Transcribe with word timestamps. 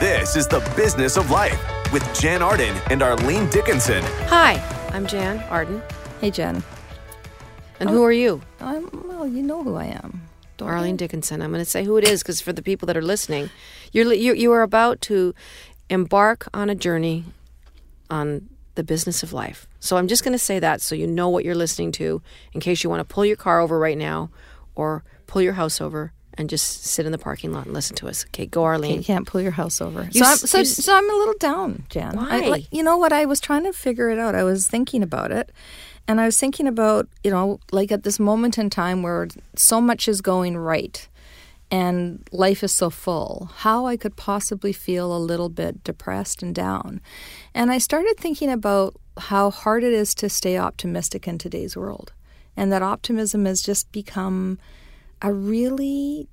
This 0.00 0.34
is 0.34 0.48
the 0.48 0.58
business 0.74 1.16
of 1.16 1.30
life 1.30 1.56
with 1.92 2.02
Jann 2.18 2.42
Arden 2.42 2.76
and 2.90 3.00
Arlene 3.00 3.48
Dickinson. 3.48 4.02
Hi, 4.26 4.54
I'm 4.92 5.06
Jann 5.06 5.38
Arden. 5.48 5.80
Hey, 6.20 6.32
Jen. 6.32 6.64
And 7.78 7.88
who 7.88 8.02
oh, 8.02 8.04
are 8.04 8.12
you? 8.12 8.42
I'm, 8.60 8.88
well, 9.06 9.24
you 9.24 9.40
know 9.40 9.62
who 9.62 9.76
I 9.76 9.84
am. 9.84 10.22
Don't 10.56 10.68
Arlene 10.68 10.94
you? 10.94 10.98
Dickinson. 10.98 11.40
I'm 11.40 11.52
going 11.52 11.62
to 11.62 11.70
say 11.70 11.84
who 11.84 11.96
it 11.96 12.08
is 12.08 12.24
because 12.24 12.40
for 12.40 12.52
the 12.52 12.60
people 12.60 12.86
that 12.86 12.96
are 12.96 13.02
listening, 13.02 13.50
you're 13.92 14.12
you 14.12 14.34
you 14.34 14.50
are 14.50 14.62
about 14.62 15.00
to 15.02 15.32
embark 15.88 16.48
on 16.52 16.68
a 16.68 16.74
journey 16.74 17.24
on 18.10 18.48
the 18.74 18.82
business 18.82 19.22
of 19.22 19.32
life. 19.32 19.68
So 19.78 19.96
I'm 19.96 20.08
just 20.08 20.24
going 20.24 20.32
to 20.32 20.38
say 20.38 20.58
that 20.58 20.80
so 20.80 20.96
you 20.96 21.06
know 21.06 21.28
what 21.28 21.44
you're 21.44 21.54
listening 21.54 21.92
to 21.92 22.20
in 22.52 22.60
case 22.60 22.82
you 22.82 22.90
want 22.90 23.06
to 23.06 23.14
pull 23.14 23.24
your 23.24 23.36
car 23.36 23.60
over 23.60 23.78
right 23.78 23.96
now 23.96 24.30
or 24.74 25.04
pull 25.28 25.40
your 25.40 25.52
house 25.52 25.80
over 25.80 26.12
and 26.36 26.50
just 26.50 26.84
sit 26.84 27.06
in 27.06 27.12
the 27.12 27.18
parking 27.18 27.52
lot 27.52 27.66
and 27.66 27.74
listen 27.74 27.96
to 27.96 28.08
us. 28.08 28.24
Okay, 28.26 28.46
go 28.46 28.64
Arlene. 28.64 28.98
You 28.98 29.04
can't 29.04 29.26
pull 29.26 29.40
your 29.40 29.52
house 29.52 29.80
over. 29.80 30.08
You 30.10 30.24
so, 30.24 30.26
I'm, 30.26 30.36
so, 30.36 30.62
so 30.64 30.96
I'm 30.96 31.10
a 31.10 31.14
little 31.14 31.34
down, 31.38 31.84
Jann. 31.88 32.16
Why? 32.16 32.40
like, 32.48 32.66
you 32.72 32.82
know 32.82 32.96
what? 32.96 33.12
I 33.12 33.24
was 33.24 33.40
trying 33.40 33.64
to 33.64 33.72
figure 33.72 34.08
it 34.10 34.18
out. 34.18 34.34
I 34.34 34.44
was 34.44 34.66
thinking 34.66 35.02
about 35.02 35.30
it. 35.30 35.52
And 36.06 36.20
I 36.20 36.26
was 36.26 36.38
thinking 36.38 36.66
about, 36.66 37.08
you 37.22 37.30
know, 37.30 37.60
like 37.72 37.90
at 37.90 38.02
this 38.02 38.20
moment 38.20 38.58
in 38.58 38.68
time 38.68 39.02
where 39.02 39.28
so 39.56 39.80
much 39.80 40.06
is 40.06 40.20
going 40.20 40.56
right 40.56 41.08
and 41.70 42.28
life 42.30 42.62
is 42.62 42.72
so 42.72 42.90
full, 42.90 43.50
how 43.56 43.86
I 43.86 43.96
could 43.96 44.16
possibly 44.16 44.72
feel 44.72 45.16
a 45.16 45.18
little 45.18 45.48
bit 45.48 45.82
depressed 45.82 46.42
and 46.42 46.54
down. 46.54 47.00
And 47.54 47.70
I 47.70 47.78
started 47.78 48.16
thinking 48.18 48.50
about 48.50 48.96
how 49.16 49.50
hard 49.50 49.82
it 49.82 49.92
is 49.92 50.14
to 50.16 50.28
stay 50.28 50.58
optimistic 50.58 51.26
in 51.26 51.38
today's 51.38 51.76
world. 51.76 52.12
And 52.56 52.70
that 52.70 52.82
optimism 52.82 53.46
has 53.46 53.62
just 53.62 53.90
become 53.90 54.58
a 55.24 55.32
really 55.32 56.28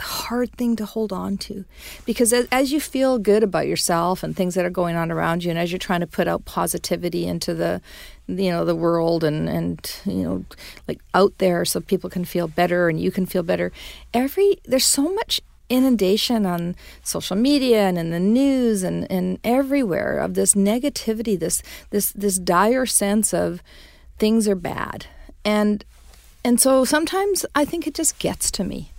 hard 0.00 0.52
thing 0.52 0.74
to 0.76 0.84
hold 0.84 1.12
on 1.12 1.38
to. 1.38 1.64
Because 2.04 2.32
as, 2.32 2.48
as 2.50 2.72
you 2.72 2.80
feel 2.80 3.18
good 3.18 3.42
about 3.42 3.66
yourself 3.66 4.22
and 4.22 4.36
things 4.36 4.54
that 4.54 4.64
are 4.64 4.70
going 4.70 4.96
on 4.96 5.12
around 5.12 5.44
you 5.44 5.50
and 5.50 5.58
as 5.58 5.70
you're 5.70 5.78
trying 5.78 6.00
to 6.00 6.06
put 6.06 6.28
out 6.28 6.44
positivity 6.44 7.26
into 7.26 7.54
the 7.54 7.80
you 8.26 8.50
know 8.50 8.64
the 8.64 8.74
world 8.74 9.22
and 9.22 9.48
and 9.48 10.00
you 10.06 10.22
know 10.22 10.44
like 10.88 10.98
out 11.12 11.36
there 11.38 11.64
so 11.64 11.78
people 11.78 12.08
can 12.08 12.24
feel 12.24 12.48
better 12.48 12.88
and 12.88 12.98
you 12.98 13.10
can 13.10 13.26
feel 13.26 13.42
better 13.42 13.70
every 14.14 14.58
there's 14.64 14.86
so 14.86 15.12
much 15.12 15.42
inundation 15.68 16.46
on 16.46 16.74
social 17.02 17.36
media 17.36 17.82
and 17.82 17.98
in 17.98 18.10
the 18.10 18.18
news 18.18 18.82
and, 18.82 19.10
and 19.12 19.38
everywhere 19.44 20.18
of 20.18 20.32
this 20.32 20.54
negativity 20.54 21.38
this 21.38 21.62
this 21.90 22.12
this 22.12 22.38
dire 22.38 22.86
sense 22.86 23.34
of 23.34 23.62
things 24.18 24.48
are 24.48 24.56
bad. 24.56 25.06
And 25.44 25.84
and 26.44 26.60
so 26.60 26.84
sometimes 26.84 27.46
i 27.54 27.64
think 27.64 27.86
it 27.86 27.94
just 27.94 28.18
gets 28.18 28.50
to 28.50 28.64
me 28.64 28.90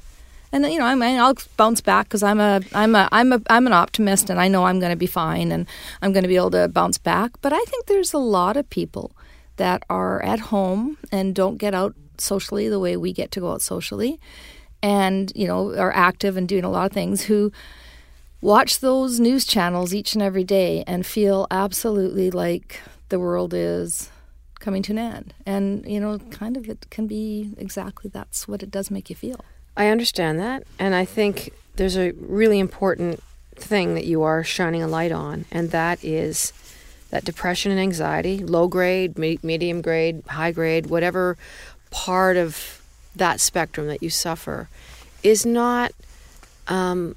and 0.56 0.66
you 0.72 0.80
know, 0.80 0.86
I 0.86 0.96
mean, 0.96 1.20
I'll 1.20 1.36
bounce 1.58 1.82
back 1.82 2.08
because 2.08 2.24
I'm 2.24 2.40
a, 2.40 2.62
I'm 2.74 2.96
a, 2.96 3.10
I'm 3.12 3.34
a, 3.34 3.42
I'm 3.50 3.68
an 3.68 3.74
optimist, 3.74 4.30
and 4.30 4.40
I 4.40 4.48
know 4.48 4.66
I'm 4.66 4.80
going 4.80 4.92
to 4.92 4.96
be 4.96 5.06
fine, 5.06 5.52
and 5.52 5.68
I'm 6.02 6.14
going 6.14 6.24
to 6.24 6.30
be 6.30 6.38
able 6.38 6.52
to 6.52 6.70
bounce 6.70 6.98
back. 6.98 7.32
But 7.42 7.52
I 7.52 7.60
think 7.66 7.88
there's 7.88 8.14
a 8.14 8.18
lot 8.20 8.56
of 8.56 8.70
people 8.70 9.12
that 9.58 9.84
are 9.90 10.24
at 10.24 10.40
home 10.40 10.98
and 11.12 11.36
don't 11.36 11.58
get 11.58 11.74
out 11.74 11.94
socially 12.18 12.70
the 12.70 12.80
way 12.80 12.96
we 12.96 13.12
get 13.12 13.32
to 13.32 13.42
go 13.42 13.52
out 13.52 13.62
socially, 13.62 14.18
and 14.82 15.30
you 15.36 15.46
know, 15.46 15.76
are 15.76 15.94
active 15.94 16.38
and 16.38 16.48
doing 16.48 16.64
a 16.64 16.72
lot 16.72 16.86
of 16.86 16.94
things 16.94 17.24
who 17.24 17.52
watch 18.40 18.80
those 18.80 19.20
news 19.20 19.44
channels 19.44 19.94
each 19.94 20.14
and 20.14 20.24
every 20.24 20.46
day 20.46 20.86
and 20.88 21.06
feel 21.06 21.48
absolutely 21.52 22.32
like 22.32 22.80
the 23.10 23.20
world 23.20 23.54
is 23.54 24.10
coming 24.66 24.82
to 24.82 24.92
an 24.92 24.98
end. 24.98 25.34
And 25.46 25.86
you 25.86 26.00
know, 26.00 26.18
kind 26.32 26.58
of 26.58 26.68
it 26.68 26.88
can 26.90 27.06
be 27.06 27.52
exactly 27.58 28.10
that's 28.12 28.48
what 28.48 28.64
it 28.64 28.72
does 28.72 28.90
make 28.90 29.10
you 29.12 29.16
feel. 29.16 29.40
I 29.78 29.88
understand 29.88 30.40
that, 30.40 30.64
and 30.80 30.96
I 30.96 31.06
think 31.06 31.52
there's 31.76 31.96
a 31.98 32.12
really 32.14 32.58
important 32.60 33.22
thing 33.56 33.94
that 33.94 34.06
you 34.06 34.24
are 34.24 34.44
shining 34.44 34.82
a 34.82 34.88
light 34.88 35.12
on, 35.12 35.46
and 35.52 35.70
that 35.72 36.04
is 36.04 36.52
that 37.12 37.24
depression 37.24 37.72
and 37.72 37.80
anxiety, 37.80 38.40
low 38.40 38.68
grade, 38.68 39.18
me- 39.20 39.40
medium 39.44 39.82
grade, 39.82 40.24
high 40.28 40.52
grade, 40.52 40.88
whatever 40.88 41.38
part 41.92 42.36
of 42.36 42.82
that 43.16 43.40
spectrum 43.40 43.88
that 43.88 44.02
you 44.02 44.10
suffer, 44.10 44.68
is 45.24 45.46
not. 45.46 45.92
Um, 46.68 47.16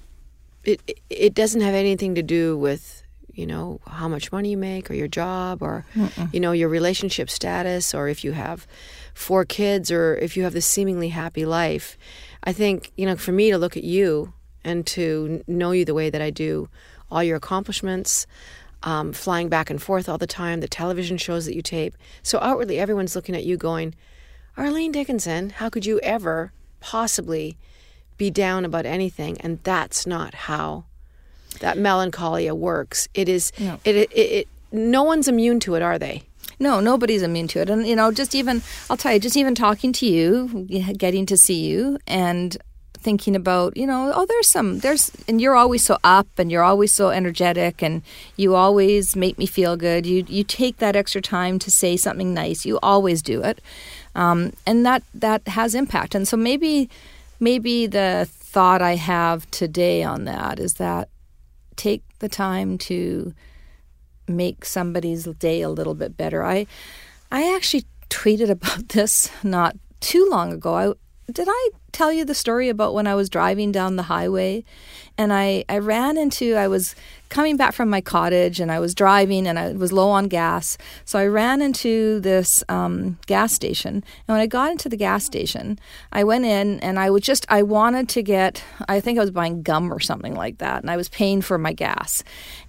it 0.64 0.80
it- 0.86 0.98
it 1.08 1.34
doesn't 1.34 1.62
have 1.62 1.74
anything 1.74 2.14
to 2.14 2.22
do 2.22 2.56
with 2.58 2.97
you 3.38 3.46
know 3.46 3.80
how 3.86 4.08
much 4.08 4.32
money 4.32 4.50
you 4.50 4.56
make 4.56 4.90
or 4.90 4.94
your 4.94 5.08
job 5.08 5.62
or 5.62 5.86
you 6.32 6.40
know 6.40 6.52
your 6.52 6.68
relationship 6.68 7.30
status 7.30 7.94
or 7.94 8.08
if 8.08 8.24
you 8.24 8.32
have 8.32 8.66
four 9.14 9.44
kids 9.44 9.90
or 9.90 10.16
if 10.16 10.36
you 10.36 10.42
have 10.42 10.52
this 10.52 10.66
seemingly 10.66 11.08
happy 11.08 11.44
life. 11.44 11.96
I 12.44 12.52
think 12.52 12.92
you 12.96 13.06
know 13.06 13.16
for 13.16 13.32
me 13.32 13.50
to 13.50 13.58
look 13.58 13.76
at 13.76 13.84
you 13.84 14.32
and 14.64 14.86
to 14.88 15.42
know 15.46 15.70
you 15.70 15.84
the 15.84 15.94
way 15.94 16.10
that 16.10 16.20
i 16.20 16.30
do 16.30 16.68
all 17.10 17.22
your 17.22 17.36
accomplishments 17.36 18.26
um, 18.82 19.12
flying 19.12 19.48
back 19.48 19.70
and 19.70 19.80
forth 19.80 20.08
all 20.08 20.18
the 20.18 20.26
time 20.26 20.60
the 20.60 20.68
television 20.68 21.16
shows 21.16 21.46
that 21.46 21.54
you 21.54 21.62
tape 21.62 21.96
so 22.22 22.38
outwardly 22.40 22.78
everyone's 22.78 23.14
looking 23.14 23.36
at 23.36 23.44
you 23.44 23.56
going 23.56 23.94
arlene 24.56 24.90
dickinson 24.90 25.50
how 25.50 25.68
could 25.68 25.86
you 25.86 26.00
ever 26.00 26.52
possibly 26.80 27.56
be 28.18 28.30
down 28.30 28.64
about 28.64 28.84
anything? 28.84 29.40
And 29.40 29.60
that's 29.62 30.06
not 30.06 30.34
how 30.34 30.84
that 31.60 31.76
melancholia 31.78 32.54
works 32.54 33.08
it 33.14 33.28
is 33.28 33.52
No. 33.58 33.78
it, 33.84 33.96
it, 33.96 34.10
it 34.12 34.48
no 34.72 35.02
one's 35.02 35.28
immune 35.28 35.60
to 35.60 35.74
it 35.74 35.82
are 35.82 35.98
they 35.98 36.22
No, 36.60 36.80
nobody's 36.80 37.22
immune 37.22 37.46
to 37.48 37.60
it. 37.60 37.70
And, 37.70 37.86
you 37.86 37.94
know, 37.94 38.10
just 38.10 38.34
even, 38.34 38.62
I'll 38.90 38.96
tell 38.96 39.12
you, 39.12 39.20
just 39.20 39.36
even 39.36 39.54
talking 39.54 39.92
to 39.92 40.06
you, 40.06 40.66
getting 40.98 41.24
to 41.26 41.36
see 41.36 41.60
you, 41.70 41.98
and 42.06 42.56
thinking 42.98 43.36
about, 43.36 43.76
you 43.76 43.86
know, 43.86 44.10
oh, 44.12 44.26
there's 44.26 44.50
some, 44.50 44.80
there's, 44.80 45.12
and 45.28 45.40
you're 45.40 45.54
always 45.54 45.84
so 45.84 45.98
up 46.02 46.26
and 46.36 46.50
you're 46.50 46.64
always 46.64 46.92
so 46.92 47.10
energetic 47.10 47.80
and 47.80 48.02
you 48.36 48.56
always 48.56 49.14
make 49.14 49.38
me 49.38 49.46
feel 49.46 49.76
good. 49.76 50.04
You, 50.04 50.24
you 50.26 50.42
take 50.42 50.78
that 50.78 50.96
extra 50.96 51.22
time 51.22 51.60
to 51.60 51.70
say 51.70 51.96
something 51.96 52.34
nice. 52.34 52.66
You 52.66 52.80
always 52.82 53.22
do 53.22 53.40
it. 53.44 53.60
Um, 54.16 54.52
and 54.66 54.84
that, 54.84 55.04
that 55.14 55.46
has 55.46 55.76
impact. 55.76 56.16
And 56.16 56.26
so 56.26 56.36
maybe, 56.36 56.90
maybe 57.38 57.86
the 57.86 58.26
thought 58.28 58.82
I 58.82 58.96
have 58.96 59.48
today 59.52 60.02
on 60.02 60.24
that 60.24 60.58
is 60.58 60.74
that 60.74 61.08
take 61.78 62.02
the 62.18 62.28
time 62.28 62.76
to 62.76 63.32
make 64.28 64.66
somebody's 64.66 65.24
day 65.24 65.62
a 65.62 65.70
little 65.70 65.94
bit 65.94 66.16
better. 66.16 66.44
I 66.44 66.66
I 67.32 67.54
actually 67.54 67.84
tweeted 68.10 68.50
about 68.50 68.88
this 68.90 69.30
not 69.42 69.76
too 70.00 70.28
long 70.30 70.52
ago. 70.52 70.74
I 70.74 71.32
did 71.32 71.48
I 71.50 71.70
tell 71.92 72.12
you 72.12 72.24
the 72.24 72.34
story 72.34 72.68
about 72.68 72.94
when 72.94 73.06
I 73.06 73.14
was 73.14 73.28
driving 73.28 73.72
down 73.72 73.96
the 73.96 74.04
highway 74.04 74.64
and 75.16 75.32
I, 75.32 75.64
I 75.68 75.78
ran 75.78 76.16
into 76.16 76.54
I 76.54 76.68
was 76.68 76.94
coming 77.28 77.56
back 77.56 77.74
from 77.74 77.90
my 77.90 78.00
cottage 78.00 78.60
and 78.60 78.70
I 78.70 78.80
was 78.80 78.94
driving 78.94 79.46
and 79.46 79.58
I 79.58 79.72
was 79.72 79.92
low 79.92 80.08
on 80.10 80.28
gas. 80.28 80.78
So 81.04 81.18
I 81.18 81.26
ran 81.26 81.60
into 81.62 82.20
this 82.20 82.62
um, 82.68 83.18
gas 83.26 83.52
station. 83.52 83.94
And 83.94 84.34
when 84.34 84.40
I 84.40 84.46
got 84.46 84.70
into 84.70 84.88
the 84.88 84.96
gas 84.96 85.24
station, 85.24 85.78
I 86.12 86.24
went 86.24 86.44
in 86.44 86.80
and 86.80 86.98
I 86.98 87.10
was 87.10 87.22
just, 87.22 87.46
I 87.48 87.62
wanted 87.62 88.08
to 88.10 88.22
get, 88.22 88.62
I 88.88 89.00
think 89.00 89.18
I 89.18 89.22
was 89.22 89.30
buying 89.30 89.62
gum 89.62 89.92
or 89.92 90.00
something 90.00 90.34
like 90.34 90.58
that. 90.58 90.82
And 90.82 90.90
I 90.90 90.96
was 90.96 91.08
paying 91.08 91.42
for 91.42 91.58
my 91.58 91.72
gas. 91.72 92.22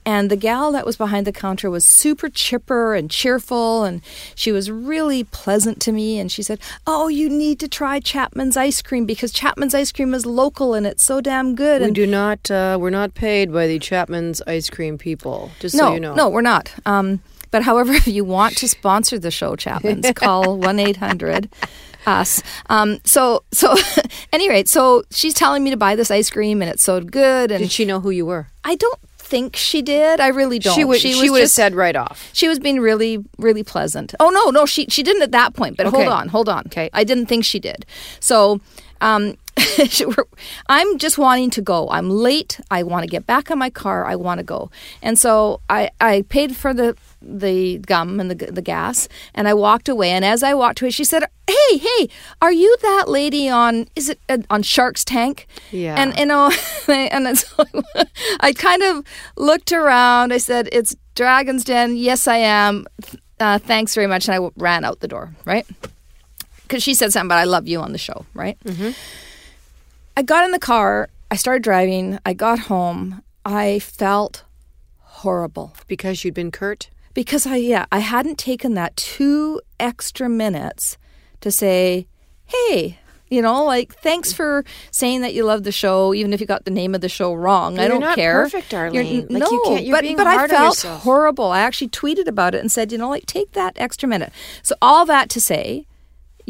And 0.05 0.31
the 0.31 0.37
gal 0.37 0.71
that 0.71 0.85
was 0.85 0.97
behind 0.97 1.27
the 1.27 1.31
counter 1.31 1.69
was 1.69 1.85
super 1.85 2.29
chipper 2.29 2.95
and 2.95 3.11
cheerful. 3.11 3.83
And 3.83 4.01
she 4.33 4.51
was 4.51 4.71
really 4.71 5.23
pleasant 5.23 5.79
to 5.81 5.91
me. 5.91 6.19
And 6.19 6.31
she 6.31 6.41
said, 6.41 6.59
Oh, 6.87 7.09
you 7.09 7.29
need 7.29 7.59
to 7.59 7.67
try 7.67 7.99
Chapman's 7.99 8.57
ice 8.57 8.81
cream 8.81 9.05
because 9.05 9.31
Chapman's 9.31 9.75
ice 9.75 9.91
cream 9.91 10.13
is 10.13 10.25
local 10.25 10.73
and 10.73 10.87
it's 10.87 11.03
so 11.03 11.21
damn 11.21 11.53
good. 11.53 11.81
we 11.81 11.87
and 11.87 11.95
do 11.95 12.07
not 12.07 12.49
uh, 12.49 12.77
we're 12.79 12.89
not 12.89 13.13
paid 13.13 13.51
by 13.53 13.67
the 13.67 13.79
chapman's 13.79 14.41
ice 14.49 14.69
cream 14.69 14.97
people 14.97 15.51
just 15.59 15.75
no, 15.75 15.83
so 15.83 15.93
you 15.93 15.99
know 15.99 16.15
no, 16.15 16.29
we're 16.29 16.41
not. 16.41 16.73
Um, 16.85 17.21
but 17.51 17.63
however, 17.63 17.93
if 18.03 18.07
you 18.07 18.23
want 18.23 18.57
to 18.57 18.67
sponsor 18.67 19.19
the 19.19 19.31
show, 19.31 19.55
Chapman's, 19.55 20.11
call 20.15 20.57
one 20.57 20.79
eight 20.79 20.97
hundred 20.97 21.49
us. 22.05 22.41
Um, 22.69 22.99
so 23.05 23.43
so, 23.51 23.75
any 24.33 24.49
rate, 24.49 24.67
so 24.67 25.03
she's 25.11 25.33
telling 25.33 25.63
me 25.63 25.69
to 25.69 25.77
buy 25.77 25.95
this 25.95 26.11
ice 26.11 26.29
cream 26.29 26.61
and 26.61 26.69
it's 26.69 26.83
so 26.83 27.01
good, 27.01 27.51
and 27.51 27.61
did 27.61 27.71
she 27.71 27.85
know 27.85 27.99
who 27.99 28.09
you 28.09 28.25
were 28.25 28.47
I 28.63 28.75
don't 28.75 28.99
think 29.17 29.55
she 29.55 29.81
did. 29.81 30.19
I 30.19 30.27
really 30.27 30.59
don't. 30.59 30.75
she 30.75 30.83
would 30.83 30.99
she, 30.99 31.29
would 31.29 31.41
have 31.41 31.49
said 31.49 31.75
right 31.75 31.95
off 31.95 32.29
she 32.33 32.47
was 32.47 32.59
being 32.59 32.79
really, 32.79 33.23
really 33.37 33.63
pleasant. 33.63 34.15
Oh 34.19 34.29
no, 34.29 34.49
no, 34.49 34.65
she 34.65 34.85
she 34.87 35.03
didn't 35.03 35.21
at 35.21 35.31
that 35.31 35.53
point. 35.53 35.77
But 35.77 35.87
hold 35.87 36.07
on, 36.07 36.27
hold 36.29 36.49
on. 36.49 36.63
Okay. 36.67 36.89
I 36.93 37.03
didn't 37.03 37.27
think 37.27 37.45
she 37.45 37.59
did. 37.59 37.85
So, 38.19 38.59
um, 39.01 39.35
I'm 40.67 40.97
just 40.97 41.17
wanting 41.17 41.49
to 41.51 41.61
go. 41.61 41.89
I'm 41.89 42.09
late. 42.09 42.59
I 42.71 42.83
want 42.83 43.03
to 43.03 43.09
get 43.09 43.25
back 43.25 43.51
on 43.51 43.57
my 43.57 43.69
car. 43.69 44.05
I 44.05 44.15
want 44.15 44.39
to 44.39 44.43
go. 44.43 44.71
And 45.01 45.17
so 45.17 45.61
I 45.69 45.91
I 45.99 46.23
paid 46.29 46.55
for 46.55 46.73
the 46.73 46.95
the 47.21 47.79
gum 47.79 48.19
and 48.19 48.31
the 48.31 48.51
the 48.51 48.61
gas, 48.61 49.07
and 49.33 49.47
I 49.47 49.53
walked 49.53 49.89
away. 49.89 50.11
And 50.11 50.23
as 50.23 50.43
I 50.43 50.53
walked 50.53 50.81
away, 50.81 50.91
she 50.91 51.03
said, 51.03 51.23
"Hey, 51.47 51.77
hey, 51.77 52.09
are 52.41 52.51
you 52.51 52.75
that 52.81 53.05
lady 53.07 53.49
on? 53.49 53.87
Is 53.95 54.09
it 54.09 54.19
uh, 54.29 54.37
on 54.49 54.63
Shark's 54.63 55.03
Tank?" 55.03 55.47
Yeah. 55.71 55.95
And 55.97 56.17
you 56.17 56.25
know, 56.25 56.51
and 56.87 57.37
so 57.37 57.65
I 58.39 58.53
kind 58.53 58.83
of 58.83 59.03
looked 59.35 59.71
around. 59.71 60.33
I 60.33 60.37
said, 60.37 60.69
"It's 60.71 60.95
Dragon's 61.15 61.63
Den. 61.63 61.95
Yes, 61.97 62.27
I 62.27 62.37
am. 62.37 62.85
Uh, 63.39 63.59
thanks 63.59 63.95
very 63.95 64.07
much." 64.07 64.27
And 64.27 64.35
I 64.43 64.49
ran 64.55 64.85
out 64.85 64.99
the 64.99 65.07
door. 65.07 65.33
Right. 65.45 65.65
Because 66.63 66.83
she 66.83 66.93
said 66.93 67.11
something 67.11 67.27
about 67.27 67.39
I 67.39 67.45
love 67.45 67.67
you 67.67 67.81
on 67.81 67.93
the 67.93 67.97
show, 67.97 68.25
right? 68.35 68.55
I 70.19 70.21
got 70.21 70.43
in 70.43 70.51
the 70.51 70.59
car. 70.59 71.07
I 71.31 71.37
started 71.37 71.63
driving. 71.63 72.19
I 72.25 72.33
got 72.33 72.59
home. 72.59 73.23
I 73.45 73.79
felt 73.79 74.43
horrible 74.97 75.71
Because 75.87 76.25
you'd 76.25 76.33
been 76.33 76.51
curt? 76.51 76.89
because 77.13 77.47
I 77.47 77.55
yeah 77.55 77.85
I 77.91 77.99
hadn't 77.99 78.37
taken 78.37 78.73
that 78.75 78.95
two 78.97 79.61
extra 79.79 80.27
minutes 80.27 80.97
to 81.39 81.51
say, 81.51 82.05
hey. 82.45 82.99
You 83.29 83.41
know, 83.43 83.63
like 83.63 83.93
thanks 83.95 84.33
for 84.33 84.65
saying 84.91 85.21
that 85.21 85.33
you 85.35 85.45
love 85.45 85.63
the 85.63 85.71
show, 85.71 86.13
even 86.15 86.33
if 86.33 86.41
you 86.41 86.47
got 86.47 86.65
the 86.65 86.71
name 86.71 86.95
of 86.95 87.01
the 87.01 87.07
show 87.09 87.33
wrong. 87.33 87.77
I 87.77 87.83
You're 87.83 87.89
don't 87.91 87.99
not 88.01 88.15
care. 88.15 88.41
perfect, 88.41 88.73
You're- 88.73 88.87
Arlene. 88.97 89.27
Like, 89.29 89.43
no, 89.43 89.51
you 89.51 89.61
can't- 89.67 89.85
you're 89.85 89.95
but 90.01 90.17
but 90.17 90.27
I 90.27 90.47
felt 90.47 90.81
horrible. 90.81 91.45
I 91.51 91.59
actually 91.61 91.89
tweeted 91.89 92.27
about 92.27 92.55
it 92.55 92.59
and 92.61 92.69
said, 92.71 92.91
you 92.91 92.97
know, 92.97 93.07
like 93.09 93.25
take 93.27 93.51
that 93.53 93.73
extra 93.77 94.09
minute. 94.09 94.33
So 94.63 94.75
all 94.81 95.05
that 95.05 95.29
to 95.29 95.39
say, 95.39 95.85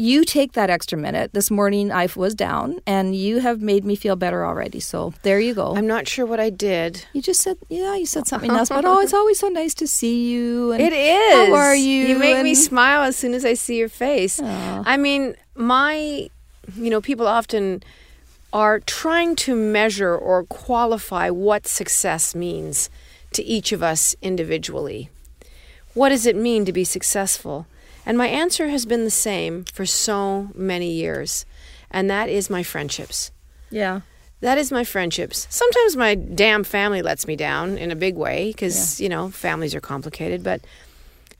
you 0.00 0.24
take 0.24 0.52
that 0.52 0.70
extra 0.70 0.96
minute. 0.96 1.34
This 1.34 1.50
morning 1.50 1.92
I 1.92 2.08
was 2.16 2.34
down, 2.34 2.80
and 2.86 3.14
you 3.14 3.40
have 3.40 3.60
made 3.60 3.84
me 3.84 3.94
feel 3.94 4.16
better 4.16 4.46
already. 4.46 4.80
So 4.80 5.12
there 5.24 5.38
you 5.38 5.52
go. 5.52 5.76
I'm 5.76 5.86
not 5.86 6.08
sure 6.08 6.24
what 6.24 6.40
I 6.40 6.48
did. 6.48 7.04
you 7.12 7.20
just 7.20 7.42
said, 7.42 7.58
yeah, 7.68 7.94
you 7.96 8.06
said 8.06 8.26
something 8.26 8.50
else, 8.50 8.70
but 8.70 8.86
oh, 8.86 9.00
it's 9.00 9.12
always 9.12 9.38
so 9.38 9.48
nice 9.48 9.74
to 9.74 9.86
see 9.86 10.30
you. 10.30 10.72
And 10.72 10.82
It 10.82 10.94
is. 10.94 11.48
How 11.48 11.54
are 11.54 11.76
you? 11.76 12.06
You 12.06 12.18
make 12.18 12.42
me 12.42 12.54
smile 12.54 13.02
as 13.02 13.14
soon 13.14 13.34
as 13.34 13.44
I 13.44 13.52
see 13.52 13.76
your 13.76 13.90
face. 13.90 14.40
I 14.42 14.96
mean, 14.96 15.34
my, 15.54 16.30
you 16.74 16.88
know, 16.88 17.02
people 17.02 17.26
often 17.26 17.82
are 18.54 18.80
trying 18.80 19.36
to 19.36 19.54
measure 19.54 20.16
or 20.16 20.44
qualify 20.44 21.28
what 21.28 21.66
success 21.66 22.34
means 22.34 22.88
to 23.34 23.42
each 23.44 23.70
of 23.70 23.82
us 23.82 24.16
individually. 24.22 25.10
What 25.92 26.08
does 26.08 26.24
it 26.24 26.36
mean 26.36 26.64
to 26.64 26.72
be 26.72 26.84
successful? 26.84 27.66
And 28.06 28.16
my 28.16 28.26
answer 28.26 28.68
has 28.68 28.86
been 28.86 29.04
the 29.04 29.10
same 29.10 29.64
for 29.64 29.86
so 29.86 30.50
many 30.54 30.90
years, 30.90 31.44
and 31.90 32.10
that 32.10 32.28
is 32.28 32.50
my 32.50 32.62
friendships. 32.62 33.30
Yeah. 33.70 34.00
That 34.40 34.56
is 34.56 34.72
my 34.72 34.84
friendships. 34.84 35.46
Sometimes 35.50 35.96
my 35.96 36.14
damn 36.14 36.64
family 36.64 37.02
lets 37.02 37.26
me 37.26 37.36
down 37.36 37.76
in 37.76 37.90
a 37.90 37.96
big 37.96 38.16
way 38.16 38.52
because, 38.52 38.98
you 39.00 39.08
know, 39.08 39.28
families 39.30 39.74
are 39.74 39.82
complicated. 39.82 40.42
But 40.42 40.62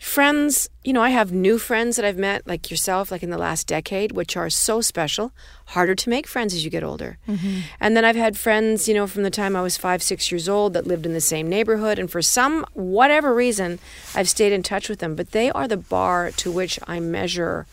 friends, 0.00 0.70
you 0.82 0.94
know, 0.94 1.02
I 1.02 1.10
have 1.10 1.30
new 1.30 1.58
friends 1.58 1.96
that 1.96 2.06
I've 2.06 2.16
met, 2.16 2.46
like 2.46 2.70
yourself, 2.70 3.10
like 3.10 3.22
in 3.22 3.28
the 3.28 3.36
last 3.36 3.66
decade, 3.66 4.12
which 4.12 4.34
are 4.34 4.48
so 4.48 4.80
special. 4.80 5.32
Harder 5.66 5.94
to 5.94 6.08
make 6.08 6.26
friends 6.26 6.54
as 6.54 6.64
you 6.64 6.70
get 6.70 6.82
older. 6.82 7.18
Mm-hmm. 7.28 7.60
And 7.80 7.94
then 7.94 8.04
I've 8.04 8.16
had 8.16 8.38
friends, 8.38 8.88
you 8.88 8.94
know, 8.94 9.06
from 9.06 9.24
the 9.24 9.30
time 9.30 9.54
I 9.54 9.60
was 9.60 9.76
five, 9.76 10.02
six 10.02 10.32
years 10.32 10.48
old 10.48 10.72
that 10.72 10.86
lived 10.86 11.04
in 11.04 11.12
the 11.12 11.20
same 11.20 11.48
neighborhood. 11.48 11.98
And 11.98 12.10
for 12.10 12.22
some, 12.22 12.64
whatever 12.72 13.34
reason, 13.34 13.78
I've 14.14 14.28
stayed 14.28 14.54
in 14.54 14.62
touch 14.62 14.88
with 14.88 15.00
them. 15.00 15.14
But 15.14 15.32
they 15.32 15.50
are 15.50 15.68
the 15.68 15.76
bar 15.76 16.30
to 16.30 16.50
which 16.50 16.78
I 16.88 16.98
measure 16.98 17.66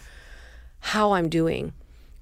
how 0.80 1.14
I'm 1.14 1.30
doing. 1.30 1.74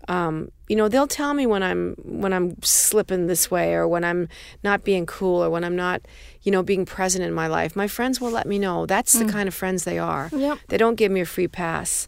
Um, 0.08 0.52
you 0.68 0.76
know, 0.76 0.88
they'll 0.88 1.08
tell 1.08 1.34
me 1.34 1.46
when 1.46 1.64
I'm 1.64 1.96
when 2.04 2.32
I'm 2.34 2.62
slipping 2.62 3.28
this 3.28 3.50
way, 3.50 3.74
or 3.74 3.88
when 3.88 4.04
I'm 4.04 4.28
not 4.64 4.84
being 4.84 5.06
cool, 5.06 5.44
or 5.44 5.50
when 5.50 5.64
I'm 5.64 5.76
not, 5.76 6.02
you 6.44 6.52
know, 6.52 6.62
being 6.64 6.86
present 6.86 7.24
in 7.24 7.34
my 7.34 7.48
life. 7.48 7.76
My 7.76 7.88
friends 7.88 8.22
will 8.22 8.32
let 8.32 8.48
me 8.48 8.60
know. 8.60 8.86
That's 8.86 9.14
the 9.14 9.26
kind 9.26 9.48
of 9.48 9.54
friends 9.54 9.84
they 9.84 9.98
are. 9.98 10.30
Yep. 10.32 10.60
They 10.68 10.78
don't 10.78 10.96
give 10.96 11.12
me 11.12 11.22
a 11.22 11.26
free 11.26 11.48
pass. 11.48 12.08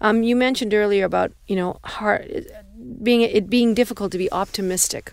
Um, 0.00 0.22
you 0.22 0.36
mentioned 0.36 0.74
earlier 0.74 1.04
about 1.04 1.32
you 1.46 1.56
know 1.56 1.80
hard 1.84 2.46
being 3.02 3.22
it 3.22 3.50
being 3.50 3.74
difficult 3.74 4.12
to 4.12 4.18
be 4.18 4.30
optimistic. 4.30 5.12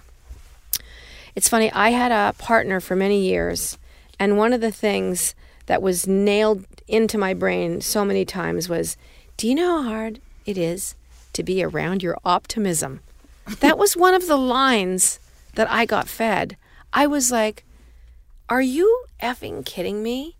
It's 1.36 1.50
funny. 1.50 1.72
I 1.72 1.90
had 1.90 2.12
a 2.12 2.34
partner 2.38 2.80
for 2.80 2.96
many 2.96 3.22
years, 3.22 3.78
and 4.20 4.38
one 4.38 4.54
of 4.54 4.62
the 4.62 4.72
things 4.72 5.36
that 5.66 5.82
was 5.82 6.08
nailed 6.08 6.66
into 6.88 7.18
my 7.18 7.34
brain 7.34 7.82
so 7.82 8.06
many 8.06 8.26
times 8.26 8.70
was, 8.70 8.96
"Do 9.38 9.48
you 9.48 9.56
know 9.56 9.82
how 9.82 9.90
hard 9.90 10.22
it 10.46 10.58
is 10.58 10.96
to 11.36 11.44
be 11.44 11.64
around 11.64 12.02
your 12.04 12.18
optimism?" 12.26 13.00
that 13.60 13.78
was 13.78 13.96
one 13.96 14.14
of 14.16 14.28
the 14.28 14.38
lines 14.38 15.20
that 15.54 15.70
I 15.70 15.86
got 15.86 16.08
fed. 16.08 16.58
I 16.92 17.06
was 17.08 17.32
like, 17.32 17.64
"Are 18.50 18.62
you 18.62 18.88
effing 19.22 19.64
kidding 19.66 20.02
me?" 20.04 20.36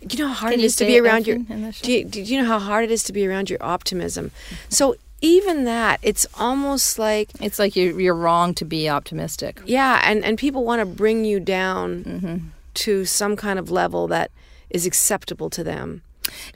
You 0.00 0.18
know 0.18 0.28
how 0.28 0.34
hard 0.34 0.50
Can 0.52 0.60
it 0.60 0.64
is 0.64 0.76
to 0.76 0.84
be 0.84 0.98
around 0.98 1.26
your. 1.28 1.36
effing 1.38 1.50
in 1.50 1.62
the 1.62 1.72
show? 1.72 1.84
Do 1.84 1.92
you, 1.92 2.04
do 2.04 2.20
you 2.20 2.40
know 2.42 2.46
how 2.48 2.58
hard 2.58 2.82
it 2.84 2.90
is 2.90 3.04
to 3.04 3.12
be 3.12 3.24
around 3.26 3.48
your 3.50 3.62
optimism? 3.62 4.32
So 4.68 4.96
even 5.20 5.64
that, 5.64 6.00
it's 6.02 6.26
almost 6.38 6.98
like 6.98 7.28
It's 7.40 7.58
like 7.60 7.76
you're, 7.76 8.00
you're 8.00 8.14
wrong 8.16 8.52
to 8.54 8.64
be 8.64 8.88
optimistic. 8.88 9.60
yeah, 9.64 10.00
and, 10.02 10.24
and 10.24 10.36
people 10.38 10.64
want 10.64 10.80
to 10.80 10.86
bring 10.86 11.24
you 11.24 11.38
down 11.38 12.02
Mm-hmm. 12.04 12.36
to 12.74 13.04
some 13.04 13.36
kind 13.36 13.58
of 13.60 13.70
level 13.70 14.08
that 14.08 14.30
is 14.70 14.86
acceptable 14.86 15.50
to 15.50 15.62
them. 15.62 16.02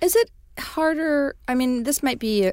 Is 0.02 0.16
it 0.16 0.30
harder? 0.58 1.36
I 1.46 1.54
mean, 1.54 1.84
this 1.84 2.02
might 2.02 2.18
be 2.18 2.50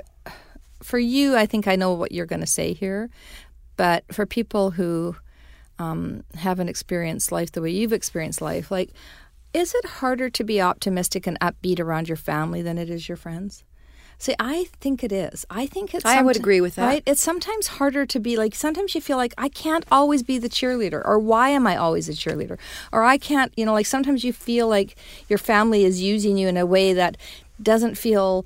for 0.83 0.99
you. 0.99 1.35
I 1.35 1.45
think 1.45 1.67
I 1.67 1.75
know 1.75 1.93
what 1.93 2.11
you're 2.11 2.25
going 2.25 2.41
to 2.41 2.47
say 2.47 2.73
here, 2.73 3.09
but 3.77 4.03
for 4.13 4.25
people 4.25 4.71
who 4.71 5.15
um, 5.79 6.23
haven't 6.35 6.69
experienced 6.69 7.31
life 7.31 7.51
the 7.51 7.61
way 7.61 7.71
you've 7.71 7.93
experienced 7.93 8.41
life, 8.41 8.71
like, 8.71 8.91
is 9.53 9.73
it 9.73 9.85
harder 9.85 10.29
to 10.29 10.43
be 10.43 10.61
optimistic 10.61 11.27
and 11.27 11.39
upbeat 11.39 11.79
around 11.79 12.07
your 12.07 12.17
family 12.17 12.61
than 12.61 12.77
it 12.77 12.89
is 12.89 13.09
your 13.09 13.17
friends? 13.17 13.63
See, 14.21 14.35
I 14.39 14.65
think 14.79 15.03
it 15.03 15.11
is. 15.11 15.47
I 15.49 15.65
think 15.65 15.95
it's. 15.95 16.05
I 16.05 16.21
would 16.21 16.35
agree 16.35 16.61
with 16.61 16.75
that. 16.75 16.85
Right? 16.85 17.03
It's 17.07 17.23
sometimes 17.23 17.65
harder 17.65 18.05
to 18.05 18.19
be 18.19 18.37
like. 18.37 18.53
Sometimes 18.53 18.93
you 18.93 19.01
feel 19.01 19.17
like 19.17 19.33
I 19.35 19.49
can't 19.49 19.83
always 19.91 20.21
be 20.21 20.37
the 20.37 20.47
cheerleader, 20.47 21.01
or 21.03 21.17
why 21.17 21.49
am 21.49 21.65
I 21.65 21.75
always 21.75 22.07
a 22.07 22.11
cheerleader, 22.11 22.59
or 22.91 23.03
I 23.03 23.17
can't. 23.17 23.51
You 23.57 23.65
know, 23.65 23.73
like 23.73 23.87
sometimes 23.87 24.23
you 24.23 24.31
feel 24.31 24.67
like 24.67 24.95
your 25.27 25.39
family 25.39 25.85
is 25.85 26.03
using 26.03 26.37
you 26.37 26.47
in 26.47 26.55
a 26.55 26.67
way 26.67 26.93
that 26.93 27.17
doesn't 27.63 27.95
feel 27.95 28.45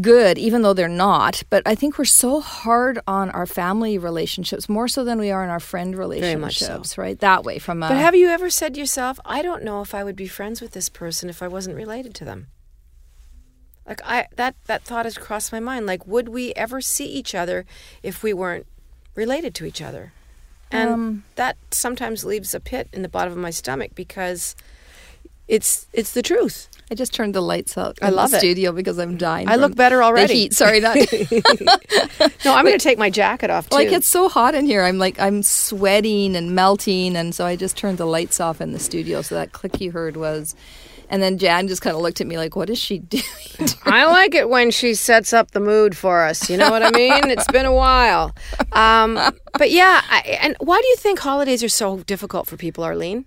good, 0.00 0.38
even 0.38 0.62
though 0.62 0.72
they're 0.72 0.88
not. 0.88 1.42
But 1.50 1.62
I 1.66 1.74
think 1.74 1.98
we're 1.98 2.04
so 2.04 2.40
hard 2.40 3.00
on 3.06 3.30
our 3.30 3.46
family 3.46 3.98
relationships 3.98 4.68
more 4.68 4.88
so 4.88 5.04
than 5.04 5.18
we 5.18 5.30
are 5.30 5.44
in 5.44 5.50
our 5.50 5.60
friend 5.60 5.90
much 5.90 5.96
so. 5.96 6.00
relationships, 6.08 6.98
right? 6.98 7.18
That 7.18 7.44
way, 7.44 7.58
from 7.58 7.82
a 7.82 7.88
But 7.88 7.98
have 7.98 8.14
you 8.14 8.28
ever 8.28 8.50
said 8.50 8.74
to 8.74 8.80
yourself, 8.80 9.18
I 9.24 9.42
don't 9.42 9.62
know 9.62 9.80
if 9.80 9.94
I 9.94 10.04
would 10.04 10.16
be 10.16 10.26
friends 10.26 10.60
with 10.60 10.72
this 10.72 10.88
person 10.88 11.28
if 11.28 11.42
I 11.42 11.48
wasn't 11.48 11.76
related 11.76 12.14
to 12.16 12.24
them? 12.24 12.48
Like 13.86 14.00
I 14.04 14.26
that 14.36 14.56
that 14.64 14.82
thought 14.82 15.04
has 15.04 15.18
crossed 15.18 15.52
my 15.52 15.60
mind. 15.60 15.86
Like 15.86 16.06
would 16.06 16.28
we 16.28 16.52
ever 16.54 16.80
see 16.80 17.06
each 17.06 17.34
other 17.34 17.66
if 18.02 18.22
we 18.22 18.32
weren't 18.32 18.66
related 19.14 19.54
to 19.56 19.66
each 19.66 19.82
other? 19.82 20.12
And 20.70 20.90
Um, 20.90 21.24
that 21.36 21.56
sometimes 21.70 22.24
leaves 22.24 22.54
a 22.54 22.60
pit 22.60 22.88
in 22.92 23.02
the 23.02 23.08
bottom 23.08 23.32
of 23.32 23.38
my 23.38 23.50
stomach 23.50 23.92
because 23.94 24.56
it's 25.46 25.86
it's 25.92 26.12
the 26.12 26.22
truth. 26.22 26.68
I 26.90 26.94
just 26.94 27.14
turned 27.14 27.34
the 27.34 27.40
lights 27.40 27.78
out 27.78 27.98
I 28.02 28.08
in 28.08 28.14
love 28.14 28.30
the 28.30 28.36
it. 28.36 28.40
studio 28.40 28.70
because 28.72 28.98
I'm 28.98 29.16
dying. 29.16 29.48
I 29.48 29.56
look 29.56 29.74
better 29.74 29.96
the 29.98 30.02
already. 30.04 30.34
heat. 30.34 30.52
Sorry, 30.54 30.80
not 30.80 30.96
No, 32.44 32.54
I'm 32.54 32.64
going 32.64 32.78
to 32.78 32.82
take 32.82 32.98
my 32.98 33.10
jacket 33.10 33.50
off 33.50 33.68
too. 33.70 33.76
like 33.76 33.88
it's 33.88 34.06
so 34.06 34.28
hot 34.28 34.54
in 34.54 34.66
here. 34.66 34.82
I'm 34.82 34.98
like 34.98 35.18
I'm 35.18 35.42
sweating 35.42 36.36
and 36.36 36.54
melting, 36.54 37.16
and 37.16 37.34
so 37.34 37.46
I 37.46 37.56
just 37.56 37.76
turned 37.76 37.98
the 37.98 38.06
lights 38.06 38.38
off 38.40 38.60
in 38.60 38.72
the 38.72 38.78
studio. 38.78 39.22
So 39.22 39.34
that 39.34 39.52
click 39.52 39.80
you 39.80 39.92
heard 39.92 40.16
was, 40.16 40.54
and 41.08 41.22
then 41.22 41.38
Jann 41.38 41.68
just 41.68 41.80
kind 41.82 41.96
of 41.96 42.02
looked 42.02 42.20
at 42.20 42.26
me 42.26 42.36
like, 42.36 42.54
"What 42.54 42.68
is 42.68 42.78
she 42.78 42.98
doing?" 43.14 43.24
I 43.84 44.04
like 44.06 44.34
it 44.34 44.48
when 44.50 44.70
she 44.70 44.94
sets 44.94 45.32
up 45.32 45.52
the 45.52 45.60
mood 45.60 45.96
for 45.96 46.22
us. 46.22 46.50
You 46.50 46.58
know 46.58 46.70
what 46.70 46.82
I 46.82 46.90
mean? 46.90 47.30
it's 47.30 47.46
been 47.50 47.66
a 47.66 47.74
while. 47.74 48.34
Um, 48.72 49.18
but 49.54 49.70
yeah, 49.70 50.02
I, 50.10 50.38
and 50.42 50.56
why 50.60 50.80
do 50.80 50.86
you 50.88 50.96
think 50.96 51.18
holidays 51.20 51.62
are 51.64 51.68
so 51.68 51.98
difficult 52.00 52.46
for 52.46 52.56
people, 52.56 52.84
Arlene? 52.84 53.24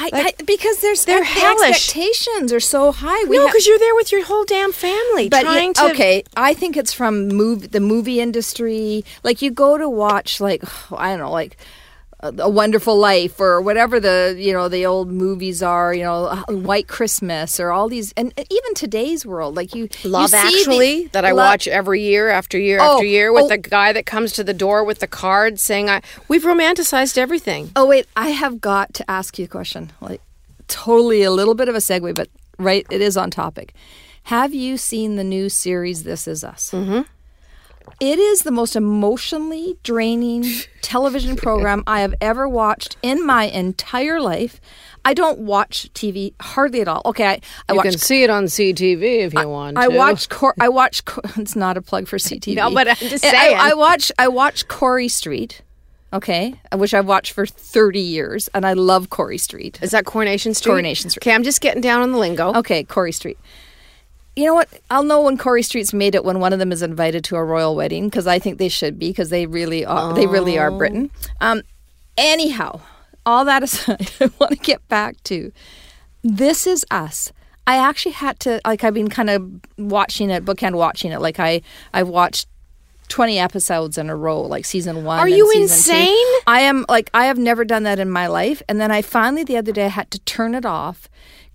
I, 0.00 0.08
Like, 0.12 0.36
I, 0.40 0.44
because 0.44 0.80
there's 0.80 1.04
they're 1.04 1.24
the 1.24 1.64
expectations 1.66 2.52
are 2.52 2.60
so 2.60 2.92
high. 2.92 3.24
We 3.24 3.36
no, 3.36 3.42
ha- 3.42 3.48
because 3.48 3.66
you're 3.66 3.78
there 3.78 3.94
with 3.96 4.12
your 4.12 4.24
whole 4.24 4.44
damn 4.44 4.72
family 4.72 5.28
but 5.28 5.42
trying 5.42 5.74
yeah, 5.76 5.88
to. 5.88 5.90
okay, 5.92 6.22
I 6.36 6.54
think 6.54 6.76
it's 6.76 6.92
from 6.92 7.28
move 7.28 7.72
the 7.72 7.80
movie 7.80 8.20
industry. 8.20 9.04
Like 9.24 9.42
you 9.42 9.50
go 9.50 9.76
to 9.76 9.88
watch 9.88 10.40
like 10.40 10.62
I 10.92 11.10
don't 11.10 11.18
know, 11.18 11.32
like 11.32 11.56
a, 12.20 12.48
Wonderful 12.48 12.96
Life 12.96 13.40
or 13.40 13.60
whatever 13.60 14.00
the 14.00 14.34
you 14.38 14.52
know 14.52 14.68
the 14.68 14.86
old 14.86 15.10
movies 15.10 15.62
are. 15.62 15.94
You 15.94 16.04
know, 16.04 16.24
uh, 16.26 16.42
White 16.48 16.88
Christmas 16.88 17.60
or 17.60 17.70
all 17.70 17.88
these, 17.88 18.12
and 18.16 18.32
even 18.50 18.74
today's 18.74 19.24
world, 19.24 19.54
like 19.56 19.74
you 19.74 19.88
Love 20.04 20.22
you 20.22 20.28
see 20.28 20.36
the- 20.50 20.58
Actually, 20.58 21.06
that 21.08 21.24
I 21.24 21.32
watch 21.32 21.68
every 21.68 22.02
year 22.02 22.28
after 22.28 22.58
year 22.58 22.78
Oh, 22.80 22.94
after 22.94 23.04
year 23.06 23.32
with 23.32 23.44
oh. 23.44 23.48
the 23.48 23.58
guy 23.58 23.92
that 23.92 24.06
comes 24.06 24.32
to 24.32 24.44
the 24.44 24.54
door 24.54 24.84
with 24.84 24.98
the 24.98 25.06
card 25.06 25.60
saying, 25.60 25.88
"I." 25.88 26.02
We've 26.28 26.42
romanticized 26.44 27.16
everything. 27.18 27.70
Oh 27.76 27.86
wait, 27.86 28.06
I 28.16 28.30
have 28.30 28.60
got 28.60 28.94
to 28.94 29.10
ask 29.10 29.38
you 29.38 29.44
a 29.44 29.48
question. 29.48 29.92
Like 30.00 30.20
totally 30.66 31.22
a 31.22 31.30
little 31.30 31.54
bit 31.54 31.68
of 31.68 31.74
a 31.74 31.78
segue, 31.78 32.14
but 32.14 32.28
right, 32.58 32.86
it 32.90 33.00
is 33.00 33.16
on 33.16 33.30
topic. 33.30 33.74
Have 34.24 34.52
you 34.52 34.76
seen 34.76 35.16
the 35.16 35.24
new 35.24 35.48
series 35.48 36.02
This 36.02 36.28
Is 36.28 36.44
Us? 36.44 36.70
Mm-hmm. 36.72 37.02
It 38.00 38.18
is 38.18 38.42
the 38.42 38.50
most 38.50 38.76
emotionally 38.76 39.76
draining 39.82 40.44
television 40.82 41.36
program 41.36 41.82
I 41.86 42.00
have 42.00 42.14
ever 42.20 42.48
watched 42.48 42.96
in 43.02 43.24
my 43.26 43.44
entire 43.44 44.20
life. 44.20 44.60
I 45.04 45.14
don't 45.14 45.38
watch 45.40 45.90
TV 45.94 46.34
hardly 46.40 46.80
at 46.80 46.88
all. 46.88 47.02
Okay, 47.04 47.24
I, 47.26 47.40
I 47.68 47.72
watch. 47.72 47.94
see 47.96 48.22
it 48.22 48.30
on 48.30 48.44
CTV 48.44 49.20
if 49.20 49.34
you 49.34 49.48
want. 49.48 49.78
I 49.78 49.88
watch. 49.88 50.28
Cor- 50.28 50.54
I 50.60 50.68
watch. 50.68 51.02
It's 51.36 51.56
not 51.56 51.76
a 51.76 51.82
plug 51.82 52.08
for 52.08 52.18
CTV. 52.18 52.56
No, 52.56 52.70
but 52.72 52.88
I'm 52.88 52.96
just 52.96 53.24
I- 53.24 53.30
saying. 53.30 53.56
I, 53.58 53.74
watch. 53.74 54.10
I 54.18 54.28
watch 54.28 54.68
Corrie 54.68 55.08
Street. 55.08 55.62
Okay, 56.12 56.54
which 56.74 56.94
I've 56.94 57.06
watched 57.06 57.32
for 57.32 57.44
thirty 57.44 58.00
years, 58.00 58.48
and 58.54 58.64
I 58.66 58.72
love 58.72 59.10
Corrie 59.10 59.36
Street. 59.38 59.78
Is 59.82 59.90
that 59.90 60.06
Coronation 60.06 60.54
Street? 60.54 60.72
Coronation 60.72 61.10
Street. 61.10 61.22
Okay, 61.22 61.34
I'm 61.34 61.42
just 61.42 61.60
getting 61.60 61.82
down 61.82 62.00
on 62.00 62.12
the 62.12 62.18
lingo. 62.18 62.54
Okay, 62.54 62.82
Corrie 62.82 63.12
Street. 63.12 63.38
You 64.38 64.44
know 64.44 64.54
what? 64.54 64.68
I'll 64.88 65.02
know 65.02 65.22
when 65.22 65.36
Corrie 65.36 65.64
Street's 65.64 65.92
made 65.92 66.14
it 66.14 66.24
when 66.24 66.38
one 66.38 66.52
of 66.52 66.60
them 66.60 66.70
is 66.70 66.80
invited 66.80 67.24
to 67.24 67.34
a 67.34 67.42
royal 67.42 67.74
wedding 67.74 68.08
because 68.08 68.28
I 68.28 68.38
think 68.38 68.58
they 68.58 68.68
should 68.68 68.96
be 68.96 69.08
because 69.08 69.30
they 69.30 69.46
really 69.46 69.84
are. 69.84 70.14
They 70.14 70.28
really 70.28 70.56
are 70.56 70.70
Britain. 70.70 71.10
Um, 71.40 71.62
anyhow, 72.16 72.80
all 73.26 73.44
that 73.46 73.62
aside, 73.64 74.12
I 74.20 74.30
want 74.38 74.52
to 74.52 74.58
get 74.58 74.86
back 74.86 75.20
to 75.24 75.50
this 76.22 76.68
is 76.68 76.86
us. 76.88 77.32
I 77.66 77.78
actually 77.78 78.12
had 78.12 78.38
to 78.40 78.60
like 78.64 78.84
I've 78.84 78.94
been 78.94 79.10
kind 79.10 79.28
of 79.28 79.50
watching 79.76 80.30
it, 80.30 80.44
bookend 80.44 80.76
watching 80.76 81.10
it. 81.10 81.20
Like 81.20 81.40
I 81.40 81.60
I've 81.92 82.08
watched 82.08 82.46
20 83.08 83.40
episodes 83.40 83.98
in 83.98 84.08
a 84.08 84.14
row, 84.14 84.40
like 84.42 84.64
season 84.64 85.02
one. 85.02 85.18
Are 85.18 85.26
and 85.26 85.34
you 85.34 85.52
season 85.52 85.94
two. 85.96 86.00
insane? 86.00 86.40
I 86.46 86.60
am 86.60 86.86
like, 86.88 87.10
I 87.12 87.24
have 87.24 87.38
never 87.38 87.64
done 87.64 87.82
that 87.82 87.98
in 87.98 88.08
my 88.08 88.28
life. 88.28 88.62
And 88.68 88.80
then 88.80 88.92
I 88.92 89.02
finally, 89.02 89.42
the 89.42 89.56
other 89.56 89.72
day, 89.72 89.86
I 89.86 89.88
had 89.88 90.12
to 90.12 90.20
turn 90.20 90.54
it 90.54 90.64
off 90.64 91.08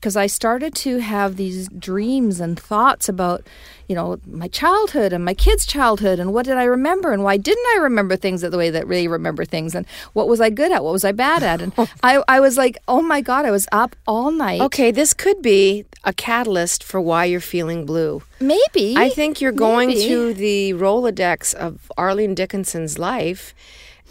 because 0.03 0.17
I 0.17 0.27
started 0.27 0.75
to 0.75 0.97
have 0.97 1.37
these 1.37 1.69
dreams 1.69 2.41
and 2.41 2.59
thoughts 2.59 3.07
about, 3.07 3.47
you 3.87 3.95
know, 3.95 4.19
my 4.27 4.49
childhood 4.49 5.13
and 5.13 5.23
my 5.23 5.33
kids' 5.33 5.65
childhood 5.65 6.19
and 6.19 6.33
what 6.33 6.45
did 6.45 6.57
I 6.57 6.65
remember 6.65 7.13
and 7.13 7.23
why 7.23 7.37
didn't 7.37 7.65
I 7.73 7.77
remember 7.77 8.17
things 8.17 8.41
the 8.41 8.57
way 8.57 8.69
that 8.69 8.85
really 8.85 9.07
remember 9.07 9.45
things 9.45 9.73
and 9.73 9.85
what 10.11 10.27
was 10.27 10.41
I 10.41 10.49
good 10.49 10.73
at, 10.73 10.83
what 10.83 10.91
was 10.91 11.05
I 11.05 11.13
bad 11.13 11.41
at, 11.41 11.61
and 11.61 11.71
I, 12.03 12.21
I 12.27 12.41
was 12.41 12.57
like, 12.57 12.77
oh 12.85 13.01
my 13.01 13.21
god, 13.21 13.45
I 13.45 13.51
was 13.51 13.65
up 13.71 13.95
all 14.05 14.29
night. 14.29 14.59
Okay, 14.59 14.91
this 14.91 15.13
could 15.13 15.41
be 15.41 15.85
a 16.03 16.11
catalyst 16.11 16.83
for 16.83 16.99
why 16.99 17.23
you're 17.23 17.39
feeling 17.39 17.85
blue. 17.85 18.23
maybe 18.41 18.95
I 18.97 19.07
think 19.07 19.39
you're 19.39 19.53
going 19.53 19.87
Maybe. 19.87 20.05
to 20.09 20.33
the 20.33 20.73
Rolodex 20.73 21.53
of 21.53 21.89
Arlene 21.97 22.35
Dickinson's 22.35 22.99
life 22.99 23.55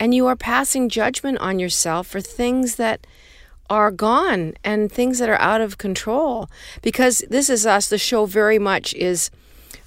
and 0.01 0.15
you 0.15 0.27
are 0.27 0.37
passing 0.37 0.89
judgment 0.89 1.37
on 1.41 1.59
yourself 1.59 2.07
for 2.07 2.23
things 2.23 2.77
that 2.77 3.07
are 3.73 3.91
gone 3.91 4.53
and 4.63 4.93
things 4.93 5.19
that 5.19 5.31
are 5.31 5.41
out 5.41 5.63
of 5.63 5.79
control. 5.79 6.51
Because 6.83 7.25
this 7.31 7.49
is 7.49 7.65
us, 7.65 7.89
the 7.89 7.97
show 7.97 8.27
very 8.27 8.59
much 8.59 8.93
is 8.93 9.31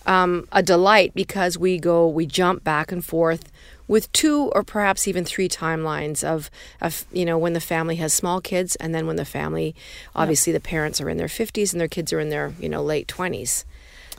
um, 0.08 0.48
a 0.52 0.64
delight 0.64 1.14
because 1.14 1.56
we 1.56 1.78
go, 1.78 2.08
we 2.08 2.26
jump 2.26 2.64
back 2.64 2.92
and 2.92 3.06
forth 3.06 3.52
with 3.88 4.12
two 4.12 4.52
or 4.56 4.64
perhaps 4.64 5.08
even 5.08 5.24
three 5.24 5.48
timelines 5.48 6.24
of, 6.24 6.50
of 6.82 7.06
you 7.14 7.24
know 7.24 7.38
when 7.38 7.54
the 7.54 7.60
family 7.60 7.98
has 7.98 8.12
small 8.12 8.42
kids 8.42 8.76
and 8.78 8.96
then 8.96 9.06
when 9.06 9.18
the 9.18 9.26
family 9.26 9.76
obviously 10.16 10.52
the 10.52 10.60
parents 10.60 11.00
are 11.00 11.08
in 11.08 11.18
their 11.18 11.28
50s 11.28 11.72
and 11.72 11.80
their 11.80 11.88
kids 11.88 12.12
are 12.12 12.20
in 12.20 12.30
their 12.30 12.56
you 12.60 12.68
know 12.68 12.82
late 12.82 13.08
20s 13.08 13.64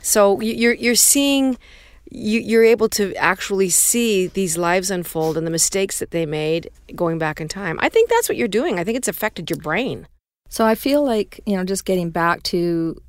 so 0.01 0.39
you're 0.39 0.71
you're 0.71 0.95
seeing 0.95 1.57
you, 2.11 2.39
you're 2.39 2.63
able 2.63 2.89
to 2.89 3.13
actually 3.15 3.69
see 3.69 4.27
these 4.27 4.57
lives 4.57 4.91
unfold 4.91 5.37
and 5.37 5.45
the 5.45 5.51
mistakes 5.51 5.99
that 5.99 6.11
they 6.11 6.25
made 6.25 6.69
going 6.95 7.17
back 7.17 7.41
in 7.41 7.47
time. 7.47 7.79
I 7.81 7.89
think 7.89 8.09
that's 8.09 8.29
what 8.29 8.37
you're 8.37 8.47
doing. 8.47 8.79
I 8.79 8.83
think 8.83 8.97
it's 8.97 9.07
affected 9.07 9.49
your 9.49 9.59
brain. 9.59 10.07
So 10.49 10.65
I 10.65 10.75
feel 10.75 11.03
like 11.03 11.39
you 11.45 11.55
know, 11.55 11.63
just 11.63 11.85
getting 11.85 12.09
back 12.09 12.43
to 12.43 13.01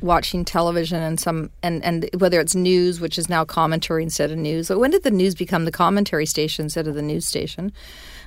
watching 0.00 0.44
television 0.44 1.02
and 1.02 1.18
some 1.18 1.50
and 1.62 1.82
and 1.84 2.08
whether 2.18 2.40
it's 2.40 2.54
news, 2.54 3.00
which 3.00 3.18
is 3.18 3.28
now 3.28 3.44
commentary 3.44 4.02
instead 4.02 4.30
of 4.30 4.38
news. 4.38 4.68
So 4.68 4.78
when 4.78 4.90
did 4.90 5.02
the 5.02 5.10
news 5.10 5.34
become 5.34 5.64
the 5.64 5.72
commentary 5.72 6.26
station 6.26 6.64
instead 6.64 6.86
of 6.86 6.94
the 6.94 7.02
news 7.02 7.26
station? 7.26 7.72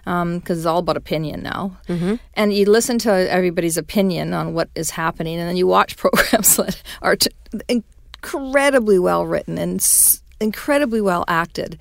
Because 0.05 0.59
it's 0.59 0.65
all 0.65 0.79
about 0.79 0.95
opinion 0.95 1.43
now, 1.43 1.77
mm-hmm. 1.89 2.15
and 2.33 2.53
you 2.53 2.65
listen 2.65 2.97
to 2.99 3.11
everybody's 3.11 3.77
opinion 3.77 4.33
on 4.33 4.53
what 4.53 4.69
is 4.73 4.89
happening, 4.89 5.37
and 5.37 5.49
then 5.49 5.57
you 5.57 5.67
watch 5.67 5.97
programs 5.97 6.55
that 6.55 6.81
are 7.01 7.17
t- 7.17 7.29
incredibly 8.23 8.99
well 8.99 9.25
written 9.25 9.57
and 9.57 9.79
s- 9.79 10.21
incredibly 10.39 11.01
well 11.01 11.23
acted 11.27 11.77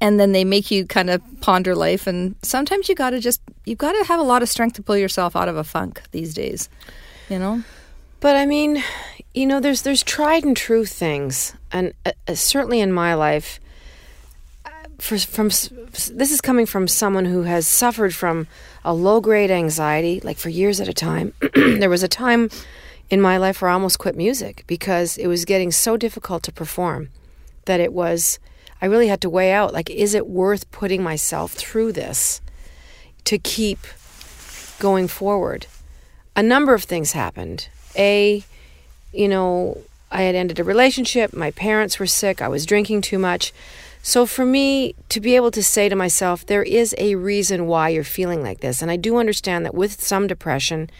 and 0.00 0.18
then 0.18 0.32
they 0.32 0.44
make 0.44 0.70
you 0.70 0.84
kind 0.86 1.08
of 1.10 1.22
ponder 1.40 1.74
life 1.74 2.06
and 2.06 2.34
sometimes 2.42 2.88
you 2.88 2.94
got 2.94 3.10
to 3.10 3.20
just 3.20 3.40
you've 3.64 3.78
got 3.78 3.92
to 3.92 4.04
have 4.04 4.20
a 4.20 4.22
lot 4.22 4.42
of 4.42 4.48
strength 4.48 4.74
to 4.74 4.82
pull 4.82 4.96
yourself 4.96 5.36
out 5.36 5.48
of 5.48 5.56
a 5.56 5.64
funk 5.64 6.02
these 6.10 6.34
days 6.34 6.68
you 7.28 7.38
know 7.38 7.62
But 8.20 8.36
I 8.36 8.46
mean, 8.46 8.82
you 9.34 9.44
know, 9.44 9.60
there's 9.60 9.82
there's 9.82 10.02
tried 10.02 10.44
and 10.44 10.56
true 10.56 10.86
things, 10.86 11.52
and 11.70 11.92
uh, 12.06 12.12
uh, 12.26 12.34
certainly 12.34 12.80
in 12.80 12.90
my 12.90 13.12
life, 13.12 13.60
uh, 14.64 14.70
for, 14.98 15.18
from 15.18 15.48
this 15.48 16.30
is 16.32 16.40
coming 16.40 16.64
from 16.64 16.88
someone 16.88 17.26
who 17.26 17.42
has 17.42 17.66
suffered 17.66 18.14
from 18.14 18.46
a 18.82 18.94
low 18.94 19.20
grade 19.20 19.50
anxiety, 19.50 20.20
like 20.24 20.38
for 20.38 20.48
years 20.48 20.80
at 20.80 20.88
a 20.88 20.94
time. 20.94 21.34
there 21.54 21.90
was 21.90 22.02
a 22.02 22.08
time 22.08 22.48
in 23.10 23.20
my 23.20 23.36
life 23.36 23.60
where 23.60 23.70
I 23.70 23.74
almost 23.74 23.98
quit 23.98 24.16
music 24.16 24.64
because 24.66 25.16
it 25.18 25.26
was 25.26 25.44
getting 25.44 25.70
so 25.70 25.96
difficult 25.96 26.42
to 26.44 26.52
perform 26.52 27.10
that 27.66 27.80
it 27.80 27.92
was. 27.92 28.38
I 28.82 28.86
really 28.86 29.08
had 29.08 29.20
to 29.22 29.30
weigh 29.30 29.52
out, 29.52 29.72
like, 29.72 29.88
is 29.88 30.14
it 30.14 30.26
worth 30.26 30.70
putting 30.70 31.02
myself 31.02 31.52
through 31.52 31.92
this 31.92 32.40
to 33.24 33.38
keep 33.38 33.78
going 34.78 35.08
forward? 35.08 35.66
a 36.36 36.42
number 36.42 36.74
of 36.74 36.84
things 36.84 37.12
happened. 37.12 37.68
A, 37.96 38.42
you 39.12 39.28
know, 39.28 39.78
I 40.10 40.22
had 40.22 40.34
ended 40.34 40.58
a 40.58 40.64
relationship, 40.64 41.32
my 41.32 41.50
parents 41.52 41.98
were 41.98 42.06
sick, 42.06 42.42
I 42.42 42.48
was 42.48 42.66
drinking 42.66 43.02
too 43.02 43.18
much. 43.18 43.52
So 44.02 44.26
for 44.26 44.44
me 44.44 44.94
to 45.08 45.20
be 45.20 45.34
able 45.34 45.50
to 45.52 45.62
say 45.62 45.88
to 45.88 45.96
myself, 45.96 46.44
there 46.44 46.62
is 46.62 46.94
a 46.98 47.14
reason 47.14 47.66
why 47.66 47.88
you're 47.88 48.04
feeling 48.04 48.42
like 48.42 48.60
this. 48.60 48.82
And 48.82 48.90
I 48.90 48.96
do 48.96 49.16
understand 49.16 49.64
that 49.64 49.74
with 49.74 50.02
some 50.02 50.26
depression, 50.26 50.90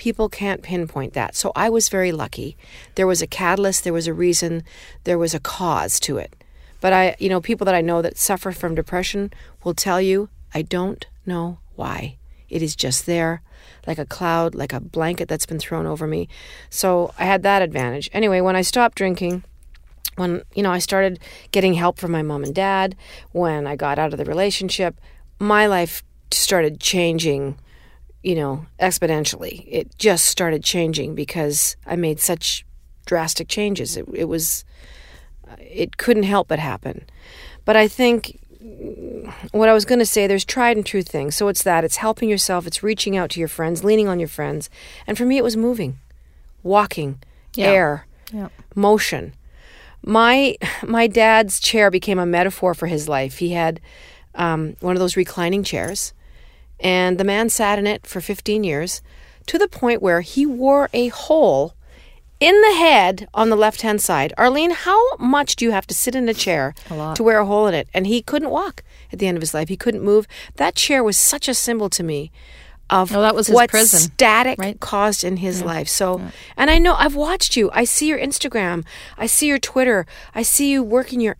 people 0.00 0.30
can't 0.30 0.62
pinpoint 0.62 1.12
that. 1.12 1.36
So 1.36 1.52
I 1.54 1.68
was 1.68 1.90
very 1.90 2.10
lucky. 2.10 2.56
There 2.94 3.06
was 3.06 3.20
a 3.20 3.26
catalyst, 3.26 3.84
there 3.84 3.92
was 3.92 4.06
a 4.06 4.14
reason, 4.14 4.64
there 5.04 5.18
was 5.18 5.34
a 5.34 5.40
cause 5.40 6.00
to 6.00 6.16
it. 6.16 6.34
But 6.80 6.94
I, 6.94 7.16
you 7.18 7.28
know, 7.28 7.42
people 7.42 7.66
that 7.66 7.74
I 7.74 7.82
know 7.82 8.00
that 8.00 8.16
suffer 8.16 8.50
from 8.50 8.74
depression 8.74 9.30
will 9.62 9.74
tell 9.74 10.00
you, 10.00 10.30
I 10.54 10.62
don't 10.62 11.06
know 11.26 11.58
why. 11.76 12.16
It 12.48 12.62
is 12.62 12.74
just 12.74 13.04
there, 13.04 13.42
like 13.86 13.98
a 13.98 14.06
cloud, 14.06 14.54
like 14.54 14.72
a 14.72 14.80
blanket 14.80 15.28
that's 15.28 15.44
been 15.44 15.58
thrown 15.58 15.86
over 15.86 16.06
me. 16.06 16.28
So 16.70 17.12
I 17.18 17.24
had 17.24 17.42
that 17.42 17.60
advantage. 17.60 18.08
Anyway, 18.14 18.40
when 18.40 18.56
I 18.56 18.62
stopped 18.62 18.96
drinking, 18.96 19.44
when 20.16 20.42
you 20.54 20.62
know 20.62 20.72
I 20.72 20.78
started 20.78 21.20
getting 21.52 21.74
help 21.74 21.98
from 21.98 22.10
my 22.10 22.22
mom 22.22 22.42
and 22.42 22.54
dad, 22.54 22.96
when 23.32 23.66
I 23.66 23.76
got 23.76 23.98
out 23.98 24.14
of 24.14 24.18
the 24.18 24.24
relationship, 24.24 24.98
my 25.38 25.66
life 25.66 26.02
started 26.30 26.80
changing, 26.80 27.58
you 28.22 28.34
know, 28.34 28.66
exponentially. 28.78 29.64
It 29.66 29.96
just 29.98 30.26
started 30.26 30.62
changing 30.62 31.14
because 31.14 31.76
I 31.86 31.96
made 31.96 32.20
such 32.20 32.64
drastic 33.06 33.48
changes. 33.48 33.96
It, 33.96 34.06
it 34.12 34.24
was, 34.26 34.64
it 35.58 35.96
couldn't 35.96 36.24
help 36.24 36.48
but 36.48 36.58
happen. 36.58 37.04
But 37.64 37.76
I 37.76 37.88
think 37.88 38.38
what 39.52 39.68
I 39.68 39.72
was 39.72 39.84
going 39.84 39.98
to 40.00 40.06
say, 40.06 40.26
there's 40.26 40.44
tried 40.44 40.76
and 40.76 40.84
true 40.84 41.02
things. 41.02 41.34
So 41.34 41.48
it's 41.48 41.62
that, 41.62 41.82
it's 41.84 41.96
helping 41.96 42.28
yourself, 42.28 42.66
it's 42.66 42.82
reaching 42.82 43.16
out 43.16 43.30
to 43.30 43.40
your 43.40 43.48
friends, 43.48 43.82
leaning 43.84 44.08
on 44.08 44.18
your 44.18 44.28
friends. 44.28 44.68
And 45.06 45.16
for 45.16 45.24
me, 45.24 45.38
it 45.38 45.44
was 45.44 45.56
moving, 45.56 45.98
walking, 46.62 47.20
Yeah. 47.54 47.66
air, 47.66 48.06
Yeah. 48.32 48.48
motion. 48.74 49.34
My 50.04 50.56
my 50.82 51.06
dad's 51.06 51.60
chair 51.60 51.90
became 51.90 52.18
a 52.18 52.26
metaphor 52.26 52.74
for 52.74 52.86
his 52.86 53.08
life. 53.08 53.38
He 53.38 53.50
had 53.50 53.80
um, 54.34 54.76
one 54.80 54.94
of 54.96 55.00
those 55.00 55.16
reclining 55.16 55.62
chairs, 55.64 56.12
and 56.80 57.18
the 57.18 57.24
man 57.24 57.48
sat 57.48 57.78
in 57.78 57.86
it 57.86 58.06
for 58.06 58.20
15 58.20 58.64
years, 58.64 59.02
to 59.46 59.58
the 59.58 59.68
point 59.68 60.02
where 60.02 60.20
he 60.22 60.46
wore 60.46 60.88
a 60.92 61.08
hole 61.08 61.74
in 62.38 62.58
the 62.62 62.74
head 62.74 63.28
on 63.34 63.50
the 63.50 63.56
left 63.56 63.82
hand 63.82 64.00
side. 64.00 64.32
Arlene, 64.38 64.70
how 64.70 65.16
much 65.16 65.56
do 65.56 65.64
you 65.64 65.72
have 65.72 65.86
to 65.86 65.94
sit 65.94 66.14
in 66.14 66.28
a 66.28 66.34
chair 66.34 66.74
lot. 66.90 67.16
to 67.16 67.22
wear 67.22 67.38
a 67.40 67.44
hole 67.46 67.66
in 67.66 67.74
it? 67.74 67.88
And 67.92 68.06
he 68.06 68.22
couldn't 68.22 68.50
walk 68.50 68.82
at 69.12 69.18
the 69.18 69.26
end 69.26 69.36
of 69.36 69.42
his 69.42 69.52
life. 69.52 69.68
He 69.68 69.76
couldn't 69.76 70.02
move. 70.02 70.26
That 70.56 70.74
chair 70.74 71.04
was 71.04 71.18
such 71.18 71.48
a 71.48 71.54
symbol 71.54 71.90
to 71.90 72.02
me 72.02 72.30
of 72.88 73.14
Oh, 73.14 73.20
that 73.20 73.34
was 73.34 73.48
what 73.50 73.70
prison, 73.70 74.00
static 74.00 74.58
right? 74.58 74.80
caused 74.80 75.22
in 75.22 75.36
his 75.36 75.62
life. 75.62 75.86
So, 75.88 76.22
and 76.56 76.70
I 76.70 76.78
know 76.78 76.94
I've 76.94 77.14
watched 77.14 77.56
you. 77.56 77.70
I 77.74 77.84
see 77.84 78.08
your 78.08 78.18
Instagram. 78.18 78.84
I 79.18 79.26
see 79.26 79.46
your 79.46 79.58
Twitter. 79.58 80.06
I 80.34 80.42
see 80.42 80.70
you 80.70 80.82
working 80.82 81.20
your 81.20 81.36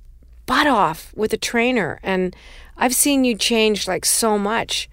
butt 0.46 0.66
off 0.66 1.12
with 1.16 1.32
a 1.32 1.36
trainer, 1.38 1.98
and 2.02 2.36
I've 2.76 2.94
seen 2.94 3.24
you 3.24 3.34
change 3.36 3.88
like 3.88 4.04
so 4.04 4.38
much. 4.38 4.89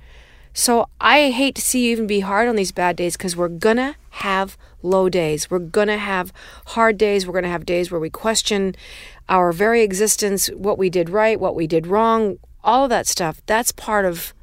So 0.58 0.90
I 1.00 1.30
hate 1.30 1.54
to 1.54 1.62
see 1.62 1.86
you 1.86 1.92
even 1.92 2.08
be 2.08 2.22
hard 2.22 2.48
on 2.48 2.56
these 2.56 2.72
bad 2.72 2.96
days 2.96 3.16
because 3.16 3.38
we're 3.38 3.48
gonna 3.48 3.96
have 4.10 4.58
low 4.82 5.08
days. 5.08 5.52
We're 5.52 5.60
gonna 5.60 6.00
have 6.00 6.34
hard 6.66 6.98
days. 6.98 7.28
We're 7.28 7.36
gonna 7.36 7.48
have 7.48 7.64
days 7.64 7.92
where 7.92 8.02
we 8.02 8.10
question 8.10 8.76
our 9.30 9.52
very 9.52 9.84
existence, 9.84 10.48
what 10.48 10.80
we 10.80 10.90
did 10.90 11.12
right, 11.12 11.40
what 11.40 11.54
we 11.54 11.68
did 11.68 11.86
wrong, 11.86 12.40
all 12.64 12.86
of 12.86 12.90
that 12.90 13.06
stuff. 13.06 13.40
That's 13.46 13.72
part 13.72 14.04
of 14.04 14.34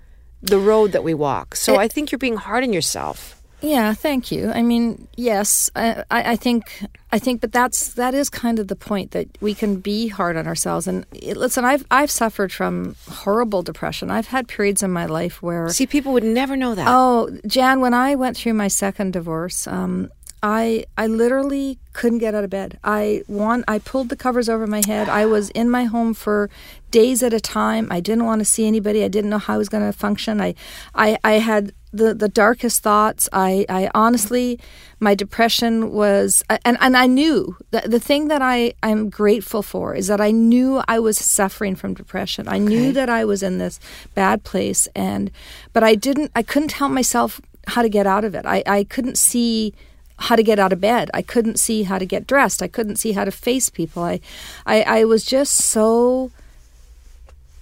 the 0.41 0.61
road 0.61 0.93
that 0.93 1.03
we 1.03 1.15
walk. 1.15 1.57
So 1.57 1.79
I 1.81 1.89
think 1.89 2.13
you're 2.13 2.21
being 2.21 2.37
hard 2.37 2.63
on 2.63 2.73
yourself. 2.73 3.43
Yeah, 3.65 3.95
thank 3.95 4.31
you. 4.31 4.51
I 4.51 4.63
mean, 4.63 5.09
yes, 5.17 5.71
I, 5.75 6.05
I, 6.11 6.37
think, 6.37 6.85
I 7.11 7.19
think, 7.19 7.41
but 7.41 7.51
that's 7.51 7.95
that 7.95 8.13
is 8.13 8.29
kind 8.29 8.59
of 8.59 8.69
the 8.69 8.77
point 8.77 9.13
that 9.13 9.27
we 9.41 9.55
can 9.55 9.77
be 9.77 10.09
hard 10.09 10.37
on 10.37 10.47
ourselves. 10.47 10.87
And 10.87 11.07
it, 11.13 11.37
listen, 11.39 11.65
I've 11.65 11.87
I've 11.91 12.11
suffered 12.11 12.53
from 12.53 12.95
horrible 13.09 13.63
depression. 13.63 14.11
I've 14.11 14.27
had 14.27 14.49
periods 14.49 14.83
in 14.83 14.91
my 14.91 15.07
life 15.07 15.43
where 15.43 15.71
See, 15.71 15.87
people 15.87 16.13
would 16.13 16.25
never 16.25 16.57
know 16.57 16.75
that. 16.75 16.87
Oh, 16.89 17.31
Jann, 17.47 17.81
when 17.81 17.95
I 17.95 18.15
went 18.17 18.37
through 18.37 18.55
my 18.55 18.69
second 18.69 19.15
divorce, 19.15 19.67
um, 19.67 20.11
I 20.43 20.85
I 20.99 21.07
literally 21.07 21.79
couldn't 21.95 22.19
get 22.19 22.35
out 22.35 22.45
of 22.45 22.51
bed. 22.51 22.79
I 22.85 23.23
want 23.29 23.65
I 23.67 23.79
pulled 23.79 24.11
the 24.11 24.17
covers 24.17 24.51
over 24.51 24.67
my 24.67 24.83
head. 24.87 25.09
I 25.09 25.25
was 25.25 25.49
in 25.51 25.71
my 25.71 25.85
home 25.85 26.13
for 26.13 26.51
days 26.91 27.23
at 27.23 27.33
a 27.33 27.41
time. 27.41 27.89
I 27.91 28.01
didn't 28.01 28.27
want 28.27 28.41
to 28.41 28.45
see 28.45 28.67
anybody. 28.67 29.03
I 29.03 29.09
didn't 29.09 29.31
know 29.31 29.39
how 29.39 29.55
I 29.55 29.57
was 29.57 29.71
going 29.71 29.91
to 29.91 29.93
function. 29.97 30.43
I 30.43 30.55
I 30.95 31.17
I 31.25 31.33
had 31.39 31.73
the, 31.97 32.15
the 32.15 32.29
darkest 32.29 32.83
thoughts. 32.83 33.29
I, 33.33 33.65
I 33.69 33.91
honestly, 33.95 34.59
my 35.01 35.15
depression 35.15 35.93
was, 35.93 36.43
and, 36.65 36.77
and 36.81 36.97
I 36.97 37.07
knew 37.07 37.57
that 37.71 37.91
the 37.91 38.01
thing 38.01 38.29
that 38.29 38.43
I, 38.43 38.75
I'm 38.83 39.11
grateful 39.11 39.63
for 39.63 39.95
is 39.95 40.09
that 40.09 40.21
I 40.21 40.31
knew 40.31 40.83
I 40.89 40.99
was 40.99 41.17
suffering 41.19 41.77
from 41.77 41.95
depression. 41.95 42.49
I 42.49 42.59
knew 42.59 42.93
that 42.93 43.09
I 43.09 43.25
was 43.25 43.43
in 43.43 43.59
this 43.59 43.79
bad 44.15 44.45
place, 44.45 44.89
and 44.95 45.31
but 45.73 45.83
I 45.85 45.95
didn't, 45.95 46.33
I 46.35 46.43
couldn't 46.43 46.71
tell 46.71 46.89
myself 46.89 47.41
how 47.67 47.83
to 47.83 47.89
get 47.89 48.07
out 48.07 48.25
of 48.25 48.35
it. 48.35 48.45
I, 48.45 48.63
I 48.67 48.85
couldn't 48.85 49.17
see 49.17 49.73
how 50.19 50.37
to 50.37 50.43
get 50.43 50.59
out 50.59 50.73
of 50.73 50.81
bed. 50.81 51.11
I 51.15 51.23
couldn't 51.23 51.59
see 51.59 51.83
how 51.85 51.99
to 51.99 52.07
get 52.07 52.27
dressed. 52.27 52.63
I 52.63 52.69
couldn't 52.69 52.97
see 52.97 53.13
how 53.13 53.25
to 53.25 53.31
face 53.31 53.69
people. 53.69 54.03
I, 54.03 54.21
I, 54.67 54.83
I 54.83 55.05
was 55.05 55.25
just 55.25 55.55
so, 55.55 56.31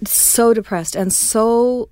so 0.05 0.53
depressed 0.53 0.95
and 0.95 1.11
so 1.11 1.89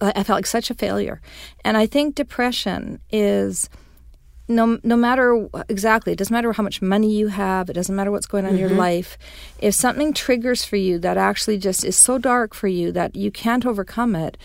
I 0.00 0.22
felt 0.22 0.38
like 0.38 0.46
such 0.46 0.70
a 0.70 0.74
failure. 0.74 1.20
And 1.64 1.76
I 1.76 1.86
think 1.86 2.14
depression 2.14 3.00
is 3.10 3.68
no 4.48 4.78
no 4.82 4.96
matter 4.96 5.48
exactly 5.68 6.12
it 6.12 6.16
doesn't 6.16 6.32
matter 6.32 6.52
how 6.52 6.62
much 6.62 6.80
money 6.80 7.12
you 7.12 7.28
have 7.28 7.68
it 7.68 7.72
doesn't 7.72 7.96
matter 7.96 8.10
what's 8.10 8.26
going 8.26 8.44
on 8.44 8.52
mm-hmm. 8.52 8.62
in 8.62 8.68
your 8.68 8.78
life 8.78 9.18
if 9.58 9.74
something 9.74 10.12
triggers 10.12 10.64
for 10.64 10.76
you 10.76 10.98
that 10.98 11.16
actually 11.16 11.58
just 11.58 11.84
is 11.84 11.96
so 11.96 12.16
dark 12.18 12.54
for 12.54 12.68
you 12.68 12.92
that 12.92 13.16
you 13.16 13.30
can't 13.30 13.66
overcome 13.66 14.14
it 14.14 14.36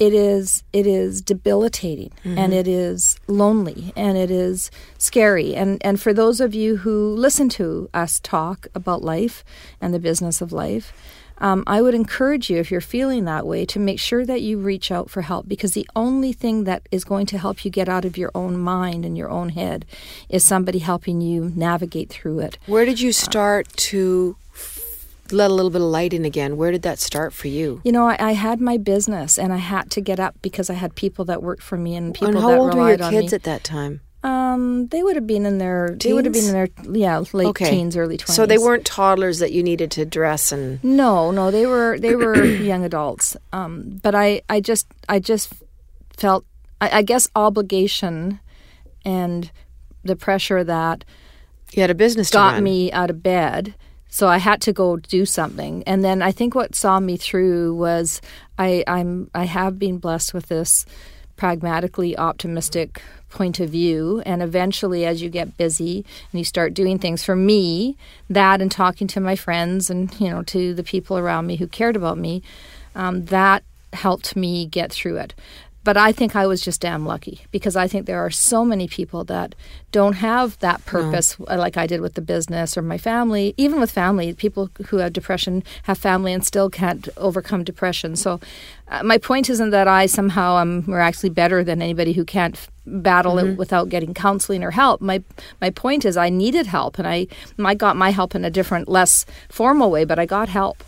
it 0.00 0.12
is 0.12 0.64
it 0.72 0.86
is 0.86 1.22
debilitating 1.22 2.10
mm-hmm. 2.24 2.36
and 2.36 2.52
it 2.52 2.66
is 2.66 3.16
lonely 3.28 3.92
and 3.96 4.18
it 4.18 4.30
is 4.30 4.70
scary 4.98 5.54
and 5.54 5.80
and 5.84 6.00
for 6.00 6.12
those 6.12 6.40
of 6.40 6.54
you 6.54 6.78
who 6.78 7.14
listen 7.14 7.48
to 7.48 7.88
us 7.94 8.18
talk 8.20 8.66
about 8.74 9.02
life 9.02 9.44
and 9.80 9.94
the 9.94 10.00
business 10.00 10.40
of 10.40 10.52
life 10.52 10.92
um, 11.44 11.62
I 11.66 11.82
would 11.82 11.94
encourage 11.94 12.48
you, 12.48 12.56
if 12.56 12.70
you're 12.70 12.80
feeling 12.80 13.26
that 13.26 13.46
way, 13.46 13.66
to 13.66 13.78
make 13.78 14.00
sure 14.00 14.24
that 14.24 14.40
you 14.40 14.56
reach 14.56 14.90
out 14.90 15.10
for 15.10 15.20
help 15.20 15.46
because 15.46 15.72
the 15.72 15.86
only 15.94 16.32
thing 16.32 16.64
that 16.64 16.88
is 16.90 17.04
going 17.04 17.26
to 17.26 17.38
help 17.38 17.66
you 17.66 17.70
get 17.70 17.86
out 17.86 18.06
of 18.06 18.16
your 18.16 18.30
own 18.34 18.56
mind 18.56 19.04
and 19.04 19.18
your 19.18 19.28
own 19.28 19.50
head 19.50 19.84
is 20.30 20.42
somebody 20.42 20.78
helping 20.78 21.20
you 21.20 21.52
navigate 21.54 22.08
through 22.08 22.38
it. 22.38 22.56
Where 22.64 22.86
did 22.86 22.98
you 22.98 23.12
start 23.12 23.68
to 23.76 24.36
let 25.30 25.50
a 25.50 25.54
little 25.54 25.70
bit 25.70 25.82
of 25.82 25.88
light 25.88 26.12
in 26.12 26.24
again. 26.24 26.56
Where 26.56 26.70
did 26.70 26.82
that 26.82 26.98
start 26.98 27.32
for 27.32 27.48
you? 27.48 27.80
You 27.84 27.92
know, 27.92 28.06
I, 28.06 28.16
I, 28.20 28.32
had 28.32 28.60
my 28.60 28.76
business 28.76 29.38
and 29.38 29.54
I 29.54 29.56
had 29.56 29.90
to 29.92 30.02
get 30.02 30.20
up 30.20 30.36
because 30.42 30.68
I 30.68 30.74
had 30.74 30.94
people 30.94 31.24
that 31.24 31.42
worked 31.42 31.62
for 31.62 31.78
me 31.78 31.96
and 31.96 32.14
people 32.14 32.28
and 32.28 32.38
how 32.38 32.50
that 32.50 32.58
old 32.58 32.74
were 32.74 32.94
your 32.94 33.10
kids 33.10 33.32
at 33.32 33.42
that 33.44 33.64
time? 33.64 34.00
Um, 34.24 34.86
they 34.86 35.02
would 35.02 35.16
have 35.16 35.26
been 35.26 35.44
in 35.44 35.58
their 35.58 35.88
teens? 35.88 36.02
they 36.04 36.12
would 36.14 36.24
have 36.24 36.32
been 36.32 36.46
in 36.46 36.52
their 36.52 36.68
yeah 36.90 37.22
late 37.34 37.48
okay. 37.48 37.70
teens, 37.70 37.94
early 37.94 38.16
twenties. 38.16 38.34
So 38.34 38.46
they 38.46 38.56
weren't 38.56 38.86
toddlers 38.86 39.38
that 39.38 39.52
you 39.52 39.62
needed 39.62 39.90
to 39.92 40.06
dress 40.06 40.50
and. 40.50 40.82
No, 40.82 41.30
no, 41.30 41.50
they 41.50 41.66
were 41.66 41.98
they 41.98 42.16
were 42.16 42.42
young 42.44 42.84
adults. 42.84 43.36
Um, 43.52 44.00
but 44.02 44.14
I 44.14 44.40
I 44.48 44.60
just 44.60 44.86
I 45.10 45.18
just 45.18 45.52
felt 46.16 46.46
I, 46.80 46.98
I 46.98 47.02
guess 47.02 47.28
obligation 47.36 48.40
and 49.04 49.50
the 50.04 50.16
pressure 50.16 50.64
that 50.64 51.04
you 51.72 51.82
had 51.82 51.90
a 51.90 51.94
business 51.94 52.30
got 52.30 52.62
me 52.62 52.90
out 52.92 53.10
of 53.10 53.22
bed. 53.22 53.74
So 54.08 54.28
I 54.28 54.38
had 54.38 54.62
to 54.62 54.72
go 54.72 54.96
do 54.96 55.26
something, 55.26 55.82
and 55.86 56.02
then 56.02 56.22
I 56.22 56.32
think 56.32 56.54
what 56.54 56.74
saw 56.74 56.98
me 56.98 57.18
through 57.18 57.74
was 57.74 58.22
I 58.58 58.84
I'm 58.86 59.28
I 59.34 59.44
have 59.44 59.78
been 59.78 59.98
blessed 59.98 60.32
with 60.32 60.46
this 60.46 60.86
pragmatically 61.36 62.16
optimistic 62.16 63.02
point 63.34 63.60
of 63.60 63.68
view. 63.70 64.22
And 64.24 64.42
eventually, 64.42 65.04
as 65.04 65.20
you 65.20 65.28
get 65.28 65.58
busy 65.58 66.04
and 66.30 66.38
you 66.38 66.44
start 66.44 66.72
doing 66.72 66.98
things, 66.98 67.22
for 67.22 67.36
me, 67.36 67.96
that 68.30 68.62
and 68.62 68.70
talking 68.70 69.06
to 69.08 69.20
my 69.20 69.36
friends 69.36 69.90
and, 69.90 70.18
you 70.18 70.30
know, 70.30 70.42
to 70.44 70.72
the 70.72 70.82
people 70.82 71.18
around 71.18 71.46
me 71.46 71.56
who 71.56 71.66
cared 71.66 71.96
about 71.96 72.16
me, 72.16 72.42
um, 72.94 73.26
that 73.26 73.62
helped 73.92 74.34
me 74.34 74.66
get 74.66 74.92
through 74.92 75.18
it. 75.18 75.34
But 75.84 75.98
I 75.98 76.12
think 76.12 76.34
I 76.34 76.46
was 76.46 76.62
just 76.62 76.80
damn 76.80 77.04
lucky 77.04 77.42
because 77.50 77.76
I 77.76 77.86
think 77.86 78.06
there 78.06 78.24
are 78.24 78.30
so 78.30 78.64
many 78.64 78.88
people 78.88 79.22
that 79.24 79.54
don't 79.92 80.14
have 80.14 80.58
that 80.60 80.84
purpose 80.86 81.38
no. 81.38 81.46
Uh, 81.46 81.58
like 81.58 81.76
I 81.76 81.86
did 81.86 82.00
with 82.00 82.14
the 82.14 82.22
business 82.22 82.76
or 82.76 82.82
my 82.82 82.96
family. 82.96 83.54
Even 83.58 83.78
with 83.78 83.90
family, 83.90 84.32
people 84.32 84.70
who 84.86 84.96
have 84.96 85.12
depression 85.12 85.62
have 85.82 85.98
family 85.98 86.32
and 86.32 86.44
still 86.44 86.70
can't 86.70 87.06
overcome 87.18 87.64
depression. 87.64 88.16
So 88.16 88.40
uh, 88.88 89.02
my 89.02 89.18
point 89.18 89.50
isn't 89.50 89.70
that 89.70 89.86
I 89.86 90.06
somehow 90.06 90.58
am 90.58 90.90
actually 90.92 91.30
better 91.30 91.62
than 91.62 91.82
anybody 91.82 92.14
who 92.14 92.24
can't 92.24 92.58
battle 92.86 93.34
mm-hmm. 93.34 93.50
it 93.50 93.58
without 93.58 93.90
getting 93.90 94.14
counseling 94.14 94.64
or 94.64 94.70
help. 94.70 95.02
My 95.02 95.22
my 95.60 95.70
point 95.70 96.04
is 96.06 96.16
I 96.16 96.30
needed 96.30 96.66
help 96.66 96.98
and 96.98 97.06
I 97.06 97.26
I 97.58 97.74
got 97.74 97.96
my 97.96 98.10
help 98.10 98.34
in 98.34 98.44
a 98.44 98.50
different 98.50 98.88
less 98.88 99.26
formal 99.50 99.90
way, 99.90 100.04
but 100.04 100.18
I 100.18 100.24
got 100.24 100.48
help. 100.48 100.82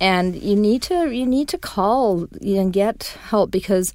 And 0.00 0.34
you 0.34 0.56
need 0.56 0.82
to 0.82 1.10
you 1.10 1.26
need 1.26 1.48
to 1.48 1.58
call 1.58 2.26
and 2.40 2.72
get 2.72 3.16
help 3.30 3.50
because 3.50 3.94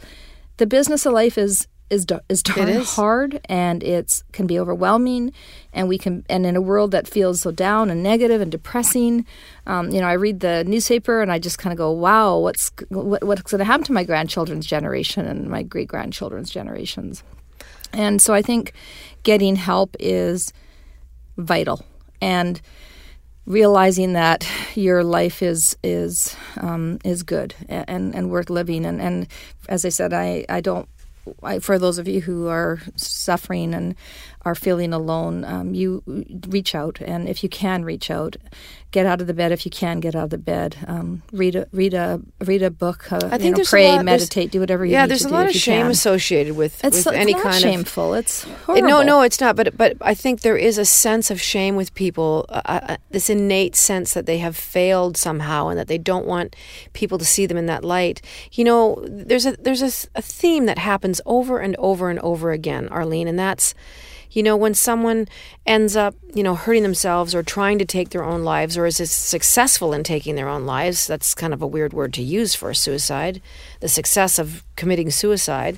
the 0.57 0.65
business 0.65 1.05
of 1.05 1.13
life 1.13 1.37
is 1.37 1.67
is 1.89 2.05
is 2.29 2.41
darn 2.41 2.67
is. 2.67 2.95
hard 2.95 3.39
and 3.45 3.83
it's 3.83 4.23
can 4.31 4.47
be 4.47 4.59
overwhelming 4.59 5.31
and 5.71 5.87
we 5.87 5.97
can 5.97 6.25
and 6.29 6.45
in 6.45 6.55
a 6.55 6.61
world 6.61 6.91
that 6.91 7.07
feels 7.07 7.41
so 7.41 7.51
down 7.51 7.91
and 7.91 8.01
negative 8.01 8.41
and 8.41 8.51
depressing 8.51 9.23
um, 9.67 9.91
you 9.91 10.01
know 10.01 10.07
i 10.07 10.13
read 10.13 10.39
the 10.39 10.63
newspaper 10.63 11.21
and 11.21 11.31
i 11.31 11.37
just 11.37 11.59
kind 11.59 11.71
of 11.71 11.77
go 11.77 11.91
wow 11.91 12.37
what's 12.39 12.71
what, 12.89 13.23
what's 13.23 13.41
going 13.43 13.59
to 13.59 13.65
happen 13.65 13.85
to 13.85 13.93
my 13.93 14.03
grandchildren's 14.03 14.65
generation 14.65 15.27
and 15.27 15.47
my 15.47 15.61
great 15.61 15.87
grandchildren's 15.87 16.49
generations 16.49 17.23
and 17.93 18.19
so 18.19 18.33
i 18.33 18.41
think 18.41 18.73
getting 19.21 19.55
help 19.55 19.95
is 19.99 20.51
vital 21.37 21.85
and 22.19 22.61
realizing 23.45 24.13
that 24.13 24.47
your 24.75 25.03
life 25.03 25.43
is 25.43 25.77
is 25.83 26.35
um, 26.57 26.99
is 27.03 27.23
good 27.23 27.53
and, 27.69 28.15
and 28.15 28.29
worth 28.29 28.49
living. 28.49 28.85
And, 28.85 29.01
and 29.01 29.27
as 29.69 29.85
I 29.85 29.89
said, 29.89 30.13
I, 30.13 30.45
I 30.49 30.61
don't 30.61 30.87
I, 31.41 31.59
for 31.59 31.79
those 31.79 31.97
of 31.97 32.07
you 32.07 32.21
who 32.21 32.47
are 32.47 32.79
suffering 32.95 33.73
and 33.73 33.95
are 34.43 34.55
feeling 34.55 34.93
alone, 34.93 35.43
um, 35.43 35.73
you 35.73 36.03
reach 36.47 36.75
out, 36.75 37.01
and 37.01 37.27
if 37.27 37.43
you 37.43 37.49
can 37.49 37.83
reach 37.83 38.11
out, 38.11 38.35
get 38.95 39.05
out 39.05 39.19
of 39.19 39.27
the 39.27 39.33
bed 39.33 39.51
if 39.51 39.65
you 39.65 39.71
can 39.71 39.99
get 39.99 40.15
out 40.15 40.23
of 40.23 40.29
the 40.29 40.37
bed. 40.37 40.77
Um, 40.87 41.21
read 41.33 41.55
a 41.57 41.67
read 41.73 41.93
a 41.93 42.21
read 42.39 42.63
a 42.63 42.71
book. 42.71 43.11
Uh, 43.11 43.19
I 43.29 43.37
think 43.37 43.57
know, 43.57 43.63
pray, 43.65 43.91
lot, 43.91 44.05
meditate, 44.05 44.51
do 44.51 44.61
whatever 44.61 44.85
you 44.85 44.93
yeah. 44.93 45.05
there's 45.05 45.25
a 45.25 45.29
lot 45.29 45.47
of 45.47 45.53
shame 45.53 45.83
can. 45.83 45.91
associated 45.91 46.55
with, 46.55 46.81
it's, 46.81 47.05
with 47.05 47.07
it's 47.07 47.15
any 47.15 47.33
kind 47.33 47.61
shameful. 47.61 48.13
of 48.13 48.29
shameful. 48.29 48.53
It's 48.53 48.65
horrible. 48.65 48.87
no, 48.87 49.03
no, 49.03 49.21
it's 49.21 49.41
not. 49.41 49.57
But 49.57 49.75
but 49.75 49.97
I 49.99 50.13
think 50.13 50.41
there 50.41 50.55
is 50.55 50.77
a 50.77 50.85
sense 50.85 51.29
of 51.29 51.41
shame 51.41 51.75
with 51.75 51.93
people. 51.93 52.45
Uh, 52.47 52.61
uh, 52.65 52.79
uh, 52.91 52.97
this 53.11 53.29
innate 53.29 53.75
sense 53.75 54.13
that 54.13 54.25
they 54.25 54.37
have 54.37 54.55
failed 54.55 55.17
somehow 55.17 55.67
and 55.67 55.77
that 55.77 55.87
they 55.87 55.97
don't 55.97 56.25
want 56.25 56.55
people 56.93 57.17
to 57.17 57.25
see 57.25 57.45
them 57.45 57.57
in 57.57 57.65
that 57.65 57.83
light. 57.83 58.21
You 58.53 58.63
know, 58.63 59.03
there's 59.05 59.45
a 59.45 59.57
there's 59.57 59.83
a, 59.83 59.91
a 60.15 60.21
theme 60.21 60.67
that 60.67 60.77
happens 60.77 61.19
over 61.25 61.59
and 61.59 61.75
over 61.79 62.09
and 62.09 62.19
over 62.19 62.51
again, 62.51 62.87
Arlene, 62.87 63.27
and 63.27 63.37
that's 63.37 63.75
you 64.35 64.43
know, 64.43 64.57
when 64.57 64.73
someone 64.73 65.29
ends 65.65 65.95
up, 65.95 66.13
you 66.33 66.43
know, 66.43 66.55
hurting 66.55 66.83
themselves 66.83 67.33
or 67.33 67.41
trying 67.41 67.79
to 67.79 67.85
take 67.85 68.09
their 68.09 68.23
own 68.23 68.43
lives 68.43 68.77
or 68.77 68.85
is 68.85 68.97
successful 69.09 69.93
in 69.93 70.03
taking 70.03 70.35
their 70.35 70.49
own 70.49 70.65
lives, 70.65 71.07
that's 71.07 71.33
kind 71.33 71.53
of 71.53 71.61
a 71.61 71.67
weird 71.67 71.93
word 71.93 72.13
to 72.15 72.21
use 72.21 72.53
for 72.53 72.73
suicide, 72.73 73.41
the 73.79 73.87
success 73.87 74.37
of 74.37 74.61
committing 74.75 75.09
suicide, 75.09 75.77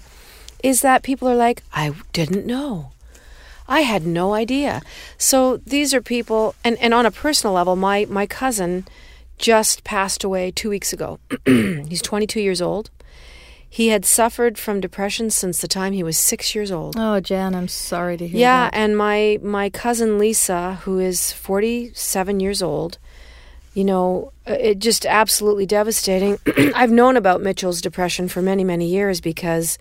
is 0.63 0.81
that 0.81 1.03
people 1.03 1.27
are 1.27 1.35
like, 1.35 1.61
I 1.71 1.93
didn't 2.13 2.47
know. 2.47 2.91
I 3.67 3.81
had 3.81 4.07
no 4.07 4.33
idea. 4.33 4.81
So 5.19 5.57
these 5.57 5.93
are 5.93 6.01
people, 6.01 6.55
and, 6.63 6.79
and 6.79 6.95
on 6.95 7.05
a 7.05 7.11
personal 7.11 7.53
level, 7.53 7.75
my, 7.75 8.05
my 8.09 8.25
cousin 8.25 8.87
just 9.37 9.83
passed 9.83 10.23
away 10.23 10.49
two 10.49 10.71
weeks 10.71 10.91
ago. 10.91 11.19
He's 11.45 12.01
22 12.01 12.41
years 12.41 12.59
old. 12.59 12.89
He 13.77 13.89
had 13.89 14.05
suffered 14.05 14.57
from 14.57 14.81
depression 14.81 15.29
since 15.29 15.61
the 15.61 15.67
time 15.67 15.93
he 15.93 16.01
was 16.01 16.17
six 16.17 16.55
years 16.55 16.71
old. 16.71 16.95
Oh, 16.97 17.19
Jann, 17.19 17.53
I'm 17.53 17.67
sorry 17.67 18.17
to 18.17 18.27
hear 18.27 18.39
yeah, 18.39 18.71
that. 18.71 18.75
Yeah, 18.75 18.83
and 18.83 18.97
my 18.97 19.37
my 19.43 19.69
cousin 19.69 20.17
Lisa, 20.17 20.79
who 20.81 20.97
is 20.97 21.31
47 21.31 22.39
years 22.39 22.63
old, 22.63 22.97
you 23.75 23.83
know, 23.83 24.33
uh, 24.47 24.53
it 24.53 24.79
just 24.79 25.05
absolutely 25.05 25.67
devastating. 25.67 26.39
I've 26.73 26.89
known 26.89 27.15
about 27.15 27.43
Mitchell's 27.43 27.79
depression 27.79 28.27
for 28.27 28.41
many, 28.41 28.63
many 28.63 28.87
years 28.87 29.21
because 29.21 29.77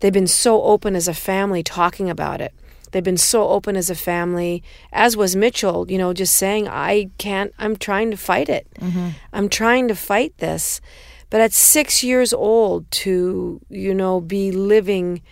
they've 0.00 0.12
been 0.12 0.26
so 0.26 0.62
open 0.64 0.94
as 0.94 1.08
a 1.08 1.14
family 1.14 1.62
talking 1.62 2.10
about 2.10 2.42
it. 2.42 2.52
They've 2.90 3.02
been 3.02 3.16
so 3.16 3.48
open 3.48 3.78
as 3.78 3.88
a 3.88 3.94
family, 3.94 4.62
as 4.92 5.16
was 5.16 5.34
Mitchell, 5.34 5.90
you 5.90 5.96
know, 5.96 6.12
just 6.12 6.36
saying, 6.36 6.68
I 6.68 7.08
can't, 7.16 7.54
I'm 7.58 7.76
trying 7.76 8.10
to 8.10 8.18
fight 8.18 8.50
it. 8.50 8.66
Mm-hmm. 8.78 9.08
I'm 9.32 9.48
trying 9.48 9.88
to 9.88 9.94
fight 9.94 10.36
this. 10.36 10.82
But 11.32 11.40
at 11.40 11.54
six 11.54 12.04
years 12.04 12.34
old, 12.34 12.90
to, 12.90 13.58
you 13.70 13.94
know, 13.94 14.20
be 14.20 14.52
living 14.52 15.22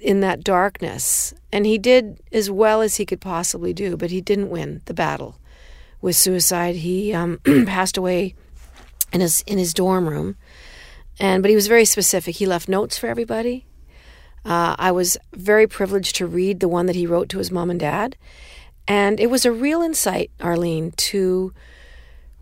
in 0.00 0.20
that 0.20 0.42
darkness. 0.42 1.34
And 1.52 1.66
he 1.66 1.76
did 1.76 2.18
as 2.32 2.50
well 2.50 2.80
as 2.80 2.96
he 2.96 3.04
could 3.04 3.20
possibly 3.20 3.74
do, 3.74 3.98
but 3.98 4.10
he 4.10 4.22
didn't 4.22 4.48
win 4.48 4.80
the 4.86 4.94
battle 4.94 5.38
with 6.00 6.16
suicide. 6.16 6.76
He 6.76 7.12
um, 7.12 7.38
passed 7.66 7.98
away 7.98 8.34
in 9.12 9.20
his 9.20 9.42
in 9.42 9.58
his 9.58 9.74
dorm 9.74 10.08
room, 10.08 10.36
and 11.18 11.42
but 11.42 11.50
he 11.50 11.54
was 11.54 11.66
very 11.66 11.84
specific. 11.84 12.36
He 12.36 12.46
left 12.46 12.66
notes 12.66 12.96
for 12.96 13.06
everybody. 13.06 13.66
Uh, 14.42 14.74
I 14.78 14.90
was 14.90 15.18
very 15.34 15.66
privileged 15.66 16.16
to 16.16 16.26
read 16.26 16.60
the 16.60 16.68
one 16.68 16.86
that 16.86 16.96
he 16.96 17.06
wrote 17.06 17.28
to 17.28 17.38
his 17.38 17.50
mom 17.50 17.68
and 17.68 17.78
dad, 17.78 18.16
and 18.88 19.20
it 19.20 19.28
was 19.28 19.44
a 19.44 19.52
real 19.52 19.82
insight, 19.82 20.30
Arlene, 20.40 20.92
to 20.92 21.52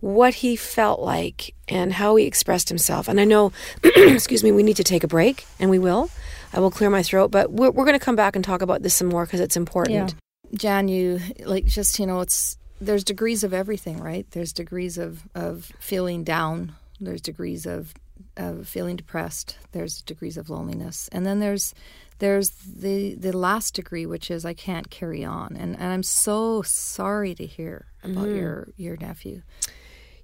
what 0.01 0.35
he 0.35 0.57
felt 0.57 1.01
like 1.01 1.55
and 1.69 1.93
how 1.93 2.17
he 2.17 2.27
expressed 2.27 2.69
himself. 2.69 3.09
And 3.09 3.21
I 3.21 3.25
know, 3.25 3.53
excuse 3.83 4.45
me, 4.45 4.53
we 4.53 4.63
need 4.63 4.77
to 4.77 4.85
take 4.85 5.05
a 5.05 5.09
break, 5.09 5.47
and 5.59 5.71
we 5.71 5.79
will. 5.79 6.11
I 6.53 6.61
will 6.61 6.71
clear 6.71 6.91
my 6.91 7.03
throat, 7.03 7.31
but 7.31 7.51
we're, 7.53 7.71
we're 7.71 7.85
going 7.85 7.99
to 7.99 8.05
come 8.05 8.17
back 8.17 8.37
and 8.37 8.45
talk 8.45 8.63
about 8.63 8.83
this 8.83 8.95
some 8.95 9.09
more 9.09 9.27
because 9.27 9.41
it's 9.41 9.57
important. 9.57 10.15
Yeah. 10.51 10.57
Jann, 10.57 10.89
you 10.89 11.21
like 11.45 11.67
just, 11.67 11.99
you 11.99 12.07
know, 12.07 12.21
it's 12.21 12.57
there's 12.81 13.05
degrees 13.05 13.45
of 13.45 13.53
everything, 13.53 13.99
right? 13.99 14.27
There's 14.31 14.53
degrees 14.53 14.99
of, 14.99 15.29
of 15.35 15.71
feeling 15.81 16.25
down, 16.25 16.75
there's 17.01 17.21
degrees 17.21 17.67
of, 17.67 17.93
of 18.37 18.69
feeling 18.69 18.97
depressed, 18.97 19.59
there's 19.73 20.01
degrees 20.01 20.37
of 20.37 20.49
loneliness. 20.49 21.09
And 21.13 21.27
then 21.27 21.41
there's 21.41 21.75
there's 22.19 22.51
the 22.51 23.15
the 23.15 23.37
last 23.37 23.75
degree 23.75 24.05
which 24.05 24.31
is 24.31 24.45
I 24.45 24.55
can't 24.55 24.91
carry 24.91 25.25
on. 25.25 25.57
And 25.57 25.75
and 25.75 25.93
I'm 25.93 26.03
so 26.03 26.63
sorry 26.63 27.35
to 27.35 27.47
hear 27.47 27.87
about 28.03 28.27
mm-hmm. 28.27 28.37
your 28.37 28.69
your 28.77 28.97
nephew. 28.97 29.43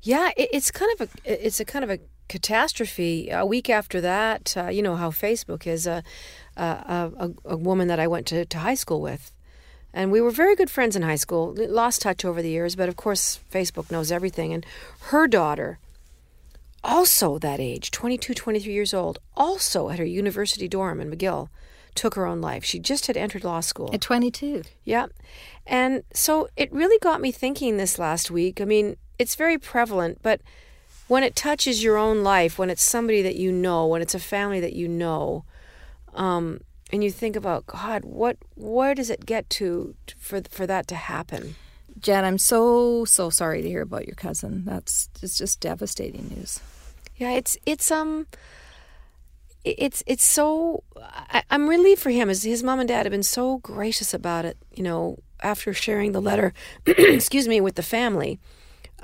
Yeah, 0.05 0.31
it, 0.37 0.51
it's 0.53 0.71
kind 0.71 0.93
of 0.93 1.09
a 1.09 1.45
it's 1.45 1.61
a 1.61 1.64
kind 1.64 1.83
of 1.83 1.90
a 1.90 1.99
catastrophe. 2.29 3.31
A 3.31 3.45
week 3.45 3.69
after 3.69 4.01
that, 4.03 4.55
uh, 4.57 4.69
you 4.69 4.83
know 4.83 4.97
how 4.97 5.11
Facebook 5.11 5.67
is. 5.67 5.87
Uh, 5.87 6.03
uh, 6.57 7.11
a, 7.19 7.31
a, 7.47 7.57
woman 7.57 7.88
that 7.88 7.99
I 7.99 8.07
went 8.07 8.29
to, 8.29 8.45
to 8.45 8.59
high 8.59 8.77
school 8.77 9.01
with, 9.01 9.33
and 9.93 10.12
we 10.12 10.21
were 10.21 10.31
very 10.31 10.55
good 10.55 10.71
friends 10.71 10.95
in 10.95 11.03
high 11.03 11.17
school. 11.17 11.53
Lost 11.57 12.03
touch 12.03 12.25
over 12.25 12.40
the 12.40 12.51
years, 12.51 12.77
but 12.77 12.88
of 12.88 12.95
course 12.95 13.40
Facebook 13.51 13.90
knows 13.90 14.12
everything. 14.12 14.53
And 14.53 14.64
her 15.11 15.27
daughter, 15.27 15.81
also 16.85 17.38
that 17.38 17.59
age, 17.59 17.90
22, 17.90 18.35
23 18.35 18.73
years 18.73 18.95
old, 18.95 19.19
also 19.37 19.88
at 19.88 19.99
her 19.99 20.05
university 20.05 20.69
dorm 20.69 21.01
in 21.01 21.11
McGill, 21.11 21.49
took 21.97 22.14
her 22.14 22.25
own 22.25 22.40
life. 22.40 22.64
She 22.64 22.79
just 22.79 23.09
had 23.09 23.17
entered 23.17 23.43
law 23.43 23.59
school 23.59 23.90
at 23.93 24.01
22. 24.01 24.62
Yeah, 24.85 25.07
and 25.67 26.05
so 26.12 26.49
it 26.57 26.73
really 26.73 26.99
got 27.01 27.21
me 27.21 27.33
thinking 27.33 27.79
this 27.79 27.99
last 27.99 28.31
week. 28.31 28.61
I 28.61 28.64
mean, 28.64 28.97
it's 29.18 29.35
very 29.35 29.59
prevalent, 29.59 30.18
but 30.22 30.40
when 31.07 31.22
it 31.22 31.37
touches 31.37 31.83
your 31.83 31.96
own 31.96 32.22
life, 32.22 32.59
when 32.59 32.70
it's 32.70 32.83
somebody 32.83 33.22
that 33.22 33.37
you 33.37 33.53
know, 33.53 33.87
when 33.87 34.03
it's 34.03 34.14
a 34.14 34.18
family 34.18 34.61
that 34.61 34.72
you 34.72 34.88
know, 34.88 35.44
um, 36.14 36.61
and 36.92 37.03
you 37.03 37.11
think 37.11 37.37
about 37.37 37.66
God, 37.66 38.05
what 38.05 38.37
where 38.55 38.94
does 38.94 39.11
it 39.11 39.27
get 39.27 39.50
to 39.50 39.94
for 40.18 40.40
for 40.48 40.66
that 40.66 40.87
to 40.88 40.94
happen? 40.94 41.57
Jen, 41.98 42.24
I'm 42.24 42.38
so 42.38 43.05
so 43.05 43.31
sorry 43.31 43.62
to 43.62 43.68
hear 43.68 43.83
about 43.83 44.07
your 44.07 44.14
cousin. 44.14 44.64
That's 44.64 45.09
it's 45.22 45.37
just 45.37 45.61
devastating 45.61 46.29
news. 46.29 46.61
Yeah, 47.16 47.33
it's 47.33 47.57
it's 47.66 47.90
um 47.90 48.27
it's 49.64 50.03
it's 50.07 50.24
so 50.24 50.83
I, 50.96 51.42
am 51.50 51.68
relieved 51.68 52.03
for 52.03 52.11
him. 52.11 52.29
His, 52.29 52.42
his 52.42 52.62
mom 52.62 52.81
and 52.81 52.88
dad 52.88 53.07
have 53.07 53.11
been 53.12 53.22
so 53.22 53.59
gracious 53.59 54.12
about 54.12 54.44
it. 54.44 54.57
You 54.74 54.83
know, 54.83 55.18
after 55.42 55.72
sharing 55.72 56.12
the 56.12 56.20
letter, 56.20 56.53
excuse 56.87 57.48
me, 57.48 57.61
with 57.61 57.77
the 57.77 57.83
family, 57.83 58.38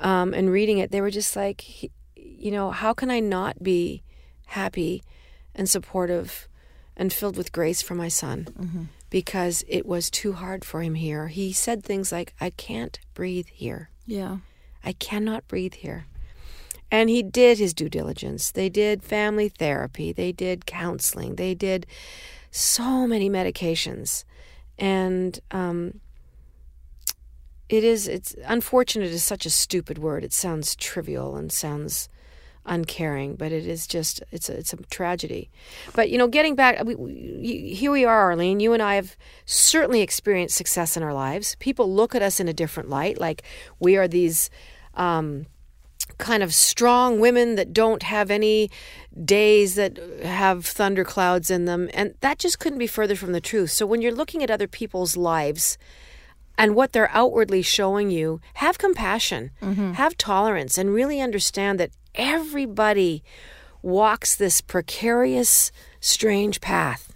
um, 0.01 0.33
and 0.33 0.51
reading 0.51 0.79
it, 0.79 0.91
they 0.91 1.01
were 1.01 1.11
just 1.11 1.35
like, 1.35 1.91
you 2.15 2.51
know, 2.51 2.71
how 2.71 2.93
can 2.93 3.09
I 3.09 3.19
not 3.19 3.63
be 3.63 4.03
happy 4.47 5.03
and 5.55 5.69
supportive 5.69 6.47
and 6.97 7.13
filled 7.13 7.37
with 7.37 7.51
grace 7.51 7.81
for 7.81 7.95
my 7.95 8.07
son? 8.09 8.47
Mm-hmm. 8.59 8.83
Because 9.09 9.63
it 9.67 9.85
was 9.85 10.09
too 10.09 10.33
hard 10.33 10.65
for 10.65 10.81
him 10.81 10.95
here. 10.95 11.27
He 11.27 11.53
said 11.53 11.83
things 11.83 12.11
like, 12.11 12.33
I 12.39 12.49
can't 12.49 12.99
breathe 13.13 13.47
here. 13.51 13.89
Yeah. 14.05 14.37
I 14.83 14.93
cannot 14.93 15.47
breathe 15.47 15.75
here. 15.75 16.05
And 16.89 17.09
he 17.09 17.23
did 17.23 17.57
his 17.57 17.73
due 17.73 17.89
diligence. 17.89 18.51
They 18.51 18.67
did 18.67 19.03
family 19.03 19.47
therapy, 19.47 20.11
they 20.11 20.31
did 20.31 20.65
counseling, 20.65 21.35
they 21.35 21.53
did 21.53 21.85
so 22.51 23.07
many 23.07 23.29
medications. 23.29 24.25
And 24.77 25.39
um, 25.51 26.01
it 27.71 27.85
is 27.85 28.07
it's 28.07 28.35
unfortunate 28.45 29.09
is 29.11 29.23
such 29.23 29.45
a 29.45 29.49
stupid 29.49 29.97
word. 29.97 30.25
It 30.25 30.33
sounds 30.33 30.75
trivial 30.75 31.37
and 31.37 31.51
sounds 31.51 32.09
uncaring 32.63 33.35
but 33.35 33.51
it 33.51 33.65
is 33.65 33.87
just 33.87 34.21
it's 34.31 34.47
a, 34.49 34.57
it's 34.57 34.73
a 34.73 34.77
tragedy. 34.77 35.49
But 35.95 36.09
you 36.09 36.17
know 36.17 36.27
getting 36.27 36.53
back 36.55 36.83
we, 36.83 36.95
we, 36.95 37.73
here 37.73 37.91
we 37.91 38.03
are 38.03 38.19
arlene. 38.19 38.59
You 38.59 38.73
and 38.73 38.83
i 38.83 38.95
have 38.95 39.15
certainly 39.45 40.01
experienced 40.01 40.57
success 40.57 40.97
in 40.97 41.01
our 41.01 41.13
lives. 41.13 41.55
People 41.59 41.91
look 41.91 42.13
at 42.13 42.21
us 42.21 42.41
in 42.41 42.49
a 42.49 42.53
different 42.53 42.89
light. 42.89 43.19
Like 43.19 43.43
we 43.79 43.95
are 43.95 44.07
these 44.07 44.49
um, 44.95 45.45
kind 46.17 46.43
of 46.43 46.53
strong 46.53 47.21
women 47.21 47.55
that 47.55 47.71
don't 47.71 48.03
have 48.03 48.29
any 48.29 48.69
days 49.23 49.75
that 49.75 49.97
have 50.23 50.65
thunderclouds 50.65 51.49
in 51.49 51.63
them. 51.63 51.89
And 51.93 52.15
that 52.19 52.37
just 52.37 52.59
couldn't 52.59 52.79
be 52.79 52.87
further 52.87 53.15
from 53.15 53.31
the 53.31 53.39
truth. 53.39 53.71
So 53.71 53.85
when 53.85 54.01
you're 54.01 54.13
looking 54.13 54.43
at 54.43 54.51
other 54.51 54.67
people's 54.67 55.15
lives 55.15 55.77
and 56.57 56.75
what 56.75 56.93
they're 56.93 57.11
outwardly 57.11 57.61
showing 57.61 58.11
you, 58.11 58.39
have 58.55 58.77
compassion, 58.77 59.51
mm-hmm. 59.61 59.93
have 59.93 60.17
tolerance, 60.17 60.77
and 60.77 60.93
really 60.93 61.19
understand 61.19 61.79
that 61.79 61.91
everybody 62.15 63.23
walks 63.81 64.35
this 64.35 64.61
precarious, 64.61 65.71
strange 65.99 66.61
path. 66.61 67.13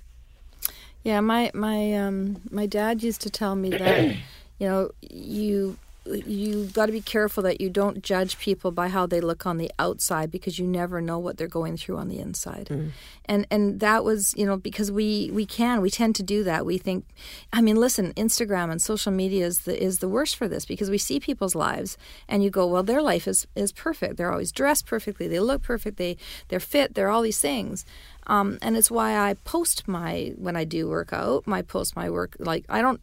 Yeah, 1.04 1.20
my 1.22 1.52
my 1.54 1.94
um, 1.94 2.42
my 2.50 2.66
dad 2.66 3.04
used 3.04 3.22
to 3.22 3.30
tell 3.30 3.56
me 3.56 3.70
that 3.70 4.16
you 4.60 4.68
know 4.68 4.92
you 5.02 5.78
you 6.06 6.66
got 6.66 6.86
to 6.86 6.92
be 6.92 7.02
careful 7.02 7.42
that 7.44 7.60
you 7.60 7.70
don't 7.70 8.04
judge 8.04 8.38
people 8.38 8.72
by 8.72 8.90
how 8.90 9.06
they 9.06 9.20
look 9.20 9.46
on 9.46 9.58
the 9.58 9.72
outside 9.80 10.30
because 10.30 10.60
you 10.60 10.68
never 10.68 11.02
know 11.02 11.18
what 11.18 11.38
they're 11.38 11.48
going 11.48 11.78
through 11.78 11.98
on 11.98 12.10
the 12.10 12.20
inside. 12.20 12.68
Mm. 12.70 12.92
And 13.26 13.48
and 13.50 13.80
that 13.80 14.04
was, 14.04 14.34
you 14.38 14.46
know, 14.46 14.58
because 14.58 14.92
we 14.92 15.32
we 15.34 15.46
can 15.46 15.82
we 15.82 15.90
tend 15.90 16.16
to 16.16 16.24
do 16.24 16.44
that. 16.44 16.66
We 16.66 16.78
think 16.78 17.06
I 17.52 17.62
mean, 17.62 17.76
listen, 17.76 18.14
Instagram 18.14 18.72
and 18.72 18.82
social 18.82 19.12
media 19.12 19.46
is 19.48 19.62
the 19.62 19.82
is 19.82 20.00
the 20.00 20.10
worst 20.10 20.36
for 20.36 20.48
this 20.48 20.66
because 20.66 20.90
we 20.90 21.00
see 21.00 21.20
people's 21.20 21.56
lives 21.56 21.98
and 22.28 22.44
you 22.44 22.50
go, 22.50 22.68
well, 22.68 22.84
their 22.84 23.02
life 23.02 23.28
is 23.28 23.48
is 23.56 23.72
perfect. 23.72 24.18
They're 24.18 24.32
always 24.32 24.52
dressed 24.52 24.86
perfectly. 24.86 25.28
They 25.28 25.40
look 25.40 25.64
perfect. 25.64 25.98
They 25.98 26.18
they're 26.50 26.60
fit. 26.60 26.94
They're 26.94 27.10
all 27.10 27.24
these 27.24 27.42
things. 27.42 27.86
Um, 28.28 28.58
and 28.62 28.76
it's 28.76 28.90
why 28.90 29.18
I 29.18 29.36
post 29.44 29.88
my 29.88 30.34
when 30.38 30.56
I 30.56 30.64
do 30.64 30.88
work 30.90 31.14
out, 31.14 31.46
my 31.46 31.62
post 31.62 31.96
my 31.96 32.10
work 32.10 32.36
like 32.40 32.66
I 32.70 32.82
don't 32.82 33.02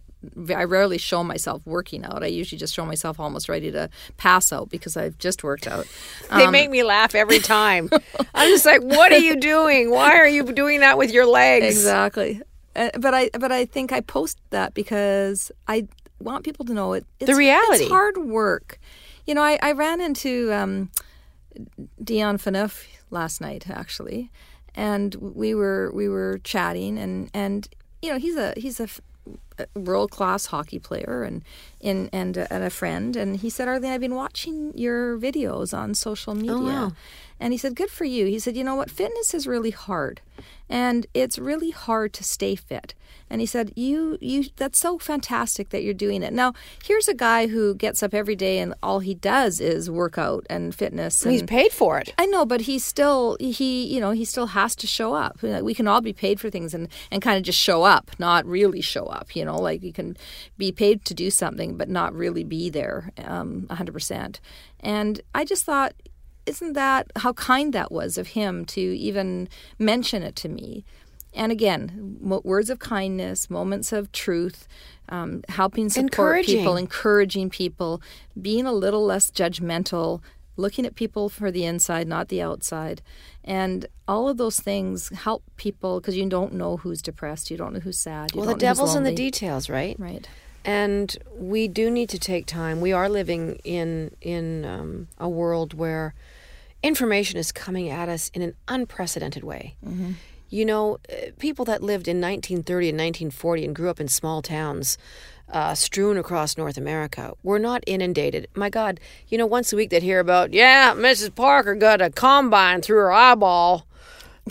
I 0.55 0.65
rarely 0.65 0.99
show 0.99 1.25
myself 1.25 1.63
working 1.67 2.05
out. 2.05 2.23
I 2.23 2.27
usually 2.27 2.59
just 2.59 2.75
show 2.75 2.87
myself 2.87 3.19
almost 3.19 3.49
ready 3.49 3.71
to 3.73 3.91
pass 4.17 4.53
out 4.53 4.69
because 4.69 4.97
I've 4.97 5.19
just 5.19 5.43
worked 5.43 5.67
out. 5.67 5.87
Um, 6.31 6.39
they 6.39 6.47
make 6.49 6.71
me 6.71 6.83
laugh 6.83 7.15
every 7.15 7.39
time. 7.41 7.91
I'm 8.35 8.49
just 8.49 8.67
like, 8.67 8.83
what 8.83 9.13
are 9.13 9.19
you 9.19 9.41
doing? 9.41 9.91
Why 9.91 10.17
are 10.17 10.29
you 10.29 10.45
doing 10.53 10.81
that 10.81 10.99
with 10.99 11.13
your 11.13 11.27
legs? 11.27 11.67
Exactly. 11.67 12.41
Uh, 12.75 12.91
but 12.99 13.15
I 13.15 13.31
but 13.39 13.53
I 13.53 13.67
think 13.67 13.93
I 13.93 14.01
post 14.01 14.39
that 14.51 14.73
because 14.73 15.53
I 15.69 15.89
want 16.21 16.45
people 16.45 16.65
to 16.67 16.73
know 16.73 16.95
it. 16.95 17.05
It's, 17.21 17.29
the 17.29 17.37
reality. 17.37 17.85
It's 17.85 17.91
hard 17.93 18.17
work. 18.17 18.79
You 19.27 19.35
know, 19.35 19.43
I, 19.43 19.59
I 19.63 19.73
ran 19.73 20.01
into 20.01 20.53
um, 20.53 20.91
Dion 22.03 22.39
Phaneuf 22.39 22.87
last 23.11 23.41
night 23.41 23.69
actually, 23.69 24.31
and 24.75 25.15
we 25.17 25.55
were 25.55 25.91
we 25.95 26.09
were 26.09 26.41
chatting 26.45 26.99
and 26.99 27.31
and 27.35 27.69
you 28.01 28.11
know 28.11 28.19
he's 28.19 28.37
a 28.37 28.55
he's 28.57 28.81
a 28.81 28.89
world 29.75 30.11
class 30.11 30.47
hockey 30.47 30.79
player 30.79 31.23
and 31.23 31.43
in 31.81 32.09
and, 32.13 32.39
uh, 32.39 32.47
and 32.51 32.65
a 32.65 32.71
friend 32.71 33.17
and 33.17 33.39
he 33.39 33.51
said 33.51 33.69
Arlene 33.69 33.93
I've 33.93 34.01
been 34.01 34.15
watching 34.15 34.73
your 34.77 35.19
videos 35.19 35.77
on 35.77 35.95
social 35.95 36.35
media 36.35 36.55
oh, 36.55 36.63
wow. 36.63 36.93
And 37.43 37.53
he 37.53 37.59
said 37.59 37.75
good 37.75 37.91
for 37.91 38.05
you. 38.05 38.27
He 38.27 38.39
said 38.39 38.57
you 38.57 38.63
know 38.63 38.77
what? 38.77 38.91
Fitness 38.91 39.35
is 39.35 39.49
really 39.49 39.71
hard 39.71 40.21
and 40.69 41.07
it's 41.13 41.39
really 41.39 41.71
hard 41.71 42.13
to 42.15 42.25
stay 42.25 42.55
fit. 42.55 42.95
And 43.29 43.41
he 43.41 43.47
said 43.47 43.73
you 43.75 44.17
you 44.21 44.45
that's 44.57 44.79
so 44.79 44.97
fantastic 44.99 45.71
that 45.71 45.83
you're 45.83 45.93
doing 45.93 46.23
it. 46.23 46.33
Now 46.33 46.55
here's 46.85 47.09
a 47.09 47.15
guy 47.15 47.49
who 47.49 47.75
gets 47.75 48.01
up 48.01 48.15
every 48.15 48.37
day 48.37 48.59
and 48.59 48.75
all 48.81 49.01
he 49.01 49.15
does 49.15 49.61
is 49.61 49.91
workout 49.91 50.47
and 50.49 50.73
fitness 50.73 51.23
and 51.23 51.33
he's 51.33 51.43
paid 51.43 51.73
for 51.73 51.99
it. 51.99 52.15
I 52.17 52.27
know 52.27 52.47
but 52.47 52.63
he's 52.63 52.85
still 52.85 53.37
he 53.41 53.87
you 53.87 54.01
know 54.01 54.13
he 54.13 54.25
still 54.25 54.47
has 54.47 54.77
to 54.77 54.87
show 54.87 55.15
up. 55.15 55.43
We 55.43 55.75
can 55.75 55.89
all 55.89 56.01
be 56.01 56.13
paid 56.13 56.39
for 56.39 56.49
things 56.49 56.75
and 56.75 56.89
and 57.11 57.21
kind 57.21 57.37
of 57.37 57.43
just 57.43 57.59
show 57.59 57.83
up 57.83 58.13
not 58.21 58.47
really 58.47 58.81
show 58.81 59.07
up 59.07 59.35
you 59.35 59.45
know? 59.45 59.57
Like 59.57 59.83
you 59.83 59.93
can 59.93 60.17
be 60.57 60.71
paid 60.71 61.05
to 61.07 61.15
do 61.15 61.29
something 61.31 61.77
but 61.77 61.89
not 61.89 62.15
really 62.15 62.45
be 62.45 62.71
there 62.71 63.11
um, 63.19 63.67
100% 63.69 64.39
and 64.81 65.21
i 65.35 65.45
just 65.45 65.65
thought 65.65 65.93
isn't 66.47 66.73
that 66.75 67.11
how 67.17 67.33
kind 67.33 67.73
that 67.73 67.93
was 67.93 68.19
of 68.19 68.29
him 68.29 68.65
to 68.67 68.81
even 68.81 69.49
mention 69.79 70.23
it 70.23 70.37
to 70.37 70.49
me? 70.49 70.85
And 71.35 71.51
again, 71.51 72.19
words 72.21 72.69
of 72.69 72.79
kindness, 72.79 73.49
moments 73.49 73.93
of 73.93 74.13
truth, 74.13 74.69
um, 75.09 75.43
helping 75.49 75.89
support 75.89 76.13
encouraging. 76.13 76.59
people, 76.59 76.77
encouraging 76.77 77.51
people, 77.51 78.03
being 78.41 78.67
a 78.67 78.73
little 78.73 79.05
less 79.05 79.31
judgmental, 79.31 80.21
looking 80.57 80.85
at 80.85 80.95
people 80.95 81.31
for 81.31 81.51
the 81.51 81.65
inside, 81.65 82.07
not 82.07 82.29
the 82.29 82.43
outside. 82.43 83.01
And 83.43 83.87
all 84.07 84.29
of 84.29 84.37
those 84.37 84.61
things 84.61 85.09
help 85.11 85.43
people 85.57 86.01
because 86.01 86.17
you 86.17 86.29
don't 86.29 86.53
know 86.53 86.77
who's 86.77 87.01
depressed, 87.01 87.51
you 87.51 87.57
don't 87.57 87.73
know 87.73 87.81
who's 87.81 87.99
sad. 87.99 88.35
well, 88.35 88.47
the 88.47 88.55
devil's 88.55 88.95
in 88.95 89.05
the 89.05 89.15
details, 89.15 89.71
right? 89.71 89.97
Right. 89.99 90.29
And 90.65 91.17
we 91.37 91.69
do 91.69 91.91
need 91.91 92.09
to 92.11 92.19
take 92.19 92.47
time. 92.47 92.81
We 92.81 92.93
are 92.93 93.09
living 93.09 93.59
in 93.65 94.13
in 94.21 94.65
um, 94.65 95.09
a 95.19 95.29
world 95.29 95.75
where 95.75 96.15
information 96.83 97.39
is 97.39 97.53
coming 97.53 97.89
at 97.91 98.09
us 98.09 98.31
in 98.35 98.43
an 98.43 98.55
unprecedented 98.69 99.45
way. 99.45 99.77
Mm-hmm. 99.87 100.13
You 100.51 100.65
know, 100.67 100.99
uh, 101.11 101.31
people 101.39 101.65
that 101.65 101.83
lived 101.83 102.09
in 102.09 102.21
1930 102.21 102.89
and 102.91 102.99
1940 102.99 103.65
and 103.65 103.75
grew 103.75 103.89
up 103.89 104.01
in 104.01 104.09
small 104.09 104.43
towns 104.43 104.99
uh, 105.51 105.75
strewn 105.75 106.17
across 106.19 106.57
North 106.59 106.77
America. 106.77 107.33
We're 107.43 107.59
not 107.59 107.83
inundated. 107.87 108.49
My 108.55 108.69
God, 108.69 109.01
you 109.29 109.39
know, 109.39 109.47
once 109.47 109.73
a 109.73 109.77
week 109.77 109.91
they'd 109.91 110.03
hear 110.03 110.21
about, 110.21 110.53
yeah, 110.53 110.93
Mrs. 110.95 111.35
Parker 111.35 111.75
got 111.75 112.01
a 112.01 112.11
combine 112.11 112.83
through 112.83 112.99
her 112.99 113.13
eyeball. 113.13 113.87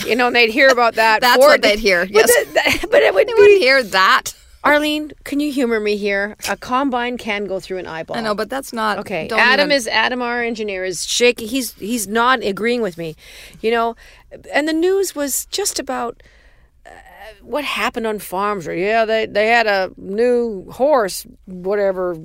You 0.06 0.16
know, 0.16 0.28
and 0.28 0.36
they'd 0.36 0.52
hear 0.52 0.70
about 0.70 0.96
that. 1.04 1.20
That's 1.22 1.38
what 1.38 1.62
they'd 1.62 1.78
hear, 1.80 2.06
But, 2.06 2.14
yes. 2.14 2.46
the- 2.46 2.54
the- 2.82 2.88
but 2.88 3.04
it 3.04 3.14
would 3.14 3.28
You 3.30 3.36
wouldn't 3.38 3.62
hear 3.62 3.84
that. 3.84 4.32
Arlene, 4.64 5.12
can 5.24 5.40
you 5.40 5.52
humor 5.52 5.80
me 5.80 5.98
here? 5.98 6.36
A 6.48 6.56
combine 6.56 7.18
can 7.18 7.46
go 7.46 7.60
through 7.60 7.78
an 7.80 7.88
eyeball. 7.88 8.16
I 8.18 8.22
know, 8.22 8.36
but 8.36 8.50
that's 8.50 8.72
not 8.72 9.00
Okay, 9.00 9.28
Adam 9.32 9.68
even- 9.70 9.76
is 9.78 9.88
Adam, 9.88 10.22
our 10.22 10.44
engineer, 10.44 10.84
is 10.86 11.06
shaking. 11.06 11.48
He's 11.48 11.74
he's 11.74 12.08
not 12.08 12.44
agreeing 12.44 12.82
with 12.82 12.98
me, 12.98 13.16
you 13.62 13.72
know. 13.72 13.96
And 14.54 14.68
the 14.68 14.74
news 14.74 15.16
was 15.16 15.46
just 15.48 15.80
about 15.80 16.22
uh, 16.86 16.90
what 17.42 17.64
happened 17.64 18.06
on 18.06 18.20
farms. 18.20 18.68
Or 18.68 18.76
yeah, 18.76 19.04
they 19.06 19.26
they 19.26 19.48
had 19.48 19.66
a 19.66 19.92
new 19.98 20.70
horse, 20.72 21.26
whatever, 21.46 22.16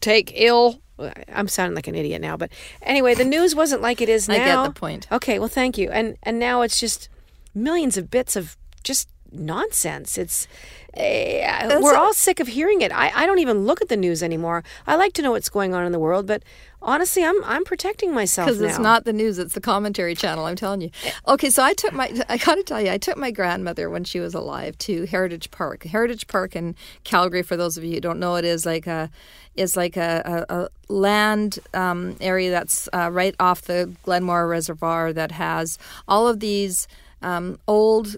take 0.00 0.32
ill. 0.34 0.80
I'm 1.28 1.48
sounding 1.48 1.74
like 1.74 1.88
an 1.88 1.96
idiot 1.96 2.22
now, 2.22 2.36
but 2.36 2.50
anyway, 2.80 3.14
the 3.14 3.24
news 3.24 3.54
wasn't 3.54 3.82
like 3.82 4.00
it 4.00 4.08
is 4.08 4.26
now. 4.28 4.34
I 4.36 4.38
get 4.38 4.64
the 4.64 4.80
point. 4.80 5.06
Okay, 5.12 5.38
well, 5.38 5.48
thank 5.48 5.76
you. 5.76 5.90
And 5.90 6.16
and 6.22 6.38
now 6.38 6.62
it's 6.62 6.80
just 6.80 7.08
millions 7.54 7.96
of 7.98 8.10
bits 8.10 8.36
of 8.36 8.56
just 8.84 9.08
nonsense. 9.32 10.16
It's 10.16 10.46
uh, 10.96 11.80
we're 11.80 11.96
all 11.96 12.14
sick 12.14 12.40
of 12.40 12.46
hearing 12.46 12.80
it. 12.80 12.92
I, 12.92 13.10
I 13.14 13.26
don't 13.26 13.38
even 13.40 13.64
look 13.64 13.82
at 13.82 13.88
the 13.88 13.96
news 13.96 14.22
anymore. 14.22 14.62
I 14.86 14.96
like 14.96 15.12
to 15.14 15.22
know 15.22 15.32
what's 15.32 15.48
going 15.48 15.74
on 15.74 15.84
in 15.84 15.92
the 15.92 15.98
world, 15.98 16.26
but 16.26 16.42
honestly, 16.80 17.24
I'm 17.24 17.42
I'm 17.44 17.64
protecting 17.64 18.14
myself 18.14 18.48
because 18.48 18.60
it's 18.60 18.78
not 18.78 19.04
the 19.04 19.12
news; 19.12 19.38
it's 19.38 19.54
the 19.54 19.60
commentary 19.60 20.14
channel. 20.14 20.44
I'm 20.44 20.56
telling 20.56 20.80
you. 20.82 20.90
Okay, 21.26 21.50
so 21.50 21.64
I 21.64 21.74
took 21.74 21.92
my. 21.92 22.12
I 22.28 22.36
got 22.36 22.54
to 22.56 22.62
tell 22.62 22.80
you, 22.80 22.90
I 22.90 22.98
took 22.98 23.16
my 23.16 23.30
grandmother 23.30 23.90
when 23.90 24.04
she 24.04 24.20
was 24.20 24.34
alive 24.34 24.78
to 24.78 25.06
Heritage 25.06 25.50
Park. 25.50 25.84
Heritage 25.84 26.26
Park 26.28 26.54
in 26.54 26.76
Calgary. 27.02 27.42
For 27.42 27.56
those 27.56 27.76
of 27.76 27.84
you 27.84 27.94
who 27.94 28.00
don't 28.00 28.20
know, 28.20 28.36
it 28.36 28.44
is 28.44 28.64
like 28.64 28.86
a 28.86 29.10
is 29.56 29.76
like 29.76 29.96
a, 29.96 30.44
a, 30.48 30.54
a 30.54 30.92
land 30.92 31.58
um, 31.74 32.16
area 32.20 32.50
that's 32.50 32.88
uh, 32.92 33.08
right 33.12 33.34
off 33.38 33.62
the 33.62 33.92
Glenmore 34.02 34.48
Reservoir 34.48 35.12
that 35.12 35.32
has 35.32 35.78
all 36.08 36.28
of 36.28 36.40
these 36.40 36.88
um, 37.22 37.58
old 37.66 38.16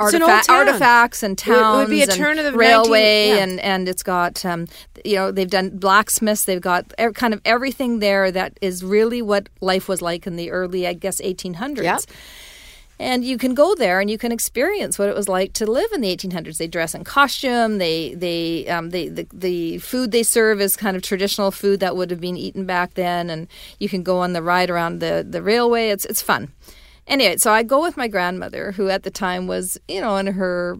It's 0.00 0.14
an 0.14 0.22
old 0.22 0.30
artifact, 0.30 0.46
town. 0.46 0.56
artifacts 0.68 1.22
and 1.22 1.42
would- 1.46 1.56
it 1.56 1.76
would 1.76 1.90
be 1.90 2.02
a 2.02 2.06
turn 2.06 2.38
of 2.38 2.44
the 2.44 2.50
19 2.52 2.58
railway 2.58 3.28
yeah. 3.28 3.36
and 3.42 3.60
and 3.60 3.88
it's 3.88 4.02
got 4.02 4.44
um, 4.44 4.66
you 5.04 5.16
know 5.16 5.30
they've 5.30 5.50
done 5.50 5.70
blacksmiths 5.70 6.44
they've 6.44 6.60
got 6.60 6.92
ev- 6.98 7.14
kind 7.14 7.32
of 7.34 7.40
everything 7.44 7.98
there 8.00 8.30
that 8.30 8.58
is 8.60 8.84
really 8.84 9.22
what 9.22 9.48
life 9.60 9.88
was 9.88 10.02
like 10.02 10.26
in 10.26 10.36
the 10.36 10.50
early 10.50 10.86
I 10.86 10.92
guess 10.92 11.20
1800s. 11.20 11.82
Yeah. 11.82 11.98
And 12.98 13.26
you 13.26 13.36
can 13.36 13.52
go 13.52 13.74
there 13.74 14.00
and 14.00 14.08
you 14.10 14.16
can 14.16 14.32
experience 14.32 14.98
what 14.98 15.10
it 15.10 15.14
was 15.14 15.28
like 15.28 15.52
to 15.54 15.66
live 15.70 15.92
in 15.92 16.00
the 16.00 16.16
1800s. 16.16 16.56
They 16.56 16.66
dress 16.66 16.94
in 16.94 17.04
costume. 17.04 17.76
They 17.76 18.14
they 18.14 18.66
um, 18.68 18.88
they 18.88 19.08
the, 19.08 19.26
the 19.34 19.76
food 19.78 20.12
they 20.12 20.22
serve 20.22 20.62
is 20.62 20.76
kind 20.76 20.96
of 20.96 21.02
traditional 21.02 21.50
food 21.50 21.80
that 21.80 21.94
would 21.94 22.10
have 22.10 22.22
been 22.22 22.38
eaten 22.38 22.64
back 22.64 22.94
then. 22.94 23.28
And 23.28 23.48
you 23.78 23.90
can 23.90 24.02
go 24.02 24.18
on 24.20 24.32
the 24.32 24.42
ride 24.42 24.70
around 24.70 25.00
the 25.00 25.26
the 25.28 25.42
railway. 25.42 25.90
It's 25.90 26.06
it's 26.06 26.22
fun. 26.22 26.48
Anyway, 27.06 27.36
so 27.36 27.52
I 27.52 27.62
go 27.62 27.80
with 27.82 27.96
my 27.96 28.08
grandmother, 28.08 28.72
who 28.72 28.88
at 28.88 29.02
the 29.02 29.10
time 29.10 29.46
was 29.46 29.78
you 29.88 30.00
know 30.00 30.16
in 30.16 30.26
her 30.26 30.78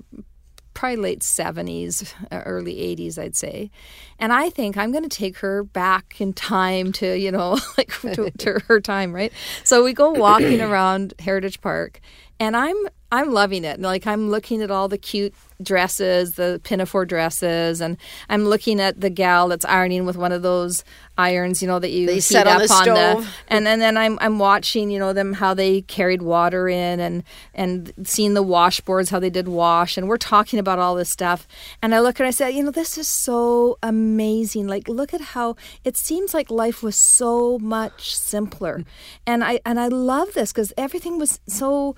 probably 0.76 0.96
late 0.96 1.20
70s, 1.20 2.12
uh, 2.30 2.42
early 2.44 2.74
80s, 2.74 3.18
I'd 3.18 3.34
say. 3.34 3.70
And 4.18 4.30
I 4.30 4.50
think 4.50 4.76
I'm 4.76 4.92
going 4.92 5.08
to 5.08 5.08
take 5.08 5.38
her 5.38 5.64
back 5.64 6.20
in 6.20 6.34
time 6.34 6.92
to, 6.92 7.18
you 7.18 7.32
know, 7.32 7.58
like 7.78 7.98
to, 8.02 8.30
to 8.30 8.60
her 8.68 8.80
time, 8.80 9.12
right? 9.14 9.32
So 9.64 9.82
we 9.82 9.94
go 9.94 10.10
walking 10.10 10.60
around 10.60 11.14
Heritage 11.18 11.62
Park 11.62 12.00
and 12.38 12.56
I'm 12.56 12.76
I'm 13.12 13.32
loving 13.32 13.64
it. 13.64 13.80
Like 13.80 14.06
I'm 14.06 14.30
looking 14.30 14.62
at 14.62 14.70
all 14.70 14.88
the 14.88 14.98
cute 14.98 15.34
dresses, 15.62 16.34
the 16.34 16.60
pinafore 16.64 17.06
dresses, 17.06 17.80
and 17.80 17.96
I'm 18.28 18.44
looking 18.44 18.80
at 18.80 19.00
the 19.00 19.10
gal 19.10 19.48
that's 19.48 19.64
ironing 19.64 20.04
with 20.06 20.16
one 20.16 20.32
of 20.32 20.42
those 20.42 20.82
irons, 21.16 21.62
you 21.62 21.68
know, 21.68 21.78
that 21.78 21.90
you 21.90 22.06
They 22.06 22.16
heat 22.16 22.22
set 22.22 22.46
on 22.46 22.58
the 22.58 22.72
on 22.72 22.82
stove. 22.82 23.24
the 23.24 23.54
and, 23.54 23.68
and 23.68 23.80
then 23.80 23.96
I'm 23.96 24.18
I'm 24.20 24.38
watching, 24.38 24.90
you 24.90 24.98
know, 24.98 25.12
them 25.12 25.34
how 25.34 25.54
they 25.54 25.82
carried 25.82 26.20
water 26.22 26.68
in 26.68 26.98
and 26.98 27.22
and 27.54 27.92
seeing 28.04 28.34
the 28.34 28.42
washboards, 28.44 29.10
how 29.10 29.20
they 29.20 29.30
did 29.30 29.46
wash, 29.46 29.96
and 29.96 30.08
we're 30.08 30.16
talking 30.18 30.58
about 30.58 30.78
all 30.78 30.96
this 30.96 31.08
stuff. 31.08 31.46
And 31.80 31.94
I 31.94 32.00
look 32.00 32.18
and 32.18 32.26
I 32.26 32.30
say, 32.32 32.50
you 32.50 32.64
know, 32.64 32.72
this 32.72 32.98
is 32.98 33.08
so 33.08 33.78
amazing. 33.82 34.66
Like 34.66 34.88
look 34.88 35.14
at 35.14 35.20
how 35.20 35.54
it 35.84 35.96
seems 35.96 36.34
like 36.34 36.50
life 36.50 36.82
was 36.82 36.96
so 36.96 37.58
much 37.60 38.16
simpler. 38.16 38.84
And 39.26 39.44
I 39.44 39.60
and 39.64 39.78
I 39.78 39.86
love 39.88 40.34
this 40.34 40.52
because 40.52 40.72
everything 40.76 41.18
was 41.18 41.40
so 41.46 41.94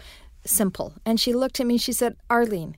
simple. 0.49 0.95
And 1.05 1.21
she 1.21 1.33
looked 1.33 1.61
at 1.61 1.67
me 1.67 1.79
she 1.79 1.93
said, 1.93 2.17
Arlene, 2.31 2.77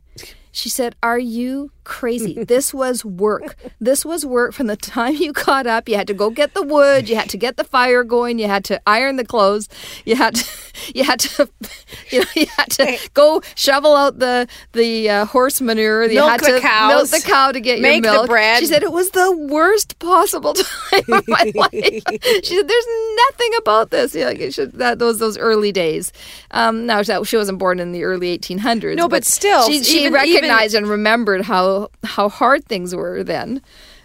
she 0.52 0.68
said, 0.68 0.94
Are 1.02 1.18
you 1.18 1.70
crazy? 1.84 2.44
This 2.50 2.72
was 2.74 3.04
work. 3.04 3.56
This 3.80 4.04
was 4.04 4.24
work 4.26 4.52
from 4.52 4.66
the 4.66 4.76
time 4.76 5.14
you 5.14 5.32
got 5.32 5.66
up. 5.66 5.88
You 5.88 5.96
had 5.96 6.06
to 6.08 6.14
go 6.14 6.30
get 6.30 6.54
the 6.54 6.62
wood, 6.62 7.08
you 7.08 7.16
had 7.16 7.28
to 7.30 7.36
get 7.36 7.56
the 7.56 7.64
fire 7.64 8.04
going, 8.04 8.38
you 8.38 8.46
had 8.46 8.64
to 8.66 8.80
iron 8.86 9.16
the 9.16 9.24
clothes, 9.24 9.68
you 10.04 10.16
had 10.16 10.34
to 10.36 10.44
you 10.94 11.04
had 11.04 11.20
to 11.20 11.48
you 12.10 12.20
know, 12.20 12.26
you 12.34 12.46
had 12.56 12.70
to 12.72 12.98
go 13.14 13.42
shovel 13.54 13.94
out 13.94 14.18
the 14.18 14.46
the 14.72 15.08
uh, 15.10 15.24
horse 15.26 15.60
manure, 15.60 16.04
you 16.04 16.14
Milk 16.14 16.30
had 16.30 16.40
the 16.40 16.46
to 16.60 16.86
milk 16.88 17.08
the 17.10 17.20
cow 17.24 17.52
to 17.52 17.60
get 17.60 17.80
make 17.80 18.02
the 18.02 18.08
your 18.08 18.14
milk. 18.18 18.28
bread. 18.28 18.60
She 18.60 18.66
said 18.66 18.82
it 18.82 18.92
was 18.92 19.10
the 19.10 19.30
worst 19.36 19.98
possible 19.98 20.54
time 20.54 21.04
of 21.12 21.26
my 21.28 21.50
life. 21.54 21.72
She 21.72 22.56
said, 22.56 22.68
"There's 22.68 22.86
nothing 23.28 23.50
about 23.58 23.90
this." 23.90 24.14
Yeah, 24.14 24.26
like 24.26 24.38
it 24.40 24.54
should, 24.54 24.72
that 24.74 24.98
those 24.98 25.18
those 25.18 25.38
early 25.38 25.72
days. 25.72 26.12
Um, 26.52 26.86
now 26.86 27.02
she 27.02 27.12
she 27.24 27.36
wasn't 27.36 27.58
born 27.58 27.78
in 27.80 27.92
the 27.92 28.04
early 28.04 28.36
1800s. 28.38 28.96
No, 28.96 29.08
but 29.08 29.24
still, 29.24 29.66
she, 29.68 29.82
she 29.82 30.00
even- 30.02 30.12
recognized 30.14 30.39
and 30.48 30.88
remembered 30.88 31.42
how 31.42 31.88
how 32.04 32.28
hard 32.28 32.64
things 32.66 32.94
were 32.94 33.22
then. 33.24 33.60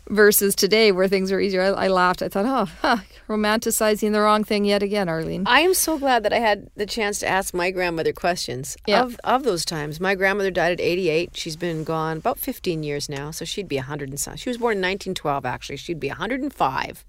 Versus 0.07 0.53
today, 0.53 0.91
where 0.91 1.07
things 1.07 1.31
are 1.31 1.39
easier. 1.39 1.63
I, 1.63 1.85
I 1.85 1.87
laughed. 1.87 2.21
I 2.21 2.27
thought, 2.29 2.45
oh, 2.45 2.71
huh, 2.83 2.97
romanticizing 3.27 4.11
the 4.11 4.21
wrong 4.21 4.43
thing 4.43 4.63
yet 4.63 4.83
again, 4.83 5.09
Arlene. 5.09 5.45
I 5.47 5.61
am 5.61 5.73
so 5.73 5.97
glad 5.97 6.21
that 6.21 6.31
I 6.31 6.37
had 6.37 6.69
the 6.75 6.85
chance 6.85 7.17
to 7.21 7.27
ask 7.27 7.55
my 7.55 7.71
grandmother 7.71 8.13
questions 8.13 8.77
Yeah. 8.85 9.01
of 9.01 9.17
of 9.23 9.41
those 9.41 9.65
times. 9.65 9.99
My 9.99 10.13
grandmother 10.13 10.51
died 10.51 10.73
at 10.73 10.79
88. 10.79 11.31
She's 11.35 11.55
been 11.55 11.83
gone 11.83 12.17
about 12.17 12.37
15 12.37 12.83
years 12.83 13.09
now, 13.09 13.31
so 13.31 13.45
she'd 13.45 13.67
be 13.67 13.77
100 13.77 14.09
and 14.09 14.19
some. 14.19 14.35
She 14.35 14.47
was 14.47 14.59
born 14.59 14.73
in 14.77 14.81
1912 14.83 15.43
actually. 15.43 15.77
She'd 15.77 15.99
be 15.99 16.09
105. 16.09 17.03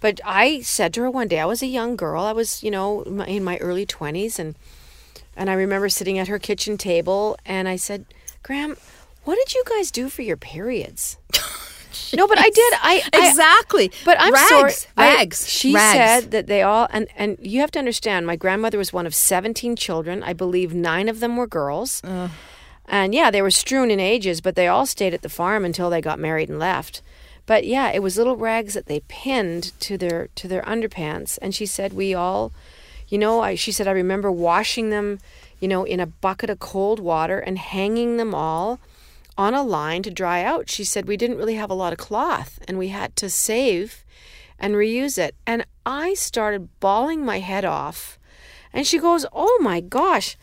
But 0.00 0.20
I 0.24 0.60
said 0.60 0.94
to 0.94 1.00
her 1.02 1.10
one 1.10 1.26
day, 1.26 1.40
I 1.40 1.44
was 1.44 1.60
a 1.60 1.66
young 1.66 1.96
girl. 1.96 2.22
I 2.22 2.32
was, 2.32 2.62
you 2.62 2.70
know, 2.70 3.02
in 3.02 3.16
my- 3.16 3.26
in 3.26 3.42
my 3.42 3.56
early 3.58 3.84
20s 3.84 4.38
and 4.38 4.54
and 5.36 5.50
I 5.50 5.54
remember 5.54 5.88
sitting 5.88 6.20
at 6.20 6.28
her 6.28 6.38
kitchen 6.38 6.78
table 6.78 7.36
and 7.44 7.66
I 7.66 7.74
said, 7.74 8.04
"Gram, 8.42 8.76
what 9.24 9.36
did 9.36 9.54
you 9.54 9.62
guys 9.68 9.90
do 9.90 10.08
for 10.08 10.22
your 10.22 10.36
periods?" 10.36 11.16
no, 12.14 12.26
but 12.26 12.38
I 12.38 12.50
did. 12.50 12.72
I, 12.82 13.02
I 13.12 13.28
exactly. 13.28 13.90
but 14.04 14.16
I'm 14.20 14.32
rags, 14.32 14.48
sorry. 14.48 14.72
I- 14.96 15.14
Rags. 15.16 15.48
she 15.48 15.74
rags. 15.74 15.96
said 15.96 16.30
that 16.32 16.46
they 16.46 16.62
all 16.62 16.86
and 16.90 17.08
and 17.16 17.38
you 17.40 17.60
have 17.60 17.70
to 17.72 17.78
understand. 17.78 18.26
My 18.26 18.36
grandmother 18.36 18.78
was 18.78 18.92
one 18.92 19.06
of 19.06 19.14
seventeen 19.14 19.76
children. 19.76 20.22
I 20.22 20.32
believe 20.32 20.74
nine 20.74 21.08
of 21.08 21.20
them 21.20 21.36
were 21.36 21.46
girls. 21.46 22.02
And 22.86 23.14
yeah, 23.14 23.30
they 23.30 23.40
were 23.42 23.50
strewn 23.50 23.90
in 23.90 24.00
ages, 24.00 24.40
but 24.40 24.54
they 24.56 24.66
all 24.66 24.86
stayed 24.86 25.14
at 25.14 25.22
the 25.22 25.28
farm 25.28 25.64
until 25.64 25.88
they 25.88 26.00
got 26.00 26.18
married 26.18 26.48
and 26.48 26.58
left. 26.58 27.00
But 27.46 27.64
yeah, 27.64 27.90
it 27.90 28.02
was 28.02 28.16
little 28.18 28.36
rags 28.36 28.74
that 28.74 28.86
they 28.86 29.00
pinned 29.08 29.72
to 29.80 29.96
their 29.96 30.28
to 30.34 30.48
their 30.48 30.62
underpants. 30.62 31.38
And 31.40 31.54
she 31.54 31.64
said 31.66 31.92
we 31.92 32.12
all, 32.14 32.52
you 33.08 33.18
know, 33.18 33.40
I 33.40 33.54
she 33.54 33.72
said 33.72 33.86
I 33.88 33.92
remember 33.92 34.30
washing 34.30 34.90
them, 34.90 35.20
you 35.62 35.68
know, 35.68 35.84
in 35.84 36.00
a 36.00 36.06
bucket 36.06 36.50
of 36.50 36.58
cold 36.58 36.98
water 36.98 37.38
and 37.38 37.56
hanging 37.58 38.16
them 38.18 38.34
all 38.34 38.80
on 39.38 39.54
a 39.54 39.62
line 39.62 40.02
to 40.02 40.10
dry 40.10 40.42
out. 40.42 40.68
She 40.68 40.84
said 40.84 41.06
we 41.06 41.16
didn't 41.16 41.38
really 41.38 41.54
have 41.54 41.70
a 41.70 41.74
lot 41.74 41.92
of 41.92 41.98
cloth 42.00 42.58
and 42.66 42.76
we 42.76 42.88
had 42.88 43.14
to 43.16 43.30
save 43.30 44.04
and 44.58 44.74
reuse 44.74 45.16
it. 45.18 45.34
And 45.46 45.64
I 45.86 46.14
started 46.14 46.68
bawling 46.80 47.24
my 47.24 47.38
head 47.38 47.64
off. 47.64 48.18
And 48.72 48.86
she 48.86 48.98
goes, 48.98 49.24
"Oh 49.32 49.58
my 49.62 49.80
gosh. 49.80 50.36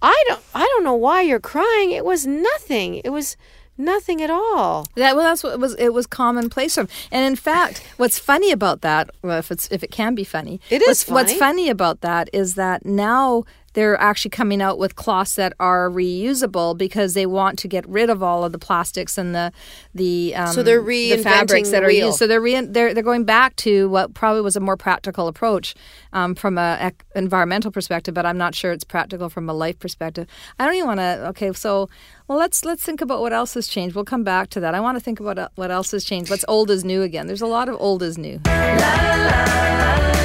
I 0.00 0.16
don't 0.28 0.42
I 0.54 0.64
don't 0.72 0.84
know 0.84 0.94
why 0.94 1.20
you're 1.22 1.40
crying. 1.54 1.90
It 1.90 2.04
was 2.04 2.26
nothing. 2.26 2.96
It 3.04 3.10
was 3.10 3.36
nothing 3.76 4.22
at 4.22 4.30
all." 4.30 4.86
That 4.94 5.16
well, 5.16 5.24
that's 5.24 5.42
what 5.42 5.52
it 5.54 5.60
was. 5.60 5.74
It 5.74 5.92
was 5.92 6.06
commonplace. 6.06 6.78
And 6.78 6.88
in 7.12 7.36
fact, 7.36 7.82
what's 7.96 8.18
funny 8.18 8.52
about 8.52 8.80
that, 8.82 9.10
well, 9.22 9.38
if 9.38 9.50
it's 9.50 9.68
if 9.70 9.82
it 9.82 9.90
can 9.90 10.14
be 10.14 10.24
funny, 10.24 10.60
It 10.70 10.80
is 10.82 10.88
what's, 10.88 11.08
What's 11.08 11.32
funny. 11.32 11.38
funny 11.38 11.70
about 11.70 12.00
that 12.02 12.30
is 12.32 12.54
that 12.54 12.84
now 12.86 13.44
they're 13.76 14.00
actually 14.00 14.30
coming 14.30 14.62
out 14.62 14.78
with 14.78 14.96
cloths 14.96 15.34
that 15.34 15.52
are 15.60 15.90
reusable 15.90 16.76
because 16.76 17.12
they 17.12 17.26
want 17.26 17.58
to 17.58 17.68
get 17.68 17.86
rid 17.86 18.08
of 18.08 18.22
all 18.22 18.42
of 18.42 18.50
the 18.52 18.58
plastics 18.58 19.18
and 19.18 19.34
the 19.34 19.52
the 19.94 20.34
um, 20.34 20.52
So 20.54 20.62
they're 20.62 20.82
the 20.82 21.18
fabrics 21.22 21.70
that 21.70 21.80
the 21.80 21.86
are 21.86 21.88
wheel. 21.88 22.06
used. 22.06 22.18
So 22.18 22.26
they're 22.26 22.40
re- 22.40 22.62
they're 22.62 22.94
they're 22.94 23.02
going 23.02 23.24
back 23.24 23.54
to 23.56 23.90
what 23.90 24.14
probably 24.14 24.40
was 24.40 24.56
a 24.56 24.60
more 24.60 24.78
practical 24.78 25.28
approach 25.28 25.74
um, 26.14 26.34
from 26.34 26.56
a 26.56 26.78
ec- 26.80 27.04
environmental 27.14 27.70
perspective, 27.70 28.14
but 28.14 28.24
I'm 28.24 28.38
not 28.38 28.54
sure 28.54 28.72
it's 28.72 28.82
practical 28.82 29.28
from 29.28 29.48
a 29.50 29.52
life 29.52 29.78
perspective. 29.78 30.26
I 30.58 30.64
don't 30.64 30.74
even 30.76 30.86
want 30.88 31.00
to. 31.00 31.26
Okay, 31.28 31.52
so 31.52 31.90
well, 32.28 32.38
let's 32.38 32.64
let's 32.64 32.82
think 32.82 33.02
about 33.02 33.20
what 33.20 33.34
else 33.34 33.52
has 33.54 33.68
changed. 33.68 33.94
We'll 33.94 34.06
come 34.06 34.24
back 34.24 34.48
to 34.50 34.60
that. 34.60 34.74
I 34.74 34.80
want 34.80 34.96
to 34.96 35.04
think 35.04 35.20
about 35.20 35.38
uh, 35.38 35.48
what 35.56 35.70
else 35.70 35.90
has 35.90 36.02
changed. 36.02 36.30
What's 36.30 36.46
old 36.48 36.70
is 36.70 36.82
new 36.82 37.02
again. 37.02 37.26
There's 37.26 37.42
a 37.42 37.46
lot 37.46 37.68
of 37.68 37.76
old 37.78 38.02
is 38.02 38.16
new. 38.16 38.40
So 38.46 40.15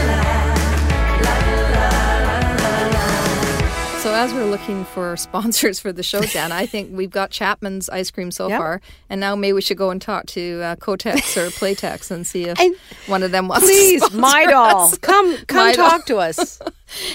So 4.11 4.17
as 4.17 4.33
we're 4.33 4.43
looking 4.43 4.83
for 4.83 5.15
sponsors 5.17 5.79
for 5.79 5.93
the 5.93 6.03
show, 6.03 6.19
Jann, 6.19 6.51
I 6.51 6.65
think 6.65 6.89
we've 6.91 7.09
got 7.09 7.31
Chapman's 7.31 7.87
ice 7.87 8.11
cream 8.11 8.29
so 8.29 8.49
Yep. 8.49 8.59
far, 8.59 8.81
and 9.09 9.21
now 9.21 9.37
maybe 9.37 9.53
we 9.53 9.61
should 9.61 9.77
go 9.77 9.89
and 9.89 10.01
talk 10.01 10.25
to 10.27 10.59
uh, 10.61 10.75
Kotex 10.75 11.37
or 11.37 11.47
Playtex 11.49 12.11
and 12.11 12.27
see 12.27 12.43
if 12.43 12.59
And- 12.59 12.75
one 13.07 13.23
of 13.23 13.31
them 13.31 13.47
wants 13.47 13.65
Please, 13.65 14.01
to 14.01 14.09
Midol, 14.09 14.83
us. 14.91 14.97
come 14.97 15.37
come 15.47 15.71
Midol. 15.71 15.75
talk 15.75 16.05
to 16.07 16.17
us. 16.17 16.59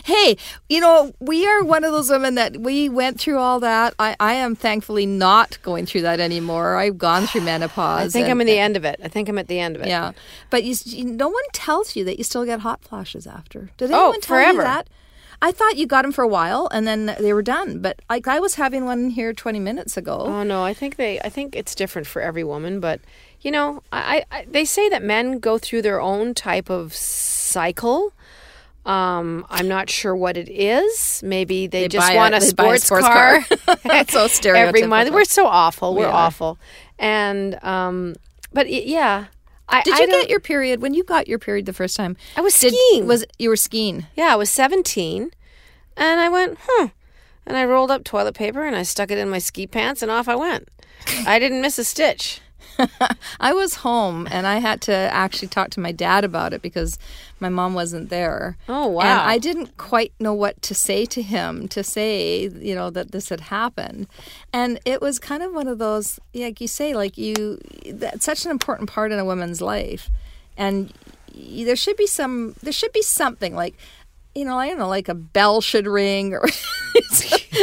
Hey, 0.05 0.39
you 0.71 0.81
know, 0.81 1.13
we 1.21 1.47
are 1.47 1.63
one 1.63 1.85
of 1.85 1.93
those 1.93 2.09
women 2.09 2.37
that 2.37 2.57
we 2.57 2.89
went 2.89 3.21
through 3.21 3.37
all 3.37 3.61
that. 3.61 3.93
I, 3.99 4.17
I 4.19 4.33
am 4.33 4.57
thankfully 4.57 5.05
not 5.05 5.59
going 5.63 5.85
through 5.85 6.01
that 6.01 6.19
anymore. 6.19 6.77
I've 6.77 6.97
gone 6.97 7.27
through 7.27 7.43
menopause. 7.53 8.07
I 8.07 8.09
think 8.09 8.23
and- 8.25 8.31
I'm 8.31 8.41
in 8.41 8.47
the 8.47 8.59
end 8.59 8.79
of 8.79 8.87
it. 8.87 8.99
I 9.05 9.09
think 9.09 9.29
I'm 9.29 9.37
at 9.37 9.49
the 9.49 9.61
end 9.61 9.77
of 9.77 9.83
it. 9.83 9.89
Yeah, 9.89 10.13
but 10.49 10.65
you, 10.65 10.75
you, 10.87 11.05
no 11.05 11.29
one 11.29 11.43
tells 11.53 11.95
you 11.95 12.07
that 12.07 12.17
you 12.17 12.25
still 12.25 12.47
get 12.47 12.61
hot 12.61 12.81
flashes 12.85 13.27
after. 13.27 13.69
Did 13.77 13.91
Oh, 13.91 13.97
anyone 14.05 14.21
tell 14.23 14.37
forever. 14.39 14.53
you 14.61 14.63
that? 14.65 14.89
I 15.43 15.53
thought 15.53 15.77
you 15.77 15.87
got 15.87 16.03
them 16.03 16.13
for 16.13 16.23
a 16.25 16.29
while 16.29 16.69
and 16.73 16.87
then 16.87 17.15
they 17.21 17.33
were 17.33 17.43
done. 17.43 17.81
But 17.81 18.01
like 18.09 18.27
I 18.27 18.41
was 18.41 18.55
having 18.55 18.85
one 18.85 19.11
here 19.11 19.33
20 19.33 19.61
minutes 19.61 19.97
ago. 19.97 20.19
Oh 20.19 20.43
no, 20.43 20.63
I 20.65 20.73
think 20.75 20.97
they. 20.97 21.21
I 21.21 21.29
think 21.29 21.55
it's 21.57 21.75
different 21.75 22.07
for 22.07 22.23
every 22.23 22.45
woman, 22.45 22.81
but 22.81 23.01
you 23.43 23.51
know, 23.51 23.83
I, 23.93 24.25
I 24.33 24.47
they 24.51 24.65
say 24.65 24.89
that 24.89 25.03
men 25.03 25.39
go 25.39 25.59
through 25.59 25.83
their 25.83 26.01
own 26.01 26.35
type 26.35 26.71
of 26.71 26.95
cycle. 26.95 28.13
Um, 28.85 29.45
I'm 29.51 29.67
not 29.67 29.91
sure 29.91 30.15
what 30.15 30.37
it 30.37 30.49
is. 30.49 31.21
Maybe 31.25 31.67
they, 31.67 31.83
They 31.83 31.89
just 31.89 32.13
a- 32.13 32.15
want 32.17 32.35
a, 32.37 32.39
they 32.41 32.53
buy 32.53 32.75
a 32.75 32.79
sports, 32.79 32.85
sports 32.87 33.07
car. 33.07 33.43
car. 33.43 33.77
That's 33.85 34.13
so 34.13 34.21
Every 34.55 34.87
month, 34.87 35.09
stereotypical. 35.11 35.13
we're 35.15 35.25
so 35.25 35.47
awful. 35.49 35.95
We're 35.97 36.07
are. 36.07 36.13
awful. 36.27 36.57
And 36.99 37.63
um, 37.65 38.15
but 38.53 38.71
yeah, 38.71 39.27
I 39.69 39.83
Did 39.83 39.95
I 39.95 40.01
you 40.01 40.07
get 40.07 40.31
your 40.31 40.41
period 40.41 40.81
when 40.81 40.95
you 40.95 41.03
got 41.03 41.29
your 41.29 41.39
period 41.39 41.67
the 41.67 41.73
first 41.73 41.97
time? 41.97 42.17
I 42.37 42.41
was 42.41 42.59
Did, 42.59 42.75
skiing. 42.75 43.07
Was 43.07 43.25
you 43.39 43.49
were 43.49 43.57
skiing? 43.57 44.07
Yeah, 44.15 44.33
I 44.33 44.37
was 44.37 44.51
17, 44.51 45.31
and 45.97 46.21
I 46.21 46.29
went, 46.29 46.59
hmm. 46.63 46.87
And 47.47 47.57
I 47.57 47.65
rolled 47.65 47.91
up 47.91 48.03
toilet 48.03 48.35
paper 48.35 48.65
and 48.65 48.75
I 48.75 48.83
stuck 48.83 49.11
it 49.11 49.19
in 49.19 49.31
my 49.31 49.39
ski 49.39 49.67
pants, 49.67 50.03
and 50.03 50.11
off 50.11 50.29
I 50.29 50.35
went. 50.35 50.69
I 51.27 51.39
didn't 51.39 51.61
miss 51.61 51.79
a 51.79 51.85
stitch. 51.85 52.41
I 53.41 53.53
was 53.53 53.77
home 53.77 54.27
and 54.31 54.47
I 54.47 54.59
had 54.59 54.81
to 54.83 54.93
actually 54.93 55.49
talk 55.49 55.71
to 55.71 55.81
my 55.81 55.93
dad 55.93 56.25
about 56.25 56.53
it 56.53 56.63
because 56.63 56.99
my 57.41 57.49
mom 57.49 57.75
wasn't 57.75 58.09
there. 58.09 58.57
Oh, 58.69 58.87
wow. 58.89 59.03
And 59.03 59.21
I 59.21 59.39
didn't 59.39 59.77
quite 59.77 60.13
know 60.19 60.35
what 60.35 60.61
to 60.63 60.75
say 60.75 61.05
to 61.07 61.23
him 61.23 61.69
to 61.69 61.83
say, 61.83 62.49
you 62.49 62.75
know, 62.75 62.91
that 62.91 63.13
this 63.13 63.29
had 63.29 63.41
happened. 63.41 64.07
And 64.53 64.81
it 64.85 65.01
was 65.01 65.19
kind 65.19 65.43
of 65.43 65.53
one 65.53 65.69
of 65.69 65.79
those, 65.79 66.19
like 66.35 66.61
you 66.61 66.69
say, 66.69 66.95
like 66.95 67.19
you, 67.19 67.61
that's 67.87 68.25
such 68.25 68.45
an 68.45 68.51
important 68.51 68.91
part 68.91 69.13
in 69.13 69.19
a 69.19 69.25
woman's 69.25 69.61
life. 69.61 70.11
And 70.57 70.93
there 71.35 71.77
should 71.77 71.97
be 71.97 72.07
some, 72.07 72.55
there 72.63 72.73
should 72.73 72.93
be 72.93 73.03
something 73.03 73.55
like, 73.55 73.77
you 74.37 74.45
know, 74.45 74.59
I 74.59 74.69
don't 74.69 74.79
know, 74.79 74.89
like 74.89 75.09
a 75.09 75.15
bell 75.15 75.61
should 75.61 75.87
ring 75.87 76.35
or. 76.35 76.45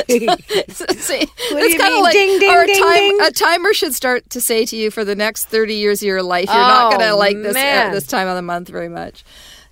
It's 0.06 1.78
kind 1.78 1.94
of 1.94 2.02
like 2.02 2.14
Ding, 2.14 2.40
ding, 2.40 2.50
or 2.56 2.64
a, 2.64 2.68
time, 2.68 2.94
ding. 2.98 3.18
a 3.22 3.32
timer 3.32 3.74
should 3.74 3.94
start 3.94 4.30
to 4.32 4.42
say 4.42 4.66
to 4.66 4.76
you 4.76 4.92
for 4.92 5.04
the 5.06 5.16
next 5.16 5.46
30 5.46 5.74
years 5.76 6.02
of 6.02 6.08
your 6.08 6.24
life, 6.24 6.46
you're 6.48 6.56
not 6.56 6.94
Oh, 6.94 6.98
going 6.98 7.10
to 7.10 7.16
like 7.16 7.38
this 7.38 7.52
uh, 7.56 7.60
man. 7.60 7.88
at 7.88 7.94
this 7.94 8.08
time 8.08 8.28
of 8.28 8.36
the 8.36 8.42
month 8.42 8.70
very 8.70 8.90
much. 8.90 9.24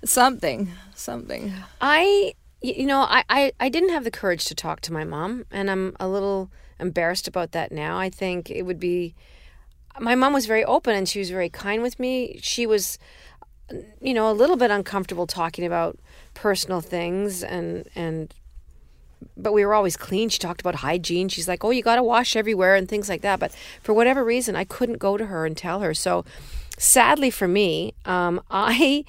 Something, 0.04 0.70
something. 0.94 1.52
I, 1.80 2.34
you 2.60 2.86
know, 2.86 3.00
I, 3.02 3.24
I, 3.28 3.52
I 3.60 3.68
didn't 3.68 3.90
have 3.90 4.04
the 4.04 4.10
courage 4.10 4.44
to 4.46 4.54
talk 4.54 4.80
to 4.82 4.92
my 4.92 5.04
mom, 5.04 5.44
and 5.50 5.70
I'm 5.70 5.96
a 6.00 6.08
little 6.08 6.50
embarrassed 6.80 7.28
about 7.28 7.52
that 7.52 7.70
now. 7.72 7.98
I 7.98 8.10
think 8.10 8.50
it 8.50 8.62
would 8.62 8.80
be. 8.80 9.14
My 10.00 10.14
mom 10.14 10.32
was 10.32 10.46
very 10.46 10.64
open 10.64 10.96
and 10.96 11.06
she 11.08 11.18
was 11.18 11.30
very 11.30 11.50
kind 11.50 11.82
with 11.82 12.00
me. 12.00 12.40
She 12.42 12.66
was, 12.66 12.98
you 14.00 14.14
know, 14.14 14.30
a 14.30 14.32
little 14.32 14.56
bit 14.56 14.70
uncomfortable 14.70 15.26
talking 15.26 15.66
about 15.66 15.98
personal 16.34 16.80
things 16.80 17.42
and 17.42 17.88
and 17.94 18.34
but 19.36 19.52
we 19.52 19.64
were 19.64 19.74
always 19.74 19.96
clean. 19.96 20.28
She 20.28 20.38
talked 20.38 20.60
about 20.60 20.76
hygiene. 20.76 21.28
She's 21.28 21.48
like, 21.48 21.64
"Oh, 21.64 21.70
you 21.70 21.82
got 21.82 21.96
to 21.96 22.02
wash 22.02 22.36
everywhere 22.36 22.74
and 22.74 22.88
things 22.88 23.08
like 23.08 23.22
that." 23.22 23.38
But 23.38 23.52
for 23.82 23.92
whatever 23.92 24.24
reason, 24.24 24.56
I 24.56 24.64
couldn't 24.64 24.98
go 24.98 25.16
to 25.16 25.26
her 25.26 25.46
and 25.46 25.56
tell 25.56 25.80
her. 25.80 25.94
So, 25.94 26.24
sadly 26.78 27.30
for 27.30 27.48
me, 27.48 27.94
um, 28.04 28.40
I, 28.50 29.04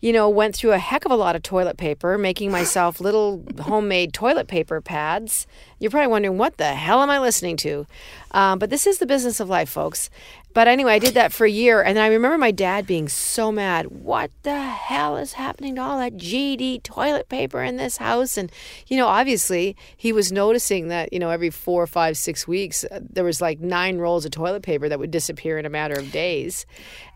you 0.00 0.12
know, 0.12 0.28
went 0.28 0.54
through 0.56 0.72
a 0.72 0.78
heck 0.78 1.04
of 1.04 1.10
a 1.12 1.16
lot 1.16 1.36
of 1.36 1.42
toilet 1.42 1.76
paper, 1.76 2.18
making 2.18 2.50
myself 2.50 3.00
little 3.00 3.44
homemade 3.60 4.12
toilet 4.12 4.48
paper 4.48 4.80
pads. 4.80 5.46
You're 5.78 5.90
probably 5.90 6.08
wondering 6.08 6.38
what 6.38 6.56
the 6.56 6.74
hell 6.74 7.02
am 7.02 7.10
I 7.10 7.18
listening 7.18 7.56
to? 7.58 7.86
Um, 8.34 8.58
but 8.58 8.68
this 8.68 8.86
is 8.86 8.98
the 8.98 9.06
business 9.06 9.38
of 9.38 9.48
life, 9.48 9.68
folks. 9.70 10.10
But 10.54 10.66
anyway, 10.66 10.94
I 10.94 10.98
did 10.98 11.14
that 11.14 11.32
for 11.32 11.46
a 11.46 11.50
year, 11.50 11.82
and 11.82 11.98
I 11.98 12.08
remember 12.08 12.36
my 12.36 12.50
dad 12.50 12.84
being 12.84 13.08
so 13.08 13.52
mad. 13.52 13.86
What 13.86 14.32
the 14.42 14.60
hell 14.60 15.16
is 15.16 15.34
happening 15.34 15.76
to 15.76 15.80
all 15.80 15.98
that 15.98 16.16
GD 16.16 16.82
toilet 16.82 17.28
paper 17.28 17.62
in 17.62 17.76
this 17.76 17.96
house? 17.96 18.36
And 18.36 18.50
you 18.88 18.96
know, 18.96 19.06
obviously, 19.06 19.76
he 19.96 20.12
was 20.12 20.32
noticing 20.32 20.88
that 20.88 21.12
you 21.12 21.20
know 21.20 21.30
every 21.30 21.50
four, 21.50 21.86
five, 21.86 22.16
six 22.16 22.46
weeks 22.46 22.84
uh, 22.84 23.00
there 23.08 23.24
was 23.24 23.40
like 23.40 23.60
nine 23.60 23.98
rolls 23.98 24.24
of 24.24 24.32
toilet 24.32 24.64
paper 24.64 24.88
that 24.88 24.98
would 24.98 25.12
disappear 25.12 25.56
in 25.56 25.64
a 25.64 25.70
matter 25.70 25.94
of 25.94 26.10
days. 26.10 26.66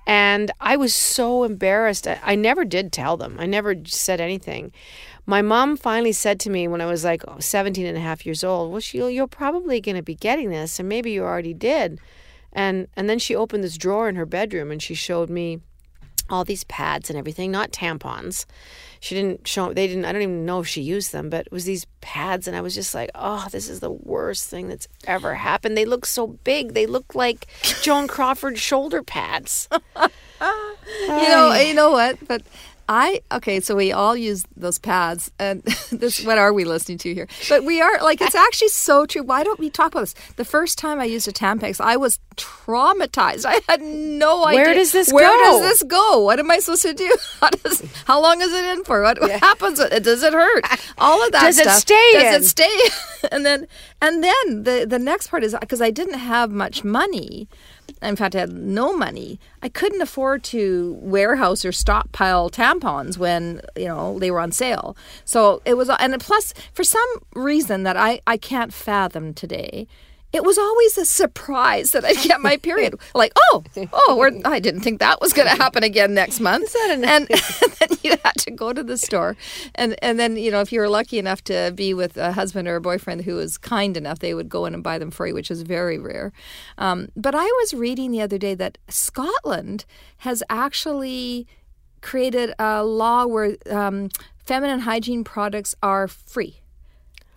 And 0.06 0.52
I 0.60 0.76
was 0.76 0.94
so 0.94 1.42
embarrassed. 1.42 2.06
I, 2.06 2.18
I 2.22 2.34
never 2.36 2.64
did 2.64 2.92
tell 2.92 3.16
them. 3.16 3.36
I 3.40 3.46
never 3.46 3.74
said 3.84 4.20
anything. 4.20 4.72
My 5.28 5.42
mom 5.42 5.76
finally 5.76 6.12
said 6.12 6.40
to 6.40 6.50
me 6.50 6.66
when 6.68 6.80
I 6.80 6.86
was 6.86 7.04
like 7.04 7.22
17 7.38 7.84
and 7.84 7.98
a 7.98 8.00
half 8.00 8.24
years 8.24 8.42
old, 8.42 8.72
"Well, 8.72 9.10
you're 9.10 9.26
probably 9.26 9.78
going 9.78 9.96
to 9.96 10.02
be 10.02 10.14
getting 10.14 10.48
this, 10.48 10.78
and 10.78 10.88
maybe 10.88 11.10
you 11.10 11.22
already 11.22 11.52
did." 11.52 12.00
And 12.50 12.88
and 12.96 13.10
then 13.10 13.18
she 13.18 13.36
opened 13.36 13.62
this 13.62 13.76
drawer 13.76 14.08
in 14.08 14.16
her 14.16 14.24
bedroom 14.24 14.70
and 14.70 14.82
she 14.82 14.94
showed 14.94 15.28
me 15.28 15.60
all 16.30 16.46
these 16.46 16.64
pads 16.64 17.10
and 17.10 17.18
everything, 17.18 17.50
not 17.50 17.72
tampons. 17.72 18.46
She 19.00 19.14
didn't 19.14 19.46
show 19.46 19.74
they 19.74 19.86
didn't 19.86 20.06
I 20.06 20.12
don't 20.12 20.22
even 20.22 20.46
know 20.46 20.60
if 20.60 20.66
she 20.66 20.80
used 20.80 21.12
them, 21.12 21.28
but 21.28 21.44
it 21.44 21.52
was 21.52 21.66
these 21.66 21.84
pads 22.00 22.48
and 22.48 22.56
I 22.56 22.62
was 22.62 22.74
just 22.74 22.94
like, 22.94 23.10
"Oh, 23.14 23.48
this 23.52 23.68
is 23.68 23.80
the 23.80 23.90
worst 23.90 24.48
thing 24.48 24.68
that's 24.68 24.88
ever 25.06 25.34
happened. 25.34 25.76
They 25.76 25.84
look 25.84 26.06
so 26.06 26.26
big. 26.26 26.72
They 26.72 26.86
look 26.86 27.14
like 27.14 27.46
Joan 27.82 28.08
Crawford 28.08 28.58
shoulder 28.58 29.02
pads." 29.02 29.68
You 31.00 31.28
know, 31.28 31.52
you 31.52 31.74
know 31.74 31.90
what? 31.90 32.16
But 32.26 32.42
I 32.88 33.20
okay, 33.30 33.60
so 33.60 33.76
we 33.76 33.92
all 33.92 34.16
use 34.16 34.44
those 34.56 34.78
pads, 34.78 35.30
and 35.38 35.62
this 35.92 36.24
what 36.24 36.38
are 36.38 36.52
we 36.52 36.64
listening 36.64 36.98
to 36.98 37.12
here? 37.12 37.28
But 37.48 37.64
we 37.64 37.82
are 37.82 38.02
like 38.02 38.20
it's 38.22 38.34
actually 38.34 38.68
so 38.68 39.04
true. 39.04 39.22
Why 39.22 39.42
don't 39.44 39.58
we 39.60 39.68
talk 39.68 39.92
about 39.92 40.00
this? 40.00 40.14
The 40.36 40.44
first 40.44 40.78
time 40.78 40.98
I 40.98 41.04
used 41.04 41.28
a 41.28 41.32
Tampax, 41.32 41.80
I 41.80 41.96
was 41.98 42.18
traumatized. 42.36 43.44
I 43.44 43.60
had 43.68 43.82
no 43.82 44.46
idea. 44.46 44.62
Where 44.62 44.74
does 44.74 44.92
this 44.92 45.10
go 45.10 45.16
Where 45.16 45.28
go? 45.28 45.44
does 45.44 45.60
this 45.60 45.82
go? 45.82 46.20
What 46.20 46.38
am 46.38 46.50
I 46.50 46.58
supposed 46.60 46.82
to 46.82 46.94
do? 46.94 47.16
How, 47.40 47.50
does, 47.50 47.82
how 48.06 48.20
long 48.20 48.40
is 48.40 48.52
it 48.52 48.64
in 48.64 48.84
for? 48.84 49.02
What, 49.02 49.20
what 49.20 49.30
happens? 49.30 49.78
it? 49.78 50.02
Does 50.02 50.22
it 50.22 50.32
hurt? 50.32 50.64
All 50.98 51.24
of 51.24 51.32
that. 51.32 51.42
Does 51.42 51.58
it 51.58 51.64
stuff. 51.64 51.78
stay 51.78 52.10
Does 52.14 52.34
in? 52.36 52.42
it 52.42 52.44
stay? 52.46 53.28
and 53.30 53.44
then 53.44 53.66
and 54.00 54.24
then 54.24 54.62
the 54.64 54.86
the 54.88 54.98
next 54.98 55.28
part 55.28 55.44
is 55.44 55.54
because 55.60 55.82
I 55.82 55.90
didn't 55.90 56.18
have 56.18 56.50
much 56.50 56.84
money. 56.84 57.48
In 58.02 58.16
fact, 58.16 58.34
I 58.34 58.40
had 58.40 58.52
no 58.52 58.96
money. 58.96 59.40
I 59.62 59.68
couldn't 59.68 60.00
afford 60.00 60.44
to 60.44 60.96
warehouse 61.00 61.64
or 61.64 61.72
stockpile 61.72 62.50
tampons 62.50 63.18
when 63.18 63.60
you 63.76 63.86
know 63.86 64.18
they 64.18 64.30
were 64.30 64.40
on 64.40 64.52
sale. 64.52 64.96
So 65.24 65.62
it 65.64 65.74
was, 65.74 65.88
and 65.88 66.18
plus, 66.20 66.54
for 66.72 66.84
some 66.84 67.08
reason 67.34 67.82
that 67.82 67.96
I 67.96 68.20
I 68.26 68.36
can't 68.36 68.72
fathom 68.72 69.34
today, 69.34 69.86
it 70.32 70.44
was 70.44 70.58
always 70.58 70.98
a 70.98 71.04
surprise 71.04 71.92
that 71.92 72.04
I'd 72.04 72.22
get 72.22 72.40
my 72.40 72.56
period. 72.68 72.94
like, 73.14 73.32
oh, 73.36 73.64
oh, 73.92 74.16
we're, 74.18 74.32
I 74.44 74.60
didn't 74.60 74.82
think 74.82 75.00
that 75.00 75.20
was 75.20 75.32
going 75.32 75.48
to 75.48 75.56
happen 75.56 75.82
again 75.82 76.12
next 76.14 76.40
month. 76.40 76.74
and, 76.88 77.04
and 77.04 77.26
then 77.28 77.88
you 78.02 78.10
had 78.22 78.34
to 78.38 78.50
go 78.50 78.72
to 78.72 78.82
the 78.82 78.98
store, 78.98 79.36
and 79.74 79.96
and 80.02 80.18
then 80.18 80.36
you 80.36 80.50
know 80.50 80.60
if 80.60 80.72
you 80.72 80.80
were 80.80 80.88
lucky 80.88 81.18
enough 81.18 81.42
to 81.44 81.72
be 81.74 81.94
with 81.94 82.16
a 82.16 82.32
husband 82.32 82.68
or 82.68 82.76
a 82.76 82.80
boyfriend 82.80 83.22
who 83.22 83.36
was 83.36 83.56
kind 83.56 83.96
enough, 83.96 84.18
they 84.18 84.34
would 84.34 84.48
go 84.48 84.66
in 84.66 84.74
and 84.74 84.82
buy 84.82 84.98
them 84.98 85.10
for 85.10 85.26
you, 85.26 85.34
which 85.34 85.50
is 85.50 85.62
very 85.62 85.98
rare. 85.98 86.32
Um, 86.76 87.08
but 87.16 87.34
I 87.34 87.44
was 87.44 87.74
reading 87.74 88.10
the 88.10 88.20
other 88.20 88.38
day 88.38 88.54
that 88.54 88.78
Scotland 88.88 89.84
has 90.18 90.42
actually 90.50 91.46
created 92.00 92.52
a 92.58 92.84
law 92.84 93.26
where 93.26 93.56
um, 93.70 94.10
feminine 94.44 94.80
hygiene 94.80 95.24
products 95.24 95.74
are 95.82 96.06
free. 96.06 96.60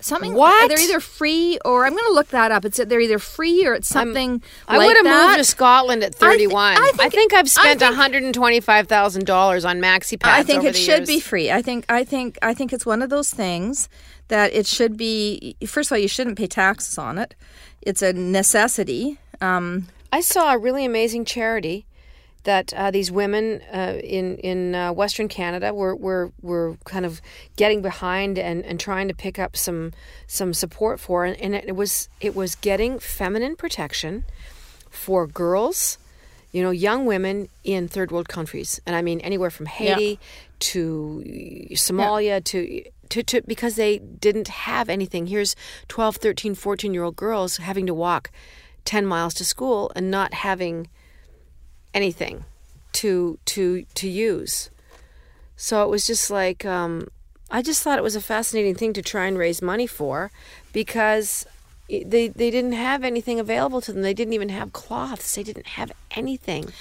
Something 0.04 0.34
What? 0.34 0.68
they're 0.70 0.80
either 0.80 1.00
free 1.00 1.60
or 1.64 1.86
I'm 1.86 1.92
going 1.92 2.08
to 2.08 2.14
look 2.14 2.30
that 2.30 2.52
up. 2.52 2.66
It's 2.66 2.78
they're 2.78 3.00
either 3.00 3.20
free 3.20 3.66
or 3.66 3.74
it's 3.76 3.88
something. 3.88 4.42
I 4.68 4.78
like 4.78 4.88
would 4.88 4.98
have 5.06 5.28
moved 5.28 5.38
to 5.38 5.44
Scotland 5.44 6.04
at 6.04 6.16
31. 6.16 6.56
I, 6.58 6.76
I 6.76 6.92
think, 7.10 7.14
think- 7.14 7.34
I've 7.34 7.50
spent 7.50 7.82
$125,000 7.82 9.66
on 9.70 9.80
maxi 9.80 10.20
pads 10.20 10.40
I 10.40 10.44
think 10.44 10.64
it 10.64 10.76
should 10.76 11.00
years. 11.00 11.08
be 11.08 11.20
free. 11.20 11.52
I 11.52 11.62
think 11.62 11.86
I 11.90 12.04
think 12.04 12.38
I 12.42 12.54
think 12.54 12.74
it's 12.74 12.86
one 12.86 13.02
of 13.02 13.10
those 13.10 13.30
things 13.32 13.90
that 14.30 14.54
it 14.54 14.66
should 14.66 14.98
be. 14.98 15.56
First 15.66 15.90
of 15.92 15.96
all, 15.96 16.00
you 16.00 16.08
shouldn't 16.08 16.38
pay 16.38 16.48
taxes 16.48 16.98
on 16.98 17.18
it. 17.18 17.36
It's 17.82 18.02
a 18.02 18.14
necessity. 18.14 19.18
Um, 19.40 19.88
I 20.12 20.22
saw 20.22 20.54
a 20.54 20.58
really 20.58 20.86
amazing 20.86 21.26
charity 21.26 21.86
that 22.44 22.74
uh, 22.74 22.92
these 22.92 23.12
women 23.12 23.62
uh, 23.74 24.00
in 24.04 24.38
in 24.38 24.76
uh, 24.76 24.92
Western 24.92 25.28
Canada 25.28 25.74
were, 25.74 25.96
were 25.96 26.32
were 26.42 26.78
kind 26.86 27.06
of 27.06 27.22
getting 27.56 27.82
behind 27.82 28.40
and, 28.40 28.66
and 28.66 28.80
trying 28.80 29.08
to 29.08 29.14
pick 29.14 29.38
up 29.38 29.56
some 29.56 29.92
some 30.28 30.54
support 30.54 31.00
for, 31.00 31.26
and, 31.26 31.38
and 31.38 31.56
it 31.56 31.76
was 31.76 32.10
it 32.20 32.36
was 32.36 32.56
getting 32.56 33.00
feminine 33.00 33.56
protection 33.56 34.24
for 34.90 35.28
girls, 35.28 35.98
you 36.52 36.62
know, 36.62 36.72
young 36.72 37.06
women 37.06 37.48
in 37.64 37.88
third 37.88 38.12
world 38.12 38.28
countries, 38.28 38.82
and 38.86 38.96
I 38.96 39.02
mean 39.02 39.20
anywhere 39.22 39.52
from 39.52 39.68
Haiti 39.68 40.20
to 40.60 41.24
Somalia 41.74 42.44
to 42.46 42.84
to, 43.10 43.24
to 43.24 43.42
because 43.42 43.76
they 43.76 44.00
didn't 44.00 44.48
have 44.48 44.90
anything. 44.90 45.28
Here's 45.28 45.56
12, 45.90 46.16
13, 46.16 46.56
14 46.56 46.94
year 46.94 47.04
old 47.04 47.16
girls 47.16 47.58
having 47.58 47.86
to 47.86 47.94
walk 47.94 48.32
10 48.86 49.06
miles 49.06 49.34
to 49.36 49.46
school 49.46 49.92
and 49.96 50.10
not 50.10 50.34
having 50.34 50.88
anything 51.94 52.46
to 52.94 53.40
to 53.46 53.86
to 53.96 54.08
use. 54.10 54.70
So 55.56 55.84
it 55.84 55.90
was 55.90 56.08
just 56.08 56.32
like 56.32 56.66
um, 56.66 57.08
I 57.50 57.62
just 57.62 57.84
thought 57.84 57.98
it 58.00 58.04
was 58.04 58.16
a 58.16 58.22
fascinating 58.22 58.76
thing 58.76 58.94
to 58.94 59.02
try 59.02 59.26
and 59.28 59.38
raise 59.38 59.62
money 59.62 59.88
for 59.88 60.32
because 60.74 61.46
they 61.90 62.30
they 62.30 62.50
didn't 62.52 62.74
have 62.74 63.04
anything 63.04 63.40
available 63.40 63.82
to 63.82 63.92
them. 63.94 64.02
They 64.02 64.14
didn't 64.14 64.34
even 64.34 64.50
have 64.50 64.74
cloths. 64.74 65.36
They 65.36 65.44
didn't 65.44 65.68
have 65.68 65.92
anything. 66.12 66.72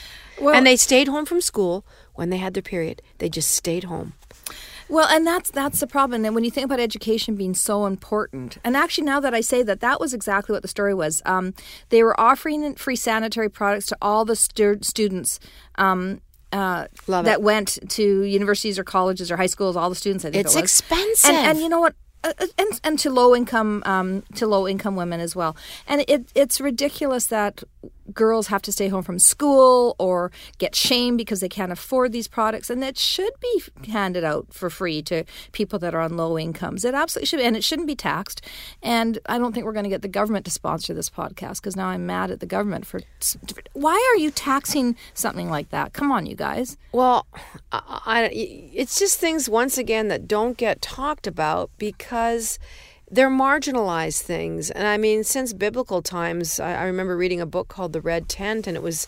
Well- 0.40 0.54
and 0.54 0.66
they 0.66 0.76
stayed 0.76 1.08
home 1.08 1.26
from 1.26 1.40
school 1.40 1.84
when 2.14 2.30
they 2.30 2.38
had 2.38 2.54
their 2.54 2.62
period. 2.62 3.02
They 3.18 3.28
just 3.28 3.50
stayed 3.50 3.84
home. 3.84 4.14
Well, 4.90 5.08
and 5.08 5.26
that's 5.26 5.50
that's 5.50 5.80
the 5.80 5.86
problem. 5.86 6.24
And 6.24 6.34
when 6.34 6.44
you 6.44 6.50
think 6.50 6.64
about 6.64 6.80
education 6.80 7.36
being 7.36 7.54
so 7.54 7.86
important, 7.86 8.58
and 8.64 8.76
actually 8.76 9.04
now 9.04 9.20
that 9.20 9.34
I 9.34 9.40
say 9.40 9.62
that, 9.62 9.80
that 9.80 10.00
was 10.00 10.12
exactly 10.12 10.52
what 10.52 10.62
the 10.62 10.68
story 10.68 10.94
was. 10.94 11.22
Um, 11.24 11.54
they 11.90 12.02
were 12.02 12.18
offering 12.20 12.74
free 12.74 12.96
sanitary 12.96 13.48
products 13.48 13.86
to 13.86 13.96
all 14.02 14.24
the 14.24 14.36
stu- 14.36 14.80
students. 14.82 15.38
Um, 15.76 16.20
uh, 16.52 16.86
that 17.06 17.26
it. 17.26 17.42
went 17.42 17.78
to 17.90 18.22
universities 18.22 18.76
or 18.76 18.82
colleges 18.82 19.30
or 19.30 19.36
high 19.36 19.46
schools. 19.46 19.76
All 19.76 19.88
the 19.88 19.94
students, 19.94 20.24
I 20.24 20.30
think 20.32 20.44
It's 20.46 20.56
it 20.56 20.62
was. 20.62 20.64
expensive. 20.64 21.30
And, 21.30 21.46
and 21.46 21.58
you 21.60 21.68
know 21.68 21.78
what? 21.78 21.94
Uh, 22.24 22.32
uh, 22.38 22.46
and, 22.58 22.80
and 22.82 22.98
to 22.98 23.08
low 23.08 23.36
income 23.36 23.82
um, 23.86 24.24
to 24.34 24.48
low 24.48 24.66
income 24.66 24.96
women 24.96 25.20
as 25.20 25.36
well. 25.36 25.56
And 25.86 26.04
it 26.08 26.30
it's 26.34 26.60
ridiculous 26.60 27.26
that 27.26 27.62
girls 28.14 28.48
have 28.48 28.62
to 28.62 28.72
stay 28.72 28.88
home 28.88 29.02
from 29.02 29.18
school 29.18 29.96
or 29.98 30.30
get 30.58 30.74
shamed 30.74 31.18
because 31.18 31.40
they 31.40 31.48
can't 31.48 31.72
afford 31.72 32.12
these 32.12 32.28
products. 32.28 32.70
And 32.70 32.82
that 32.82 32.98
should 32.98 33.32
be 33.40 33.62
handed 33.90 34.24
out 34.24 34.52
for 34.52 34.70
free 34.70 35.02
to 35.02 35.24
people 35.52 35.78
that 35.80 35.94
are 35.94 36.00
on 36.00 36.16
low 36.16 36.38
incomes. 36.38 36.84
It 36.84 36.94
absolutely 36.94 37.26
should 37.26 37.38
be 37.38 37.44
and 37.44 37.56
it 37.56 37.64
shouldn't 37.64 37.88
be 37.88 37.96
taxed. 37.96 38.42
And 38.82 39.18
i 39.26 39.38
don't 39.38 39.52
think 39.52 39.64
we're 39.64 39.72
going 39.72 39.84
to 39.84 39.90
get 39.90 40.02
the 40.02 40.08
government 40.08 40.44
to 40.44 40.50
sponsor 40.50 40.94
this 40.94 41.10
podcast 41.10 41.56
because 41.56 41.76
now 41.76 41.88
i'm 41.88 42.06
mad 42.06 42.30
at 42.30 42.40
the 42.40 42.46
government 42.46 42.86
for 42.86 43.00
why 43.72 44.12
are 44.14 44.18
you 44.18 44.30
taxing 44.30 44.96
something 45.14 45.48
like 45.48 45.70
that? 45.70 45.92
Come 45.92 46.10
on 46.12 46.26
you 46.26 46.34
guys. 46.34 46.76
Well, 46.92 47.26
I, 47.72 47.82
I, 48.06 48.30
it's 48.32 48.98
just 48.98 49.18
things 49.18 49.48
once 49.48 49.78
again 49.78 50.08
that 50.08 50.28
don't 50.28 50.56
get 50.56 50.82
talked 50.82 51.26
about 51.26 51.70
because 51.78 52.58
they're 53.10 53.30
marginalized 53.30 54.20
things. 54.20 54.70
And 54.70 54.86
I 54.86 54.96
mean, 54.96 55.24
since 55.24 55.52
biblical 55.52 56.02
times, 56.02 56.60
I, 56.60 56.74
I 56.74 56.84
remember 56.84 57.16
reading 57.16 57.40
a 57.40 57.46
book 57.46 57.68
called 57.68 57.92
The 57.92 58.00
Red 58.00 58.28
Tent, 58.28 58.66
and 58.66 58.76
it 58.76 58.82
was. 58.82 59.06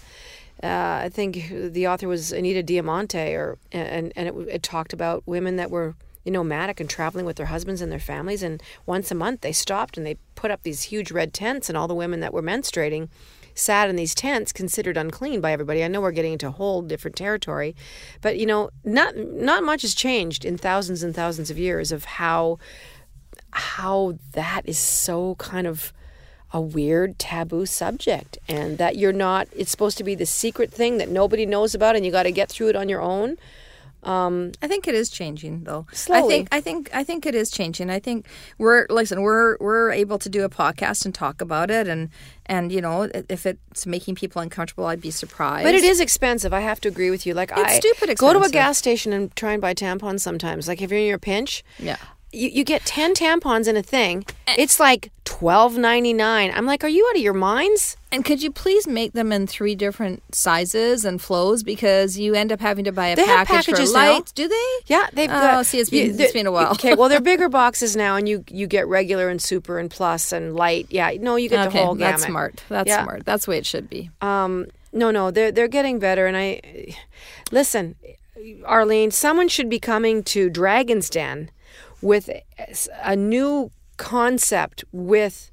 Uh, 0.62 1.00
I 1.02 1.08
think 1.08 1.48
the 1.48 1.88
author 1.88 2.06
was 2.06 2.30
Anita 2.30 2.62
Diamante, 2.62 3.34
or 3.34 3.58
and 3.72 4.12
and 4.14 4.28
it, 4.28 4.34
it 4.48 4.62
talked 4.62 4.92
about 4.92 5.26
women 5.26 5.56
that 5.56 5.70
were 5.70 5.96
you 6.24 6.30
know 6.30 6.42
nomadic 6.42 6.78
and 6.78 6.88
traveling 6.88 7.26
with 7.26 7.36
their 7.36 7.46
husbands 7.46 7.80
and 7.80 7.90
their 7.90 7.98
families, 7.98 8.42
and 8.42 8.62
once 8.86 9.10
a 9.10 9.14
month 9.14 9.40
they 9.40 9.52
stopped 9.52 9.96
and 9.96 10.06
they 10.06 10.18
put 10.36 10.52
up 10.52 10.62
these 10.62 10.82
huge 10.82 11.10
red 11.10 11.34
tents, 11.34 11.68
and 11.68 11.76
all 11.76 11.88
the 11.88 11.94
women 11.94 12.20
that 12.20 12.32
were 12.32 12.42
menstruating 12.42 13.08
sat 13.54 13.90
in 13.90 13.96
these 13.96 14.14
tents 14.14 14.52
considered 14.52 14.96
unclean 14.96 15.40
by 15.40 15.52
everybody. 15.52 15.84
I 15.84 15.88
know 15.88 16.00
we're 16.00 16.12
getting 16.12 16.32
into 16.32 16.48
a 16.48 16.52
whole 16.52 16.82
different 16.82 17.16
territory, 17.16 17.74
but 18.20 18.38
you 18.38 18.46
know, 18.46 18.70
not 18.84 19.16
not 19.16 19.64
much 19.64 19.82
has 19.82 19.94
changed 19.94 20.44
in 20.44 20.58
thousands 20.58 21.02
and 21.02 21.14
thousands 21.14 21.50
of 21.50 21.58
years 21.58 21.92
of 21.92 22.04
how 22.04 22.58
how 23.52 24.18
that 24.32 24.62
is 24.64 24.78
so 24.78 25.34
kind 25.36 25.66
of 25.66 25.92
a 26.54 26.60
weird 26.60 27.18
taboo 27.18 27.64
subject 27.64 28.36
and 28.46 28.76
that 28.76 28.96
you're 28.96 29.12
not 29.12 29.48
it's 29.56 29.70
supposed 29.70 29.96
to 29.96 30.04
be 30.04 30.14
the 30.14 30.26
secret 30.26 30.70
thing 30.70 30.98
that 30.98 31.08
nobody 31.08 31.46
knows 31.46 31.74
about 31.74 31.96
and 31.96 32.04
you 32.04 32.12
got 32.12 32.24
to 32.24 32.32
get 32.32 32.50
through 32.50 32.68
it 32.68 32.76
on 32.76 32.88
your 32.88 33.00
own. 33.00 33.38
Um, 34.04 34.50
I 34.60 34.66
think 34.66 34.88
it 34.88 34.96
is 34.96 35.10
changing, 35.10 35.62
though. 35.62 35.86
Slowly. 35.92 36.24
I 36.24 36.28
think 36.28 36.48
I 36.50 36.60
think 36.60 36.90
I 36.92 37.04
think 37.04 37.24
it 37.24 37.36
is 37.36 37.52
changing. 37.52 37.88
I 37.88 38.00
think 38.00 38.26
we're 38.58 38.86
listen. 38.90 39.22
We're 39.22 39.56
we're 39.60 39.92
able 39.92 40.18
to 40.18 40.28
do 40.28 40.42
a 40.42 40.48
podcast 40.48 41.04
and 41.04 41.14
talk 41.14 41.40
about 41.40 41.70
it, 41.70 41.86
and 41.86 42.10
and 42.46 42.72
you 42.72 42.80
know 42.80 43.08
if 43.28 43.46
it's 43.46 43.86
making 43.86 44.16
people 44.16 44.42
uncomfortable, 44.42 44.86
I'd 44.86 45.00
be 45.00 45.12
surprised. 45.12 45.64
But 45.64 45.76
it 45.76 45.84
is 45.84 46.00
expensive. 46.00 46.52
I 46.52 46.60
have 46.60 46.80
to 46.80 46.88
agree 46.88 47.10
with 47.12 47.26
you. 47.26 47.34
Like 47.34 47.52
I 47.52 47.78
stupid 47.78 48.18
go 48.18 48.32
to 48.32 48.40
a 48.40 48.48
gas 48.48 48.76
station 48.76 49.12
and 49.12 49.34
try 49.36 49.52
and 49.52 49.62
buy 49.62 49.72
tampons 49.72 50.20
sometimes. 50.20 50.66
Like 50.66 50.82
if 50.82 50.90
you're 50.90 50.98
in 50.98 51.06
your 51.06 51.20
pinch, 51.20 51.62
Yeah. 51.78 51.96
You, 52.32 52.48
you 52.48 52.64
get 52.64 52.84
ten 52.84 53.14
tampons 53.14 53.68
in 53.68 53.76
a 53.76 53.82
thing. 53.82 54.24
It's 54.58 54.80
like 54.80 55.10
twelve 55.24 55.76
ninety 55.78 56.12
nine. 56.12 56.50
I'm 56.54 56.66
like, 56.66 56.82
are 56.84 56.88
you 56.88 57.06
out 57.10 57.16
of 57.16 57.22
your 57.22 57.32
minds? 57.34 57.96
And 58.10 58.24
could 58.24 58.42
you 58.42 58.50
please 58.50 58.86
make 58.86 59.12
them 59.14 59.32
in 59.32 59.46
three 59.46 59.74
different 59.74 60.22
sizes 60.34 61.04
and 61.06 61.20
flows 61.20 61.62
because 61.62 62.18
you 62.18 62.34
end 62.34 62.52
up 62.52 62.60
having 62.60 62.84
to 62.84 62.92
buy 62.92 63.08
a 63.08 63.16
They 63.16 63.24
have 63.24 63.46
package 63.48 63.64
for 63.66 63.72
packages 63.72 63.94
now. 63.94 64.12
light? 64.14 64.32
Do 64.34 64.48
they? 64.48 64.66
Yeah, 64.86 65.06
they've 65.14 65.30
Oh, 65.30 65.32
got. 65.32 65.66
see, 65.66 65.78
it's 65.80 65.88
been- 65.88 66.18
you- 66.18 66.22
it's 66.24 66.32
been 66.34 66.46
a 66.46 66.52
while. 66.52 66.72
okay, 66.72 66.94
well, 66.94 67.08
they're 67.08 67.20
bigger 67.32 67.48
boxes 67.48 67.96
now, 67.96 68.16
and 68.16 68.28
you 68.28 68.44
you 68.50 68.66
get 68.66 68.86
regular 68.88 69.28
and 69.30 69.40
super 69.40 69.78
and 69.78 69.90
plus 69.90 70.32
and 70.32 70.54
light. 70.54 70.86
Yeah, 70.90 71.10
no, 71.20 71.36
you 71.36 71.48
get 71.48 71.70
the 71.72 71.78
whole 71.78 71.94
gamut. 71.94 71.98
that's 71.98 72.24
smart. 72.24 72.62
That's 72.68 72.88
Yeah. 72.88 73.02
smart. 73.04 73.24
That's 73.24 73.44
the 73.46 73.50
way 73.52 73.58
it 73.58 73.66
should 73.66 73.88
be. 73.88 74.10
Um, 74.20 74.66
no, 74.92 75.10
no, 75.10 75.30
they're 75.30 75.52
they're 75.52 75.68
getting 75.68 75.98
better, 75.98 76.26
and 76.26 76.36
I 76.36 76.94
listen, 77.50 77.94
Arlene. 78.66 79.10
Someone 79.10 79.48
should 79.48 79.68
be 79.70 79.78
coming 79.80 80.22
to 80.24 80.50
Dragon's 80.50 81.08
Den 81.08 81.50
with 82.02 82.28
a 83.02 83.16
new 83.16 83.70
concept 83.96 84.84
with 84.92 85.50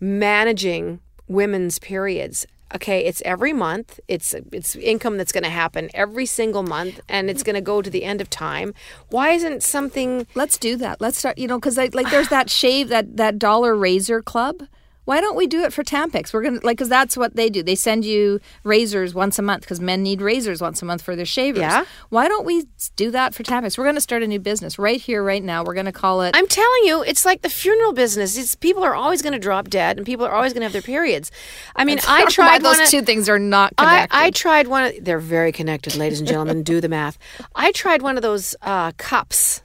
managing 0.00 1.00
women's 1.28 1.78
periods. 1.78 2.46
Okay, 2.74 3.04
it's 3.04 3.20
every 3.26 3.52
month. 3.52 4.00
It's 4.08 4.34
it's 4.50 4.74
income 4.76 5.18
that's 5.18 5.30
going 5.32 5.44
to 5.44 5.50
happen 5.50 5.90
every 5.92 6.24
single 6.24 6.62
month, 6.62 7.00
and 7.06 7.28
it's 7.28 7.42
going 7.42 7.54
to 7.54 7.60
go 7.60 7.82
to 7.82 7.90
the 7.90 8.02
end 8.02 8.22
of 8.22 8.30
time. 8.30 8.72
Why 9.10 9.30
isn't 9.32 9.62
something? 9.62 10.26
Let's 10.34 10.56
do 10.56 10.76
that. 10.76 11.00
Let's 11.00 11.18
start. 11.18 11.36
You 11.36 11.48
know, 11.48 11.58
because 11.58 11.76
like 11.76 12.10
there's 12.10 12.28
that 12.28 12.48
shave 12.48 12.88
that 12.88 13.18
that 13.18 13.38
dollar 13.38 13.76
razor 13.76 14.22
club. 14.22 14.62
Why 15.04 15.20
don't 15.20 15.36
we 15.36 15.46
do 15.46 15.62
it 15.64 15.72
for 15.72 15.82
Tampax? 15.82 16.32
We're 16.32 16.42
gonna 16.42 16.60
like 16.62 16.76
because 16.78 16.88
that's 16.88 17.16
what 17.16 17.36
they 17.36 17.50
do. 17.50 17.62
They 17.62 17.74
send 17.74 18.04
you 18.04 18.40
razors 18.64 19.14
once 19.14 19.38
a 19.38 19.42
month 19.42 19.62
because 19.62 19.80
men 19.80 20.02
need 20.02 20.22
razors 20.22 20.60
once 20.60 20.80
a 20.80 20.84
month 20.84 21.02
for 21.02 21.16
their 21.16 21.26
shavers. 21.26 21.60
Yeah. 21.60 21.84
Why 22.08 22.28
don't 22.28 22.46
we 22.46 22.66
do 22.96 23.10
that 23.10 23.34
for 23.34 23.42
Tampax? 23.42 23.76
We're 23.76 23.84
gonna 23.84 24.00
start 24.00 24.22
a 24.22 24.26
new 24.26 24.38
business 24.40 24.78
right 24.78 25.00
here, 25.00 25.22
right 25.22 25.42
now. 25.42 25.64
We're 25.64 25.74
gonna 25.74 25.92
call 25.92 26.22
it. 26.22 26.36
I'm 26.36 26.46
telling 26.48 26.84
you, 26.84 27.02
it's 27.02 27.24
like 27.24 27.42
the 27.42 27.48
funeral 27.50 27.92
business. 27.92 28.36
It's 28.36 28.54
people 28.54 28.82
are 28.84 28.94
always 28.94 29.20
going 29.22 29.32
to 29.34 29.38
drop 29.38 29.68
dead, 29.68 29.96
and 29.98 30.06
people 30.06 30.24
are 30.24 30.32
always 30.32 30.52
going 30.52 30.60
to 30.60 30.66
have 30.66 30.72
their 30.72 30.82
periods. 30.82 31.30
I 31.76 31.84
mean, 31.84 31.98
I 32.08 32.24
Why 32.24 32.30
tried 32.30 32.62
those 32.62 32.78
of- 32.80 32.88
two 32.88 33.02
things 33.02 33.28
are 33.28 33.38
not 33.38 33.72
I, 33.76 33.84
connected. 33.84 34.16
I 34.16 34.30
tried 34.30 34.68
one. 34.68 34.84
Of, 34.84 35.04
they're 35.04 35.18
very 35.18 35.52
connected, 35.52 35.96
ladies 35.96 36.20
and 36.20 36.28
gentlemen. 36.28 36.62
do 36.62 36.80
the 36.80 36.88
math. 36.88 37.18
I 37.54 37.72
tried 37.72 38.02
one 38.02 38.16
of 38.16 38.22
those 38.22 38.54
uh, 38.62 38.92
cups. 38.96 39.62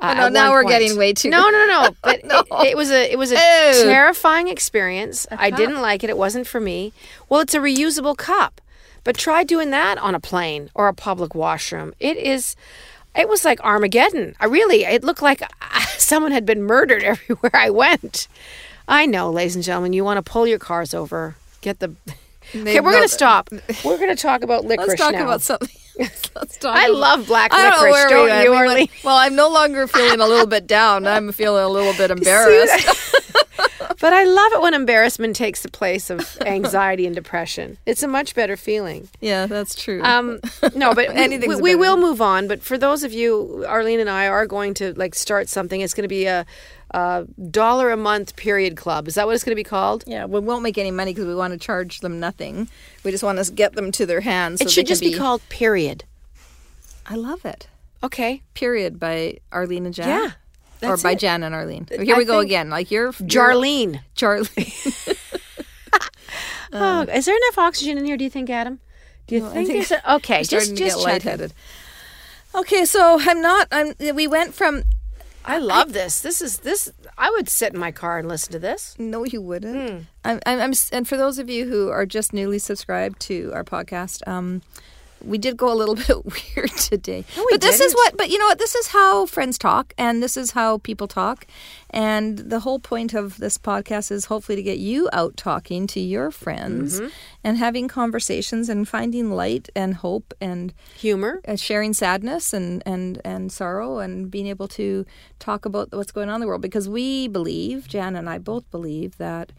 Uh, 0.00 0.14
no, 0.14 0.28
now 0.28 0.50
we're 0.50 0.62
point. 0.62 0.72
getting 0.72 0.96
way 0.98 1.12
too- 1.12 1.28
No, 1.30 1.50
no, 1.50 1.66
no, 1.66 1.82
no. 1.82 1.90
But 2.02 2.24
No. 2.24 2.40
It, 2.62 2.68
it 2.68 2.76
was 2.76 2.90
a 2.90 3.12
it 3.12 3.18
was 3.18 3.30
a 3.32 3.34
Ew. 3.34 3.40
Uh-huh. 3.40 3.82
terrifying 3.84 4.48
experience. 4.48 5.26
I 5.30 5.50
didn't 5.50 5.80
like 5.82 6.02
it. 6.02 6.10
It 6.10 6.16
wasn't 6.18 6.46
for 6.46 6.60
me. 6.60 6.92
Well, 7.28 7.40
it's 7.40 7.54
a 7.54 7.58
reusable 7.58 8.16
cup, 8.16 8.60
but 9.04 9.16
try 9.16 9.44
doing 9.44 9.70
that 9.70 9.98
on 9.98 10.14
a 10.14 10.20
plane 10.20 10.70
or 10.74 10.88
a 10.88 10.94
public 10.94 11.34
washroom. 11.34 11.92
It 12.00 12.16
is. 12.16 12.56
It 13.14 13.28
was 13.28 13.44
like 13.44 13.60
Armageddon. 13.64 14.36
I 14.40 14.46
really. 14.46 14.84
It 14.84 15.02
looked 15.04 15.20
like 15.22 15.42
someone 15.98 16.32
had 16.32 16.46
been 16.46 16.62
murdered 16.62 17.02
everywhere 17.12 17.50
I 17.54 17.68
went. 17.70 18.28
I 18.88 19.06
know, 19.06 19.30
ladies 19.30 19.54
and 19.54 19.64
gentlemen. 19.64 19.92
You 19.92 20.04
want 20.04 20.24
to 20.24 20.30
pull 20.32 20.46
your 20.46 20.58
cars 20.58 20.94
over. 20.94 21.34
Get 21.60 21.80
the. 21.80 21.94
Okay, 22.54 22.80
we're 22.80 22.92
going 22.92 23.02
to 23.02 23.08
stop. 23.08 23.48
We're 23.84 23.98
going 23.98 24.14
to 24.14 24.20
talk 24.20 24.42
about 24.42 24.64
licorice 24.64 24.88
Let's 24.88 25.00
talk 25.00 25.12
now. 25.12 25.24
about 25.24 25.42
something. 25.42 25.68
Let's 25.98 26.56
talk. 26.58 26.76
I 26.76 26.86
about- 26.86 26.96
love 26.98 27.26
black 27.26 27.52
I 27.52 27.62
don't 27.70 27.84
know 27.84 27.90
where 27.90 28.08
don't 28.08 28.24
we 28.26 28.44
you, 28.44 28.50
We 28.50 28.66
went- 28.74 28.90
well, 29.04 29.16
I'm 29.16 29.34
no 29.36 29.48
longer 29.48 29.86
feeling 29.86 30.20
a 30.20 30.26
little 30.26 30.46
bit 30.46 30.66
down. 30.66 31.06
I'm 31.06 31.30
feeling 31.32 31.62
a 31.64 31.68
little 31.68 31.92
bit 31.94 32.10
embarrassed. 32.10 32.88
But 34.00 34.14
I 34.14 34.24
love 34.24 34.52
it 34.54 34.62
when 34.62 34.72
embarrassment 34.72 35.36
takes 35.36 35.62
the 35.62 35.70
place 35.70 36.08
of 36.08 36.38
anxiety 36.46 37.04
and 37.04 37.14
depression. 37.14 37.76
It's 37.84 38.02
a 38.02 38.08
much 38.08 38.34
better 38.34 38.56
feeling. 38.56 39.10
yeah, 39.20 39.44
that's 39.44 39.74
true. 39.74 40.02
Um, 40.02 40.40
no, 40.74 40.94
but 40.94 41.08
we, 41.10 41.14
Anything's 41.16 41.56
we, 41.56 41.74
we 41.74 41.74
will 41.74 41.98
move 41.98 42.22
on. 42.22 42.48
But 42.48 42.62
for 42.62 42.78
those 42.78 43.04
of 43.04 43.12
you, 43.12 43.62
Arlene 43.68 44.00
and 44.00 44.08
I 44.08 44.26
are 44.28 44.46
going 44.46 44.72
to 44.74 44.94
like 44.94 45.14
start 45.14 45.50
something. 45.50 45.82
It's 45.82 45.92
going 45.92 46.04
to 46.04 46.08
be 46.08 46.24
a, 46.24 46.46
a 46.92 47.26
dollar 47.50 47.90
a 47.90 47.96
month 47.96 48.36
period 48.36 48.76
club. 48.76 49.08
Is 49.08 49.14
that 49.14 49.26
what 49.26 49.34
it's 49.34 49.44
going 49.44 49.52
to 49.52 49.56
be 49.56 49.64
called? 49.64 50.04
yeah, 50.06 50.24
we 50.24 50.40
won't 50.40 50.62
make 50.62 50.78
any 50.78 50.90
money 50.90 51.12
because 51.12 51.26
we 51.26 51.34
want 51.34 51.52
to 51.52 51.58
charge 51.58 52.00
them 52.00 52.20
nothing. 52.20 52.68
We 53.04 53.10
just 53.10 53.22
want 53.22 53.42
to 53.44 53.52
get 53.52 53.74
them 53.74 53.92
to 53.92 54.06
their 54.06 54.20
hands. 54.20 54.60
so 54.60 54.64
it 54.64 54.70
should 54.70 54.86
just 54.86 55.00
be 55.00 55.14
called 55.14 55.42
period. 55.48 56.04
I 57.06 57.14
love 57.16 57.44
it. 57.44 57.68
Okay, 58.02 58.42
Period 58.54 58.98
by 58.98 59.38
Arlene 59.52 59.84
and 59.84 59.94
Jann. 59.94 60.08
Yeah, 60.80 60.88
or 60.88 60.96
by 60.96 61.12
it. 61.12 61.18
Jann 61.18 61.42
and 61.42 61.54
Arlene. 61.54 61.86
Here 61.90 62.14
I 62.14 62.18
we 62.18 62.24
go 62.24 62.38
again. 62.38 62.70
Like 62.70 62.90
you're, 62.90 63.06
you're 63.06 63.12
Jarlene. 63.28 64.00
Charlie. 64.14 64.48
oh, 66.72 67.00
um, 67.00 67.08
is 67.10 67.26
there 67.26 67.36
enough 67.36 67.58
oxygen 67.58 67.98
in 67.98 68.04
here? 68.04 68.16
Do 68.16 68.24
you 68.24 68.30
think, 68.30 68.48
Adam? 68.48 68.80
Do 69.26 69.34
you 69.34 69.42
think, 69.42 69.68
think- 69.68 69.88
there's 69.88 69.90
a, 70.02 70.14
okay? 70.14 70.42
Just 70.44 70.76
just 70.76 70.98
lightheaded. 70.98 71.52
Okay, 72.54 72.84
so 72.84 73.18
I'm 73.20 73.40
not. 73.40 73.68
I'm. 73.70 73.94
We 74.14 74.26
went 74.26 74.54
from. 74.54 74.84
I 75.44 75.58
love 75.58 75.92
this. 75.92 76.20
This 76.20 76.42
is 76.42 76.58
this. 76.58 76.92
I 77.16 77.30
would 77.30 77.48
sit 77.48 77.72
in 77.72 77.80
my 77.80 77.92
car 77.92 78.18
and 78.18 78.28
listen 78.28 78.52
to 78.52 78.58
this. 78.58 78.94
No, 78.98 79.24
you 79.24 79.40
wouldn't. 79.40 79.90
Hmm. 79.90 79.98
I'm, 80.24 80.40
I'm, 80.46 80.60
I'm. 80.60 80.72
And 80.92 81.08
for 81.08 81.16
those 81.16 81.38
of 81.38 81.48
you 81.48 81.68
who 81.68 81.88
are 81.88 82.06
just 82.06 82.32
newly 82.32 82.58
subscribed 82.58 83.20
to 83.20 83.50
our 83.54 83.64
podcast, 83.64 84.26
um, 84.28 84.62
we 85.24 85.38
did 85.38 85.56
go 85.56 85.72
a 85.72 85.74
little 85.74 85.94
bit 86.06 86.24
weird 86.24 86.70
today. 86.72 87.24
No, 87.36 87.42
we 87.44 87.52
but 87.52 87.60
this 87.60 87.74
is 87.80 87.92
didn't. 87.92 87.94
what. 87.96 88.16
But 88.16 88.30
you 88.30 88.38
know 88.38 88.46
what? 88.46 88.58
This 88.58 88.74
is 88.74 88.88
how 88.88 89.26
friends 89.26 89.58
talk, 89.58 89.92
and 89.98 90.22
this 90.22 90.36
is 90.36 90.52
how 90.52 90.78
people 90.78 91.08
talk. 91.08 91.46
And 91.90 92.38
the 92.38 92.60
whole 92.60 92.78
point 92.78 93.14
of 93.14 93.38
this 93.38 93.58
podcast 93.58 94.10
is 94.12 94.26
hopefully 94.26 94.56
to 94.56 94.62
get 94.62 94.78
you 94.78 95.08
out 95.12 95.36
talking 95.36 95.86
to 95.88 96.00
your 96.00 96.30
friends 96.30 97.00
Mm-hmm. 97.00 97.08
and 97.44 97.56
having 97.58 97.88
conversations 97.88 98.68
and 98.68 98.86
finding 98.88 99.30
light 99.32 99.68
and 99.74 99.94
hope 99.96 100.32
and 100.40 100.72
Humor. 100.98 101.40
uh, 101.48 101.56
sharing 101.56 101.92
sadness 101.92 102.52
and, 102.52 102.82
and, 102.86 103.20
and 103.24 103.50
sorrow 103.52 103.98
and 103.98 104.30
being 104.30 104.46
able 104.46 104.68
to 104.68 105.04
talk 105.38 105.64
about 105.64 105.92
what's 105.92 106.12
going 106.12 106.28
on 106.28 106.36
in 106.36 106.40
the 106.42 106.46
world 106.46 106.62
because 106.62 106.88
we 106.88 107.26
believe, 107.28 107.88
Jann 107.88 108.14
and 108.16 108.28
I 108.28 108.38
both 108.38 108.70
believe, 108.70 109.16
that 109.18 109.52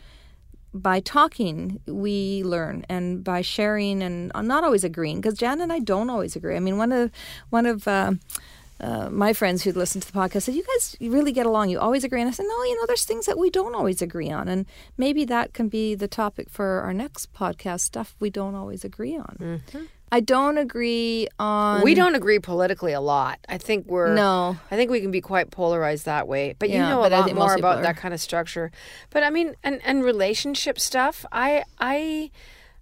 by 0.73 0.99
talking 0.99 1.81
we 1.85 2.43
learn 2.43 2.85
and 2.87 3.23
by 3.23 3.41
sharing 3.41 4.01
and 4.01 4.31
I'm 4.33 4.47
not 4.47 4.63
always 4.63 4.83
agreeing 4.83 5.21
because 5.21 5.37
Jann 5.37 5.61
and 5.61 5.71
I 5.71 5.79
don't 5.79 6.09
always 6.09 6.35
agree. 6.35 6.55
I 6.55 6.59
mean, 6.59 6.77
one 6.77 6.91
of 6.91 7.11
one 7.49 7.65
of 7.65 7.87
uh, 7.87 8.13
uh, 8.79 9.09
my 9.09 9.33
friends 9.33 9.63
who'd 9.63 9.75
listened 9.75 10.03
to 10.03 10.11
the 10.11 10.17
podcast 10.17 10.43
said, 10.43 10.55
"You 10.55 10.63
guys 10.63 10.95
really 10.99 11.31
get 11.31 11.45
along. 11.45 11.69
You 11.69 11.79
always 11.79 12.03
agree." 12.03 12.19
And 12.21 12.27
I 12.27 12.31
said, 12.31 12.47
"No, 12.47 12.63
you 12.63 12.75
know, 12.75 12.85
there's 12.87 13.05
things 13.05 13.25
that 13.25 13.37
we 13.37 13.49
don't 13.49 13.75
always 13.75 14.01
agree 14.01 14.31
on, 14.31 14.47
and 14.47 14.65
maybe 14.97 15.25
that 15.25 15.53
can 15.53 15.67
be 15.69 15.93
the 15.93 16.07
topic 16.07 16.49
for 16.49 16.81
our 16.81 16.93
next 16.93 17.31
podcast. 17.33 17.81
Stuff 17.81 18.15
we 18.19 18.29
don't 18.29 18.55
always 18.55 18.83
agree 18.83 19.17
on. 19.17 19.61
I 20.13 20.19
don't 20.19 20.57
agree 20.57 21.27
on. 21.39 21.83
We 21.83 21.93
don't 21.93 22.15
agree 22.15 22.39
politically 22.39 22.91
a 22.91 22.99
lot. 22.99 23.39
I 23.47 23.57
think 23.57 23.87
we're 23.87 24.13
No. 24.13 24.57
I 24.69 24.75
think 24.75 24.91
we 24.91 24.99
can 24.99 25.11
be 25.11 25.21
quite 25.21 25.51
polarized 25.51 26.05
that 26.05 26.27
way. 26.27 26.55
But 26.59 26.69
you 26.69 26.79
know 26.79 27.05
a 27.05 27.07
lot 27.07 27.33
more 27.33 27.55
about 27.55 27.79
are. 27.79 27.81
that 27.83 27.95
kind 27.97 28.13
of 28.13 28.19
structure. 28.19 28.71
But 29.09 29.23
I 29.23 29.29
mean, 29.29 29.55
and 29.63 29.79
and 29.85 30.03
relationship 30.03 30.79
stuff. 30.79 31.25
I 31.31 31.63
I 31.79 32.31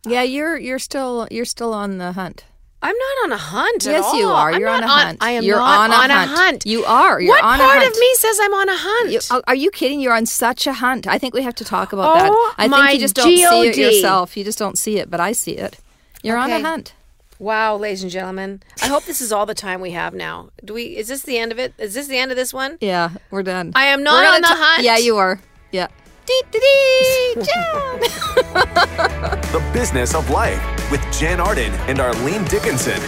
Yeah, 0.06 0.24
you're 0.24 0.58
you're 0.58 0.80
still 0.80 1.28
you're 1.30 1.46
still 1.46 1.74
on 1.74 2.00
the 2.00 2.14
hunt. 2.14 2.46
I'm 2.82 2.96
not 2.96 3.24
on 3.26 3.32
a 3.34 3.38
hunt. 3.38 3.86
at 3.86 3.92
Yes, 3.92 4.14
you 4.14 4.28
are. 4.30 4.58
You're 4.58 4.70
on 4.70 4.82
a 4.82 4.88
hunt. 4.88 5.18
I 5.22 5.32
am 5.32 5.44
You're 5.44 5.58
not 5.58 5.92
on 5.92 6.10
a 6.12 6.14
hunt. 6.14 6.32
hunt. 6.32 6.66
You 6.66 6.86
are. 6.86 7.20
You're 7.20 7.36
what 7.36 7.44
on 7.44 7.60
a 7.60 7.64
part 7.64 7.84
of 7.86 7.92
me 8.00 8.14
says 8.16 8.40
I'm 8.42 8.54
on 8.54 8.70
a 8.70 8.78
hunt? 8.78 9.12
You, 9.12 9.20
are- 9.46 9.56
you 9.56 9.70
kidding? 9.70 10.00
You're 10.00 10.14
on 10.14 10.26
such 10.26 10.66
a 10.66 10.72
hunt. 10.72 11.06
I 11.06 11.18
think 11.18 11.34
we 11.34 11.42
have 11.42 11.56
to 11.56 11.66
talk 11.66 11.92
about 11.92 12.16
that. 12.16 12.32
Oh, 12.34 12.54
I 12.58 12.70
think 12.70 12.94
you 12.94 13.00
just 13.00 13.16
don't 13.16 13.26
see 13.26 13.44
it 13.44 13.76
yourself. 13.78 14.38
You 14.38 14.46
just 14.46 14.58
don't 14.58 14.78
see 14.78 14.98
it, 14.98 15.12
but 15.12 15.20
I 15.20 15.34
see 15.34 15.58
it. 15.58 15.78
You're 16.24 16.38
on 16.38 16.52
a 16.52 16.62
hunt. 16.62 16.94
Wow, 17.40 17.78
ladies 17.78 18.04
and 18.04 18.12
gentlemen. 18.12 18.62
I 18.82 18.88
hope 18.88 19.06
this 19.06 19.22
is 19.22 19.32
all 19.32 19.46
the 19.46 19.54
time 19.56 19.80
we 19.80 19.92
have 19.92 20.14
now. 20.14 20.50
Do 20.64 20.74
we 20.74 20.98
is 20.98 21.08
this 21.08 21.22
the 21.24 21.38
end 21.38 21.54
of 21.54 21.60
it? 21.60 21.74
Is 21.78 21.94
this 21.94 22.08
the 22.08 22.18
end 22.18 22.32
of 22.32 22.38
this 22.38 22.54
one? 22.54 22.78
Yeah, 22.82 23.12
we're 23.32 23.44
done. 23.44 23.72
I 23.76 23.86
am 23.86 24.04
not 24.04 24.26
on 24.26 24.42
the 24.42 24.48
ta- 24.50 24.56
hunt. 24.58 24.84
Yeah, 24.84 24.98
you 24.98 25.16
are. 25.18 25.40
Yeah. 25.72 25.88
Dee, 26.26 26.42
dee, 26.52 26.60
dee, 26.60 27.34
Jann. 27.36 28.00
The 29.54 29.70
Business 29.74 30.14
of 30.14 30.30
Life 30.30 30.62
with 30.92 31.02
Jann 31.18 31.40
Arden 31.40 31.72
and 31.88 32.00
Arlene 32.02 32.44
Dickinson. 32.46 33.00